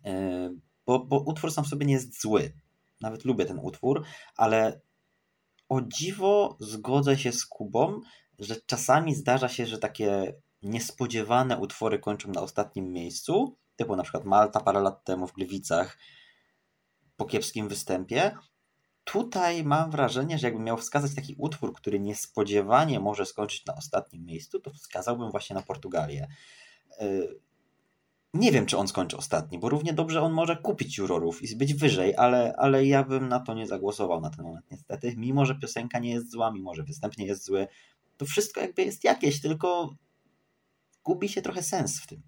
[0.04, 0.50] e,
[0.86, 2.52] bo, bo utwór sam w sobie nie jest zły
[3.00, 4.04] nawet lubię ten utwór,
[4.36, 4.80] ale
[5.68, 8.00] o dziwo zgodzę się z Kubą,
[8.38, 14.24] że czasami zdarza się, że takie niespodziewane utwory kończą na ostatnim miejscu, typu na przykład
[14.24, 15.98] Malta parę lat temu w Gliwicach
[17.16, 18.36] po kiepskim występie.
[19.04, 24.24] Tutaj mam wrażenie, że jakbym miał wskazać taki utwór, który niespodziewanie może skończyć na ostatnim
[24.24, 26.28] miejscu, to wskazałbym właśnie na Portugalię.
[27.00, 27.40] Y,
[28.34, 31.74] nie wiem, czy on skończy ostatni, bo równie dobrze on może kupić jurorów i być
[31.74, 35.14] wyżej, ale, ale ja bym na to nie zagłosował na ten moment, niestety.
[35.16, 37.68] Mimo, że piosenka nie jest zła, mimo, że występ nie jest zły,
[38.16, 39.94] to wszystko jakby jest jakieś, tylko
[41.04, 42.22] gubi się trochę sens w tym.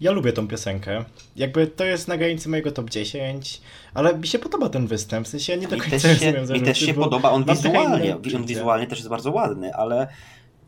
[0.00, 1.04] Ja lubię tą piosenkę.
[1.36, 3.60] Jakby to jest na granicy mojego top 10,
[3.94, 5.26] ale mi się podoba ten występ.
[5.26, 7.30] W sensie ja nie do końca się, mi też się podoba.
[7.30, 10.08] On wizualnie, on wizualnie też jest bardzo ładny, ale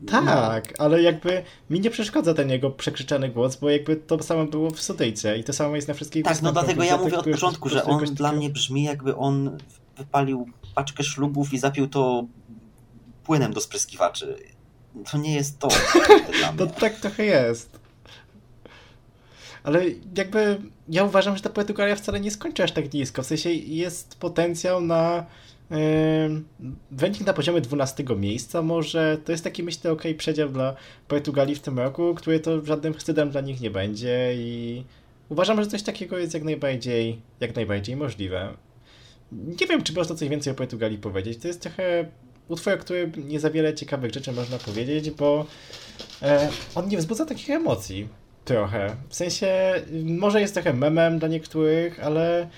[0.07, 0.85] tak, no.
[0.85, 4.81] ale jakby mi nie przeszkadza ten jego przekrzyczany głos, bo jakby to samo było w
[4.81, 7.85] Sodyjce i to samo jest na wszystkich Tak, no dlatego ja mówię od początku, że
[7.85, 9.59] on dla mnie brzmi jakby on
[9.97, 12.25] wypalił paczkę szlugów i zapił to
[13.25, 14.37] płynem do spryskiwaczy.
[15.11, 15.69] To nie jest to.
[16.59, 17.82] to tak trochę jest.
[19.65, 19.85] Ale
[20.17, 23.23] jakby ja uważam, że ta Portugalia wcale nie skończy aż tak nisko.
[23.23, 25.27] W sensie jest potencjał na
[26.99, 30.77] Ranking na poziomie 12 miejsca może, to jest taki myślę ok przedział dla
[31.09, 34.85] Portugalii w tym roku, który to żadnym wstydem dla nich nie będzie i
[35.29, 38.55] uważam, że coś takiego jest jak najbardziej, jak najbardziej możliwe.
[39.33, 41.39] Nie wiem, czy można coś więcej o Portugalii powiedzieć.
[41.39, 42.07] To jest trochę
[42.49, 45.47] utwór, który nie za wiele ciekawych rzeczy można powiedzieć, bo
[46.23, 48.09] e, on nie wzbudza takich emocji.
[48.45, 48.97] Trochę.
[49.09, 49.73] W sensie,
[50.05, 52.49] może jest trochę memem dla niektórych, ale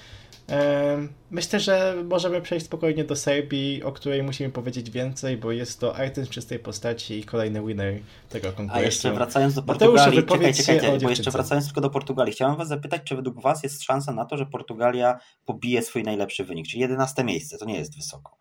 [1.31, 5.97] Myślę, że możemy przejść spokojnie do Serbii, o której musimy powiedzieć więcej, bo jest to
[5.97, 8.79] artyst czystej postaci i kolejny winner tego konkursu.
[8.79, 12.69] A jeszcze wracając do Portugalii, czekaj, czekajcie, bo jeszcze wracając tylko do Portugalii, chciałem was
[12.69, 16.81] zapytać, czy według was jest szansa na to, że Portugalia pobije swój najlepszy wynik, czyli
[16.81, 18.37] 11 miejsce, to nie jest wysoko.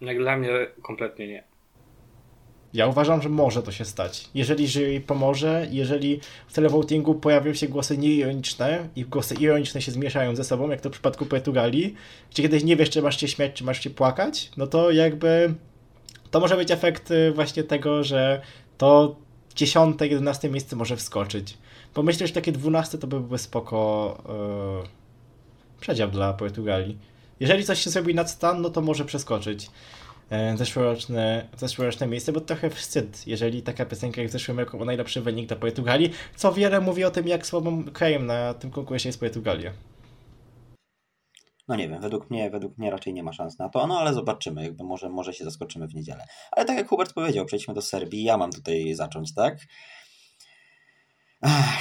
[0.00, 0.50] Jak dla mnie
[0.82, 1.53] kompletnie nie.
[2.74, 4.28] Ja uważam, że może to się stać.
[4.34, 10.36] Jeżeli jury pomoże, jeżeli w televotingu pojawią się głosy nieironiczne i głosy ironiczne się zmieszają
[10.36, 11.94] ze sobą, jak to w przypadku Portugalii,
[12.30, 15.54] gdzie kiedyś nie wiesz, czy masz się śmiać, czy masz się płakać, no to jakby
[16.30, 18.40] to może być efekt y, właśnie tego, że
[18.78, 19.16] to
[19.54, 21.58] 10, 11 miejsce może wskoczyć.
[21.94, 24.18] Bo myślę, że takie 12 to by były spoko
[24.82, 24.88] yy,
[25.80, 26.98] przedział dla Portugalii.
[27.40, 29.70] Jeżeli coś się zrobi nad stan, no to może przeskoczyć
[30.56, 35.20] zeszłoroczne, zeszłoroczne miejsce, bo trochę wstyd, jeżeli taka piosenka jak w zeszłym roku ma najlepszy
[35.20, 39.20] wynik dla Portugalii, co wiele mówi o tym, jak słabym krajem na tym konkursie jest
[39.20, 39.72] Portugalia.
[41.68, 44.14] No nie wiem, według mnie, według mnie raczej nie ma szans na to, no ale
[44.14, 46.26] zobaczymy, jakby może, może się zaskoczymy w niedzielę.
[46.52, 49.58] Ale tak jak Hubert powiedział, przejdźmy do Serbii, ja mam tutaj zacząć, tak?
[51.40, 51.78] Ach,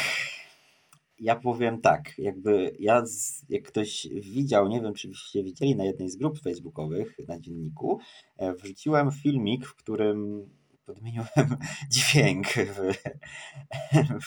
[1.20, 3.04] ja powiem tak, jakby ja,
[3.50, 8.00] jak ktoś widział, nie wiem czy byście widzieli na jednej z grup facebookowych na dzienniku,
[8.38, 10.50] e, wrzuciłem filmik, w którym
[10.86, 11.28] podmieniłem
[11.92, 12.94] dźwięk w,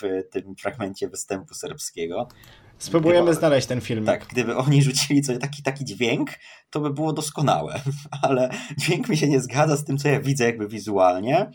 [0.01, 2.27] w tym fragmencie występu serbskiego.
[2.77, 4.05] Spróbujemy gdyby, znaleźć ten film.
[4.05, 6.29] Tak, gdyby oni rzucili coś, taki, taki dźwięk,
[6.69, 7.81] to by było doskonałe,
[8.21, 11.51] ale dźwięk mi się nie zgadza z tym, co ja widzę jakby wizualnie,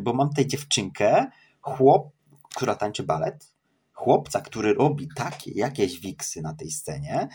[0.00, 1.26] bo mam tutaj dziewczynkę,
[1.60, 2.08] chłop,
[2.54, 3.51] która tańczy balet,
[4.02, 7.28] chłopca, który robi takie jakieś wiksy na tej scenie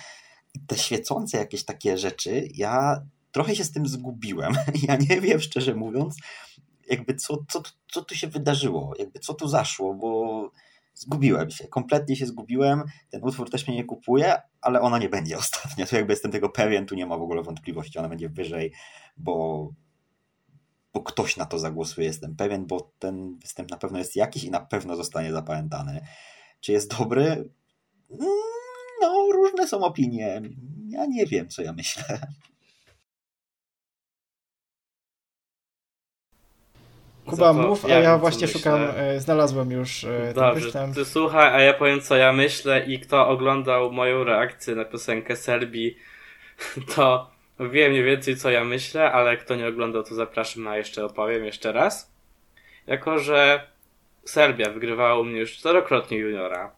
[0.67, 4.53] te świecące jakieś takie rzeczy, ja trochę się z tym zgubiłem.
[4.87, 6.15] Ja nie wiem, szczerze mówiąc,
[6.89, 7.61] jakby co, co,
[7.91, 10.51] co tu się wydarzyło, jakby co tu zaszło, bo
[10.93, 15.37] zgubiłem się, kompletnie się zgubiłem, ten utwór też mnie nie kupuje, ale ona nie będzie
[15.47, 18.73] ostatnia, tu jakby jestem tego pewien, tu nie ma w ogóle wątpliwości, ona będzie wyżej,
[19.17, 19.69] bo,
[20.93, 24.51] bo ktoś na to zagłosuje, jestem pewien, bo ten występ na pewno jest jakiś i
[24.51, 26.01] na pewno zostanie zapamiętany.
[26.61, 27.23] Czy jest dobry?
[27.25, 28.29] Mm,
[29.01, 30.41] no, różne są opinie.
[30.89, 32.19] Ja nie wiem, co ja myślę.
[37.25, 40.95] Kuba, mów, a ja właśnie szukam, e, znalazłem już e, Dobrze, występ.
[40.95, 45.35] ty słuchaj, a ja powiem, co ja myślę i kto oglądał moją reakcję na piosenkę
[45.35, 45.97] Serbii,
[46.95, 51.05] to wie mniej więcej, co ja myślę, ale kto nie oglądał, to zapraszam, a jeszcze
[51.05, 52.11] opowiem jeszcze raz.
[52.87, 53.67] Jako, że
[54.27, 56.71] Serbia wygrywała u mnie już czterokrotnie juniora.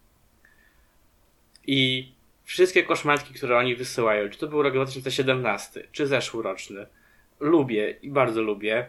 [1.68, 2.12] I
[2.44, 6.86] wszystkie koszmarki, które oni wysyłają, czy to był rok 2017, czy zeszłoroczny,
[7.40, 8.88] lubię i bardzo lubię.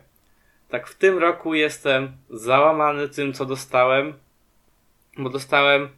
[0.68, 4.14] Tak w tym roku jestem załamany tym, co dostałem,
[5.18, 5.88] bo dostałem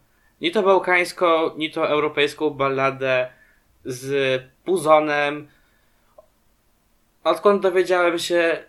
[0.41, 3.31] ni to bałkańską, ni to europejską balladę
[3.85, 5.49] z Puzonem.
[7.25, 8.65] Odkąd dowiedziałem się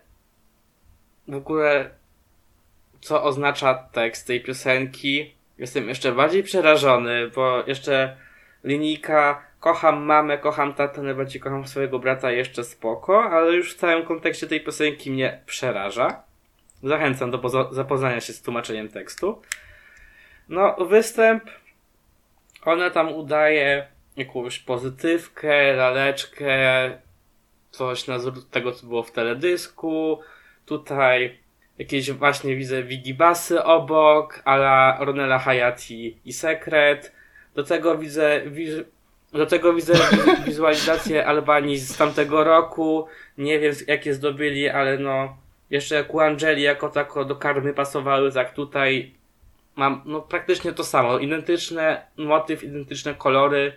[1.28, 1.90] w ogóle
[3.04, 5.34] co oznacza tekst tej piosenki.
[5.58, 8.16] Jestem jeszcze bardziej przerażony, bo jeszcze
[8.64, 14.06] linijka kocham mamę, kocham tatę, najbardziej kocham swojego brata jeszcze spoko, ale już w całym
[14.06, 16.22] kontekście tej piosenki mnie przeraża.
[16.82, 19.42] Zachęcam do zapoznania się z tłumaczeniem tekstu.
[20.48, 21.44] No, występ.
[22.64, 26.58] Ona tam udaje jakąś pozytywkę, laleczkę,
[27.70, 30.20] coś na wzór tego, co było w teledysku.
[30.66, 31.43] Tutaj
[31.78, 37.12] jakieś właśnie widzę Wigibasy obok, ala Ronela Hayati i Sekret.
[37.54, 38.40] Do tego widzę,
[39.32, 39.94] do tego widzę
[40.46, 43.06] wizualizację Albanii z tamtego roku.
[43.38, 45.36] Nie wiem jakie zdobyli, ale no
[45.70, 49.12] jeszcze jak u Angeli jako tako do karmy pasowały, tak tutaj
[49.76, 51.18] mam no praktycznie to samo.
[51.18, 53.72] Identyczne motyw, identyczne kolory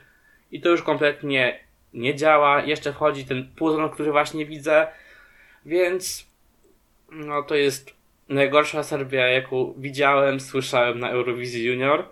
[0.52, 1.60] i to już kompletnie
[1.94, 2.62] nie działa.
[2.62, 4.88] Jeszcze wchodzi ten puzon, który właśnie widzę,
[5.66, 6.28] więc
[7.12, 7.96] no to jest
[8.30, 12.06] najgorsza Serbia, jaką widziałem, słyszałem na Eurowizji Junior.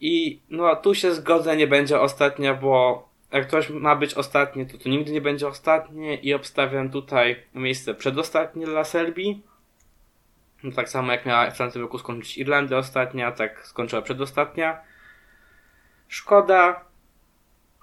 [0.00, 4.78] I no tu się zgodzę, nie będzie ostatnia, bo jak ktoś ma być ostatni, to
[4.78, 9.42] to nigdy nie będzie ostatnie i obstawiam tutaj miejsce przedostatnie dla Serbii.
[10.62, 14.80] No, tak samo jak miała w tamtym roku skończyć Irlandia ostatnia, tak skończyła przedostatnia.
[16.08, 16.84] Szkoda.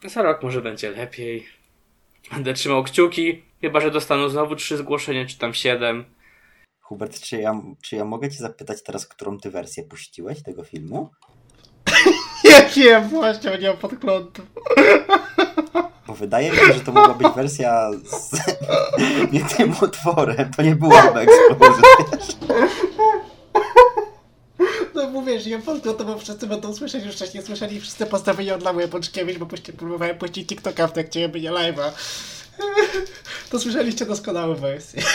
[0.03, 1.58] Za rok może będzie lepiej.
[2.31, 3.43] Będę trzymał kciuki.
[3.61, 6.05] Chyba, że dostaną znowu trzy zgłoszenia, czy tam siedem.
[6.81, 11.09] Hubert, czy ja, czy ja mogę cię zapytać teraz, którą ty wersję puściłeś tego filmu?
[12.43, 14.41] ja wiem, właśnie, nie mam podglądu.
[16.07, 18.31] Bo wydaje mi się, że to mogła być wersja z
[19.33, 20.51] nie tym utworem.
[20.57, 21.81] To nie była Explosion,
[22.47, 22.55] No
[25.19, 28.63] mówię, że ja polsko to bo wszyscy będą słyszeć, już wcześniej słyszeli, wszyscy postawili od
[28.63, 29.47] Lamuję Pączkiewicz, bo
[29.77, 31.91] próbowałem puścić TikToka w trakcie robienia live'a.
[33.49, 35.03] To słyszeliście doskonałą wersję.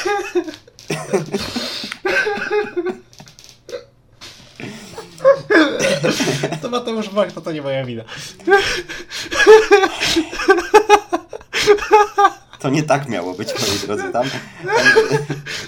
[6.63, 6.69] To
[7.13, 8.05] Bach, to to nie moja wina.
[12.65, 14.13] to nie tak miało być, moi drodzy.
[14.13, 14.27] Tam,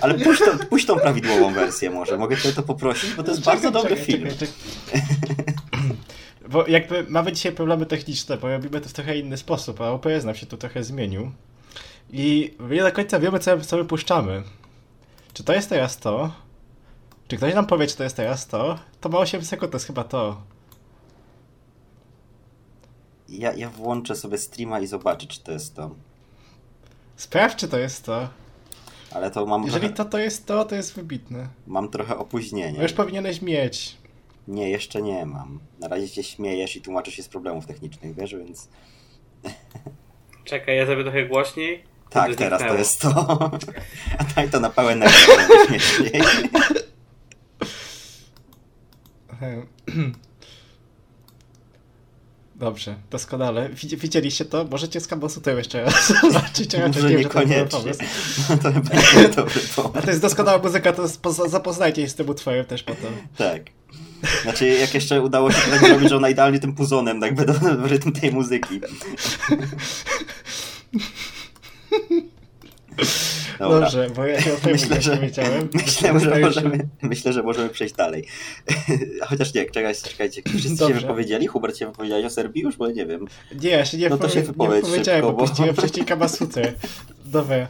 [0.01, 2.19] ale puść, to, puść tą prawidłową wersję może.
[2.19, 4.29] Mogę cię to poprosić, bo to jest czekaj, bardzo dobry czekaj, film.
[4.31, 4.55] Czekaj,
[6.49, 10.25] bo jakby mamy dzisiaj problemy techniczne, bo robimy to w trochę inny sposób, a OPS
[10.25, 11.33] nam się tu trochę zmienił.
[12.11, 14.43] I nie do końca wiemy, co, co my puszczamy.
[15.33, 16.33] Czy to jest teraz to?
[17.29, 18.79] Czy ktoś nam powie, czy to jest teraz to?
[19.01, 20.43] To ma 8 sekund, to jest chyba to.
[23.29, 26.06] Ja, ja włączę sobie streama i zobaczę, czy to jest to.
[27.17, 28.29] Sprawdź, czy to jest to.
[29.11, 29.65] Ale to mam.
[29.65, 29.97] Jeżeli trochę...
[29.97, 31.49] to, to jest to, to jest wybitne.
[31.67, 32.83] Mam trochę opóźnienia.
[32.83, 33.97] już powinieneś mieć.
[34.49, 35.61] Nie, jeszcze nie mam.
[35.81, 38.69] Na razie się śmiejesz i tłumaczysz się z problemów technicznych, wiesz, więc.
[40.45, 41.85] Czekaj, ja zrobię trochę głośniej.
[42.11, 43.51] Tak, teraz to jest to.
[44.19, 46.23] A daj to na pełen ekran, śmieszniej.
[52.59, 53.69] Dobrze, doskonale.
[53.97, 54.65] Widzieliście to?
[54.65, 56.73] Możecie z Kabosutem jeszcze raz zobaczyć.
[56.73, 57.93] Ja Może niekoniecznie.
[58.51, 59.99] No to będzie dobry pomysł.
[59.99, 61.09] A to jest doskonała muzyka, to
[61.49, 63.13] zapoznajcie się z tym utworem też potem.
[63.37, 63.63] Tak.
[64.43, 67.87] Znaczy, jak jeszcze udało się tak zrobić, że ona idealnie tym puzonem jakby do, w
[67.87, 68.81] rytm tej muzyki.
[73.59, 73.81] Dobra.
[73.81, 75.69] Dobrze, bo ja się o tym myślę, że, wiedziałem.
[75.75, 78.25] Myślę, że możemy, myślę, że możemy przejść dalej.
[79.29, 80.43] Chociaż nie, czekajcie, czekajcie.
[80.49, 80.95] Wszyscy Dobrze.
[80.95, 81.47] się wypowiedzieli?
[81.47, 82.77] Hubert się wypowiedziałeś o Serbii już?
[82.77, 83.27] Bo nie wiem.
[83.63, 86.73] Nie, ja się nie, no to się nie wypowiedziałem, szybko, bo puściłem wcześniej Kamasutę.
[87.25, 87.69] Dobra.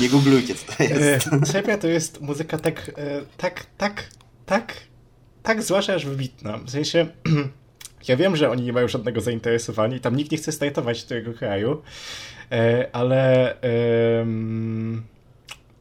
[0.00, 1.28] nie googlujcie, co to jest.
[1.32, 4.08] E, Serbia to jest muzyka tak, e, tak, tak,
[4.46, 4.74] tak,
[5.42, 6.58] tak zła, że aż wybitna.
[6.58, 7.06] W sensie...
[8.08, 11.32] Ja wiem, że oni nie mają żadnego zainteresowania i tam nikt nie chce startować tego
[11.32, 11.82] kraju,
[12.52, 13.54] e, ale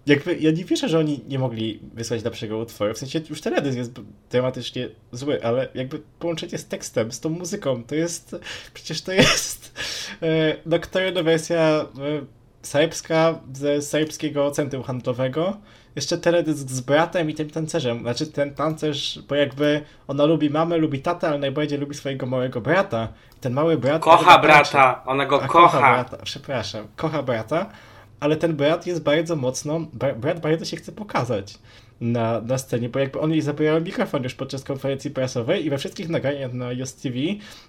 [0.06, 2.94] jakby ja nie wierzę, że oni nie mogli wysłać lepszego utworu.
[2.94, 3.92] W sensie już teledysk jest
[4.30, 8.36] tematycznie zły, ale jakby połączenie z tekstem, z tą muzyką, to jest
[8.74, 9.74] przecież to jest
[10.22, 11.86] e, doktorna wersja e,
[12.62, 15.58] serbska ze serbskiego centrum handlowego
[15.96, 18.00] jeszcze teledysk z bratem i tym tancerzem.
[18.00, 22.62] Znaczy ten tancerz, bo jakby ona lubi mamę, lubi tatę, ale najbardziej lubi swojego małego
[22.62, 23.08] brata.
[23.38, 24.02] I ten mały brat...
[24.02, 25.50] Kocha brata, ona go kocha.
[25.50, 27.70] kocha brata, przepraszam, kocha brata,
[28.20, 29.80] ale ten brat jest bardzo mocno,
[30.18, 31.60] brat bardzo się chce pokazać
[32.02, 35.78] na, na scenie, bo jakby on jej zabierał mikrofon już podczas konferencji prasowej i we
[35.78, 37.16] wszystkich nagraniach na Just TV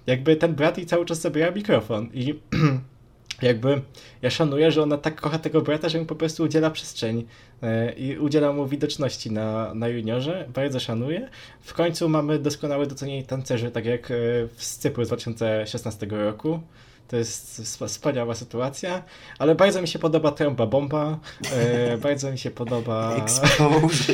[0.07, 2.39] jakby ten brat jej cały czas zabierał mikrofon i
[3.41, 3.81] jakby
[4.21, 7.25] ja szanuję, że ona tak kocha tego brata, że mu po prostu udziela przestrzeni
[7.63, 10.45] e, i udziela mu widoczności na, na juniorze.
[10.53, 11.29] Bardzo szanuję.
[11.61, 14.13] W końcu mamy doskonałe docenienie tancerzy, tak jak e,
[14.55, 16.59] w Cypru z 2016 roku.
[17.07, 19.03] To jest wspaniała sytuacja,
[19.39, 21.19] ale bardzo mi się podoba trąba bomba,
[21.51, 23.15] e, bardzo mi się podoba...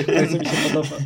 [0.16, 0.98] bardzo mi się podoba...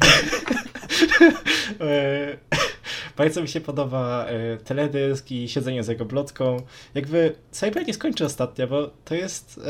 [3.18, 6.57] Bardzo mi się podoba y, teledysk i siedzenie za jego blotką.
[6.95, 9.61] Jakby Cyber nie skończy ostatnio, bo to jest y,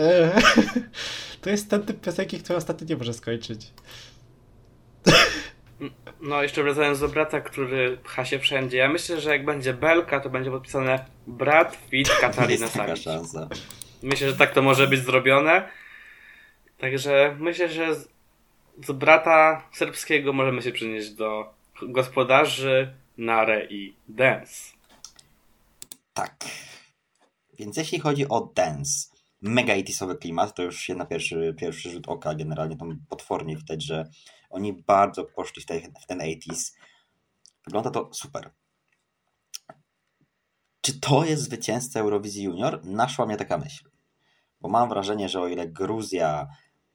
[1.41, 3.73] to jest ten typ piosenki, który ostatnio nie może skończyć.
[6.21, 8.77] No, jeszcze wracając do brata, który pcha się wszędzie.
[8.77, 13.05] Ja myślę, że jak będzie Belka, to będzie podpisane brat fit Katarina Samic.
[14.03, 15.69] Myślę, że tak to może być zrobione.
[16.77, 18.09] Także myślę, że z,
[18.85, 24.73] z brata serbskiego możemy się przenieść do gospodarzy Nare i Dance.
[26.13, 26.45] Tak.
[27.59, 29.09] Więc jeśli chodzi o Dance,
[29.41, 33.83] mega 80 klimat, to już się na pierwszy, pierwszy rzut oka generalnie tam potwornie widać,
[33.83, 34.09] że
[34.49, 36.73] oni bardzo poszli w, te, w ten 80s.
[37.65, 38.51] Wygląda to super.
[40.81, 42.85] Czy to jest zwycięzca Eurowizji Junior?
[42.85, 43.89] Naszła mnie taka myśl.
[44.61, 46.47] Bo mam wrażenie, że o ile Gruzja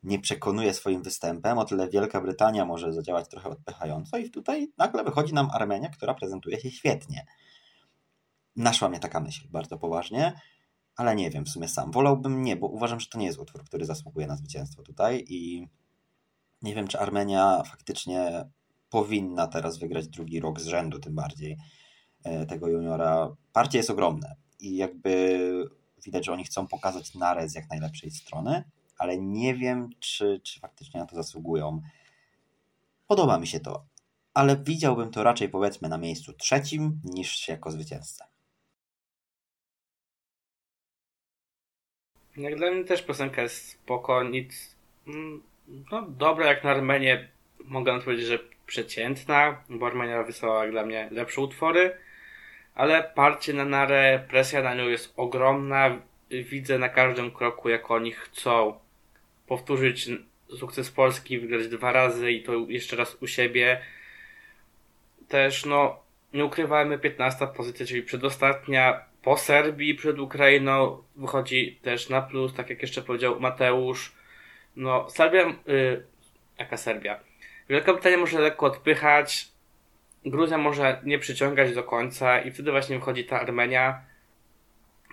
[0.03, 5.05] nie przekonuje swoim występem, o tyle Wielka Brytania może zadziałać trochę odpychająco i tutaj nagle
[5.05, 7.27] wychodzi nam Armenia, która prezentuje się świetnie.
[8.57, 10.33] Naszła mnie taka myśl bardzo poważnie,
[10.97, 11.93] ale nie wiem w sumie sam.
[11.93, 15.69] Wolałbym nie, bo uważam, że to nie jest utwór, który zasługuje na zwycięstwo tutaj i
[16.63, 18.45] nie wiem, czy Armenia faktycznie
[18.91, 21.59] powinna teraz wygrać drugi rok z rzędu, tym bardziej
[22.25, 23.37] e, tego juniora.
[23.53, 25.39] Partie jest ogromne i jakby
[26.05, 28.65] widać, że oni chcą pokazać Narę z jak najlepszej strony,
[29.03, 31.83] ale nie wiem, czy, czy faktycznie na to zasługują.
[33.07, 33.85] Podoba mi się to,
[34.35, 38.27] ale widziałbym to raczej powiedzmy na miejscu trzecim niż jako zwycięzca.
[42.37, 44.77] Jak dla mnie też piosenka jest spoko, nic
[45.07, 45.43] mm,
[45.93, 47.29] no dobra jak na Armenię
[47.65, 51.97] mogę powiedzieć, że przeciętna, bo Armenia wysłała dla mnie lepsze utwory,
[52.75, 55.99] ale parcie na Narę, presja na nią jest ogromna,
[56.31, 58.79] widzę na każdym kroku jak oni chcą
[59.53, 60.09] powtórzyć
[60.59, 63.81] sukces Polski, wygrać dwa razy i to jeszcze raz u siebie.
[65.29, 66.03] Też, no,
[66.35, 72.71] nie ukrywajmy, 15 pozycja, czyli przedostatnia po Serbii przed Ukrainą wychodzi też na plus, tak
[72.71, 74.13] jak jeszcze powiedział Mateusz.
[74.77, 76.07] No, Serbia, yy,
[76.59, 77.21] jaka Serbia?
[77.69, 79.49] Wielka Brytania może lekko odpychać,
[80.27, 84.01] Gruzja może nie przyciągać do końca i wtedy właśnie wychodzi ta Armenia,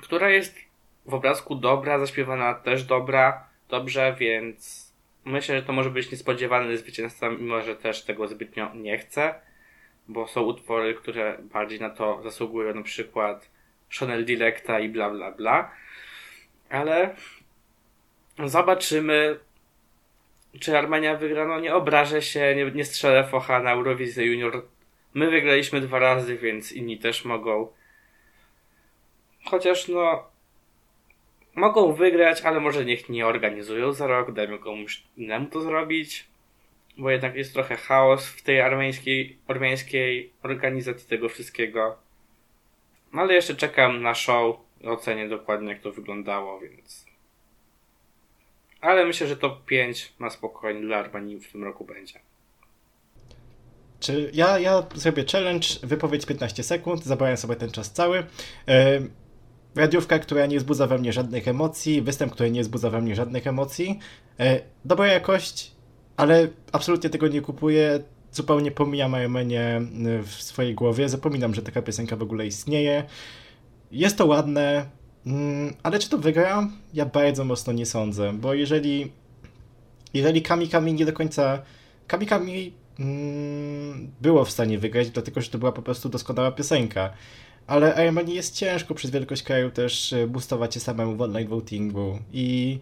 [0.01, 0.57] która jest
[1.05, 4.89] w obrazku dobra, zaśpiewana też dobra, dobrze, więc
[5.25, 9.35] myślę, że to może być niespodziewane zwycięstwo, mimo że też tego zbytnio nie chcę,
[10.07, 13.49] bo są utwory, które bardziej na to zasługują, na przykład
[13.99, 15.71] Chanel Dilecta i bla bla bla,
[16.69, 17.15] ale
[18.45, 19.39] zobaczymy,
[20.59, 21.47] czy Armenia wygra.
[21.47, 24.65] No nie obrażę się, nie, nie strzelę focha na Eurowizję Junior.
[25.13, 27.67] My wygraliśmy dwa razy, więc inni też mogą.
[29.45, 30.29] Chociaż no
[31.55, 36.27] mogą wygrać, ale może niech nie organizują za rok, dajmy komuś innemu to zrobić,
[36.97, 41.97] bo jednak jest trochę chaos w tej armeńskiej, armeńskiej organizacji tego wszystkiego.
[43.13, 47.05] No ale jeszcze czekam na show, ocenię dokładnie jak to wyglądało, więc...
[48.81, 52.19] Ale myślę, że top 5 na spokojnie dla Armenii w tym roku będzie.
[53.99, 58.17] Czy ja, ja zrobię challenge, wypowiedź 15 sekund, zabrałem sobie ten czas cały.
[58.17, 59.09] Yy,
[59.75, 63.47] radiówka, która nie wzbudza we mnie żadnych emocji, występ, który nie wzbudza we mnie żadnych
[63.47, 63.99] emocji.
[64.39, 64.45] Yy,
[64.85, 65.71] dobra jakość,
[66.17, 68.03] ale absolutnie tego nie kupuję.
[68.31, 69.81] Zupełnie pomijam Armenię
[70.23, 73.03] w swojej głowie, zapominam, że taka piosenka w ogóle istnieje.
[73.91, 74.85] Jest to ładne,
[75.25, 76.67] mm, ale czy to wygra?
[76.93, 79.11] Ja bardzo mocno nie sądzę, bo jeżeli
[80.13, 81.61] jeżeli Kami Kami nie do końca
[82.07, 87.13] Kami Kami mm, było w stanie wygrać, dlatego że to była po prostu doskonała piosenka.
[87.67, 92.19] Ale Armenii jest ciężko przez wielkość kraju też e, boostować się samemu w online votingu
[92.33, 92.79] i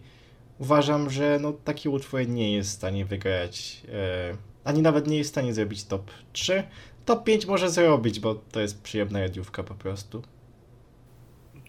[0.58, 5.30] uważam, że no, taki utwór nie jest w stanie wygrać, e, ani nawet nie jest
[5.30, 6.62] w stanie zrobić top 3.
[7.04, 10.22] Top 5 może zrobić, bo to jest przyjemna radiówka po prostu.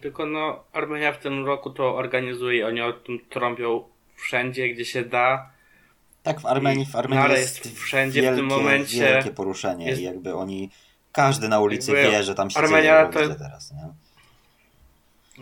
[0.01, 3.83] Tylko no, Armenia w tym roku to organizuje, oni o tym trąbią
[4.15, 5.49] wszędzie, gdzie się da.
[6.23, 8.99] Tak, w Armenii, w Armenii jest, jest wszędzie wielkie, w tym momencie.
[8.99, 10.01] Wielkie poruszenie jest...
[10.01, 10.69] i jakby oni,
[11.11, 13.35] każdy na ulicy jakby wie, że tam się Armenia dzieje to...
[13.35, 13.89] teraz, nie?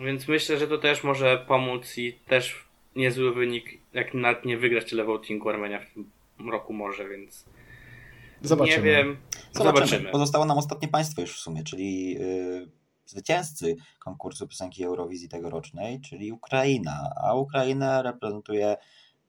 [0.04, 2.64] Więc myślę, że to też może pomóc i też
[2.96, 6.10] niezły wynik, jak nawet nie wygrać tyle votingu Armenia w tym
[6.50, 7.44] roku może, więc
[8.42, 8.76] Zobaczymy.
[8.76, 9.16] nie wiem.
[9.52, 9.86] Zobaczymy.
[9.86, 10.10] Zobaczymy.
[10.10, 12.68] Pozostało nam ostatnie państwo już w sumie, czyli yy,
[13.06, 17.10] zwycięzcy konkursu piosenki Eurowizji tegorocznej, czyli Ukraina.
[17.24, 18.76] A Ukrainę reprezentuje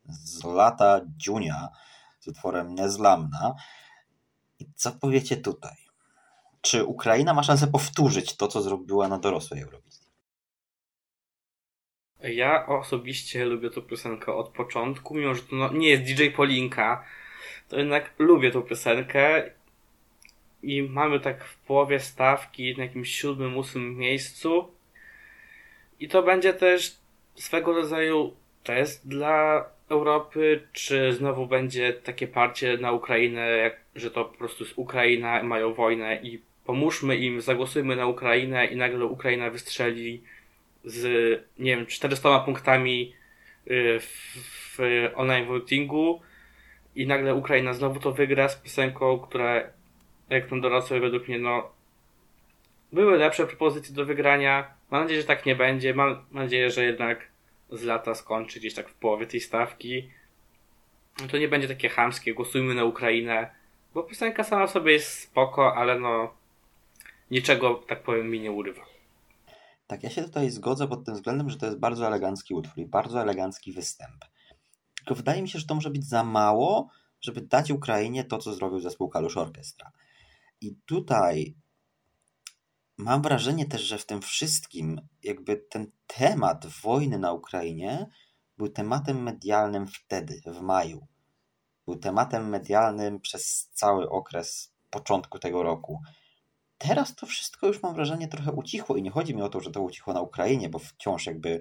[0.10, 1.70] z lata Dziunia
[2.20, 3.56] z utworem Nezlamna.
[4.60, 5.89] I co powiecie tutaj?
[6.62, 10.10] Czy Ukraina ma szansę powtórzyć to, co zrobiła na dorosłej Eurowizji?
[12.24, 17.04] Ja osobiście lubię tę piosenkę od początku, mimo że to no, nie jest DJ Polinka,
[17.68, 19.50] to jednak lubię tę piosenkę
[20.64, 24.72] i mamy tak w połowie stawki na jakimś siódmym, ósmym miejscu
[26.00, 26.98] i to będzie też
[27.36, 34.26] swego rodzaju test dla Europy, czy znowu będzie takie parcie na Ukrainę, jak, że to
[34.26, 39.50] po prostu z Ukraina, mają wojnę i pomóżmy im, zagłosujmy na Ukrainę i nagle Ukraina
[39.50, 40.24] wystrzeli
[40.86, 41.02] z,
[41.60, 43.14] nie wiem, 400 punktami
[43.68, 44.06] y, w,
[44.78, 44.80] w
[45.16, 46.22] online votingu
[46.96, 49.62] i nagle Ukraina znowu to wygra z piosenką, która
[50.30, 51.72] jak na dorosłe według mnie, no
[52.92, 54.74] były lepsze propozycje do wygrania.
[54.92, 55.94] Mam nadzieję, że tak nie będzie.
[55.94, 57.28] Mam nadzieję, że jednak
[57.70, 60.10] z lata skończy gdzieś tak w połowie tej stawki.
[61.32, 63.50] To nie będzie takie chamskie, głosujmy na Ukrainę,
[63.94, 66.39] bo piosenka sama sobie jest spoko, ale no
[67.32, 68.86] niczego, tak powiem, mi nie urywa.
[69.88, 72.86] Tak, ja się tutaj zgodzę pod tym względem, że to jest bardzo elegancki utwór i
[72.86, 74.26] bardzo elegancki występ.
[74.98, 76.90] Tylko wydaje mi się, że to może być za mało,
[77.22, 79.92] żeby dać Ukrainie to, co zrobił zespół Kalusz Orkiestra.
[80.62, 81.56] I tutaj
[82.98, 88.08] mam wrażenie też, że w tym wszystkim jakby ten temat wojny na Ukrainie
[88.58, 91.08] był tematem medialnym wtedy, w maju.
[91.86, 96.02] Był tematem medialnym przez cały okres początku tego roku.
[96.80, 99.72] Teraz to wszystko już mam wrażenie trochę ucichło i nie chodzi mi o to, że
[99.72, 101.60] to ucichło na Ukrainie, bo wciąż jakby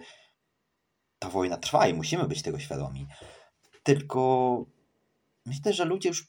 [1.18, 3.06] ta wojna trwa i musimy być tego świadomi.
[3.82, 4.64] Tylko
[5.46, 6.26] myślę, że ludzie już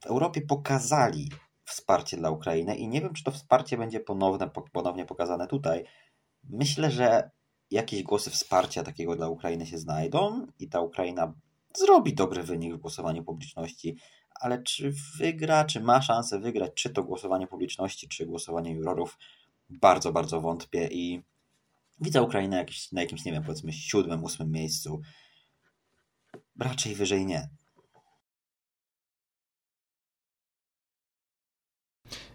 [0.00, 1.30] w Europie pokazali,
[1.64, 5.84] wsparcie dla Ukrainy i nie wiem, czy to wsparcie będzie ponowne, ponownie pokazane tutaj.
[6.44, 7.30] Myślę, że
[7.70, 11.34] jakieś głosy wsparcia takiego dla Ukrainy się znajdą i ta Ukraina
[11.76, 13.96] zrobi dobry wynik w głosowaniu publiczności,
[14.40, 19.18] ale czy wygra, czy ma szansę wygrać, czy to głosowanie publiczności, czy głosowanie jurorów,
[19.70, 21.22] bardzo, bardzo wątpię i
[22.00, 25.02] widzę Ukrainę jakiś, na jakimś, nie wiem, powiedzmy siódmym, ósmym miejscu.
[26.58, 27.48] Raczej wyżej nie.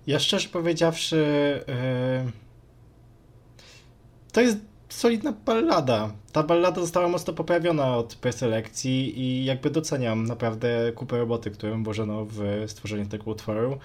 [0.08, 1.16] Ja szczerze powiedziawszy,
[1.68, 2.32] yy...
[4.32, 6.12] to jest solidna ballada.
[6.32, 12.26] Ta ballada została mocno poprawiona od preselekcji i jakby doceniam naprawdę kupę roboty, którą włożono
[12.26, 13.78] w stworzenie tego utworu.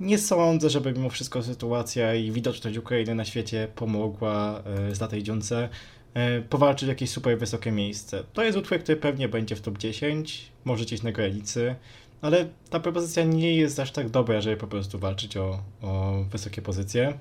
[0.00, 5.68] Nie sądzę, żeby mimo wszystko sytuacja i widoczność Ukrainy na świecie pomogła yy, Zlatej Dziunce
[6.14, 8.24] yy, powalczyć w jakieś super wysokie miejsce.
[8.32, 11.74] To jest utwór, który pewnie będzie w top 10, może gdzieś na granicy,
[12.20, 16.62] ale ta propozycja nie jest aż tak dobra, żeby po prostu walczyć o, o wysokie
[16.62, 17.18] pozycje.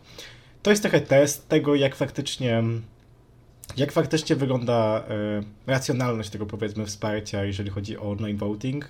[0.63, 2.63] To jest trochę test tego, jak faktycznie
[3.77, 5.03] jak faktycznie wygląda
[5.67, 8.89] y, racjonalność tego powiedzmy wsparcia, jeżeli chodzi o online voting.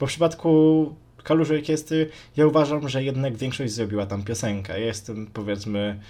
[0.00, 0.94] Bo w przypadku
[1.24, 4.80] Kaluży Orkiestry ja uważam, że jednak większość zrobiła tam piosenkę.
[4.80, 6.00] Jestem powiedzmy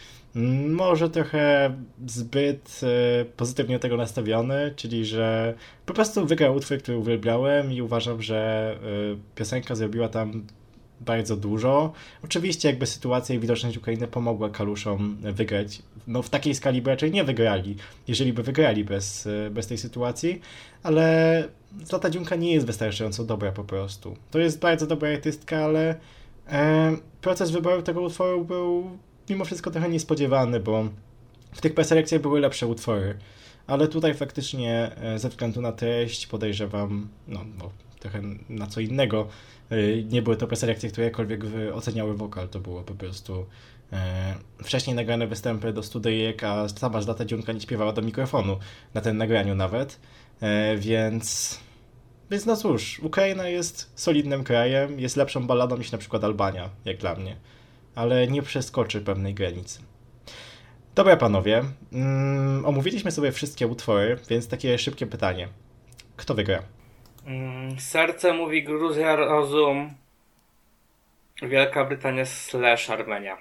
[0.68, 1.74] może trochę
[2.06, 2.80] zbyt
[3.22, 5.54] y, pozytywnie do tego nastawiony, czyli że
[5.86, 8.72] po prostu wygrał utwór, który uwielbiałem i uważam, że
[9.14, 10.46] y, piosenka zrobiła tam
[11.00, 11.92] bardzo dużo.
[12.24, 15.82] Oczywiście jakby sytuacja i widoczność Ukrainy pomogła Kaluszom wygrać.
[16.06, 17.76] No w takiej skali by raczej nie wygrali,
[18.08, 20.40] jeżeli by wygrali bez, bez tej sytuacji,
[20.82, 21.48] ale
[21.84, 24.16] Zlata Dziunka nie jest wystarczająco dobra po prostu.
[24.30, 25.96] To jest bardzo dobra artystka, ale
[26.48, 28.90] e, proces wyboru tego utworu był
[29.28, 30.88] mimo wszystko trochę niespodziewany, bo
[31.52, 33.18] w tych preselekcjach były lepsze utwory.
[33.66, 37.70] Ale tutaj faktycznie ze względu na treść podejrzewam, no, no
[38.00, 39.28] trochę na co innego,
[40.08, 41.40] nie były to preselekcje, które jakkolwiek
[41.74, 43.46] oceniały wokal, to było po prostu
[43.92, 44.34] e,
[44.64, 48.58] wcześniej nagrane występy do studyjek, a sama Zlata Dziunka nie śpiewała do mikrofonu
[48.94, 50.00] na tym nagraniu nawet,
[50.40, 51.58] e, więc...
[52.30, 56.96] Więc no cóż, Ukraina jest solidnym krajem, jest lepszą balladą niż na przykład Albania, jak
[56.96, 57.36] dla mnie,
[57.94, 59.80] ale nie przeskoczy pewnej granicy.
[60.94, 65.48] Dobra panowie, mm, omówiliśmy sobie wszystkie utwory, więc takie szybkie pytanie.
[66.16, 66.75] Kto wygra?
[67.26, 69.94] Mm, serce mówi Gruzja, rozum
[71.42, 73.36] Wielka Brytania slash Armenia.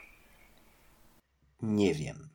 [1.62, 2.30] Nie wiem.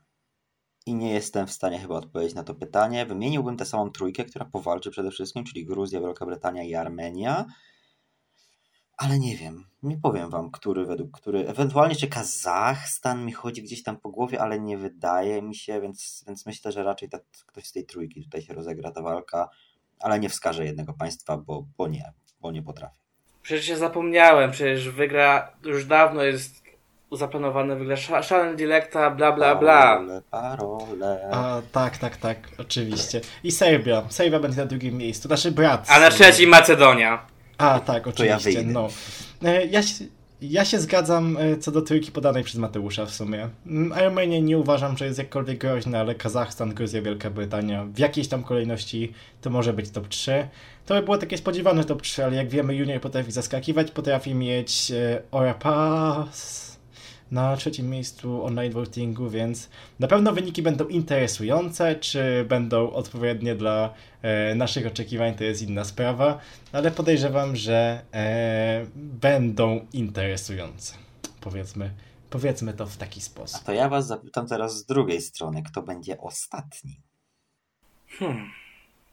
[0.86, 3.06] I nie jestem w stanie chyba odpowiedzieć na to pytanie.
[3.06, 7.44] Wymieniłbym tę samą trójkę, która powalczy przede wszystkim, czyli Gruzja, Wielka Brytania i Armenia.
[8.96, 9.64] Ale nie wiem.
[9.82, 11.48] Nie powiem wam, który według który.
[11.48, 16.24] Ewentualnie czy Kazachstan mi chodzi gdzieś tam po głowie, ale nie wydaje mi się, więc,
[16.26, 19.48] więc myślę, że raczej ta, ktoś z tej trójki tutaj się rozegra ta walka
[20.00, 23.00] ale nie wskażę jednego państwa, bo, bo nie, bo nie potrafię.
[23.42, 26.60] Przecież się zapomniałem, przecież wygra, już dawno jest
[27.12, 27.96] zaplanowane wygra
[28.28, 29.82] Channel Dilecta, bla bla bla.
[29.82, 31.28] Parole, parole.
[31.32, 33.20] A, tak, tak, tak, oczywiście.
[33.44, 34.02] I Serbia.
[34.08, 35.86] Serbia będzie na drugim miejscu, nasz brat.
[35.90, 37.26] A na trzecim Macedonia.
[37.58, 38.52] A, tak, oczywiście.
[38.52, 38.88] Ja no.
[39.44, 40.04] E, ja się,
[40.42, 43.48] ja się zgadzam e, co do trójki podanej przez Mateusza w sumie.
[43.66, 48.28] Mm, Armenię nie uważam, że jest jakkolwiek groźna, ale Kazachstan, Gruzja, Wielka Brytania w jakiejś
[48.28, 50.48] tam kolejności to może być top 3.
[50.86, 54.90] To by było takie spodziewane top 3, ale jak wiemy Junior potrafi zaskakiwać, potrafi mieć
[54.90, 56.69] e, Orapas,
[57.30, 63.94] na trzecim miejscu online votingu, więc na pewno wyniki będą interesujące, czy będą odpowiednie dla
[64.22, 66.38] e, naszych oczekiwań, to jest inna sprawa,
[66.72, 70.94] ale podejrzewam, że e, będą interesujące.
[71.40, 71.90] Powiedzmy,
[72.30, 73.60] powiedzmy to w taki sposób.
[73.62, 77.00] A to ja was zapytam teraz z drugiej strony, kto będzie ostatni?
[78.08, 78.50] Hmm,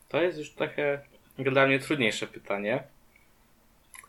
[0.07, 1.01] to jest już trochę
[1.37, 2.83] dla mnie trudniejsze pytanie.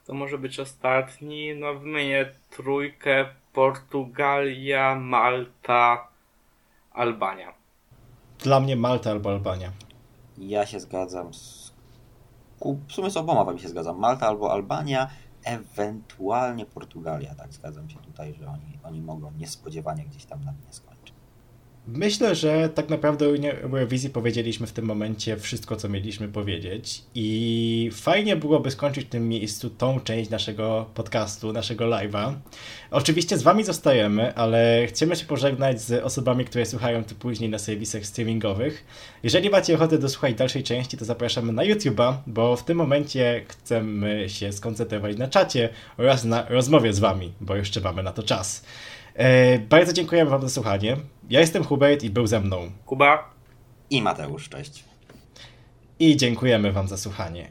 [0.08, 1.54] Kto może być ostatni?
[1.54, 6.08] No wymienię trójkę Portugalia, Malta,
[6.92, 7.52] Albania.
[8.38, 9.72] Dla mnie Malta albo Albania.
[10.38, 11.72] Ja się zgadzam z...
[12.88, 13.98] W sumie z oboma wami się zgadzam.
[13.98, 15.10] Malta albo Albania,
[15.44, 17.34] ewentualnie Portugalia.
[17.34, 20.87] Tak, zgadzam się tutaj, że oni, oni mogą niespodziewanie gdzieś tam na mnie skończyć.
[21.92, 27.90] Myślę, że tak naprawdę o Eurowizji powiedzieliśmy w tym momencie wszystko, co mieliśmy powiedzieć i
[27.92, 32.34] fajnie byłoby skończyć w tym miejscu tą część naszego podcastu, naszego live'a.
[32.90, 37.58] Oczywiście z wami zostajemy, ale chcemy się pożegnać z osobami, które słuchają to później na
[37.58, 38.84] serwisach streamingowych.
[39.22, 44.28] Jeżeli macie ochotę dosłuchać dalszej części, to zapraszamy na YouTube'a, bo w tym momencie chcemy
[44.28, 48.64] się skoncentrować na czacie oraz na rozmowie z wami, bo jeszcze mamy na to czas.
[49.18, 50.96] E, bardzo dziękujemy Wam za słuchanie.
[51.30, 53.30] Ja jestem Hubert i był ze mną Kuba
[53.90, 54.48] i Mateusz.
[54.48, 54.84] Cześć.
[55.98, 57.50] I dziękujemy Wam za słuchanie.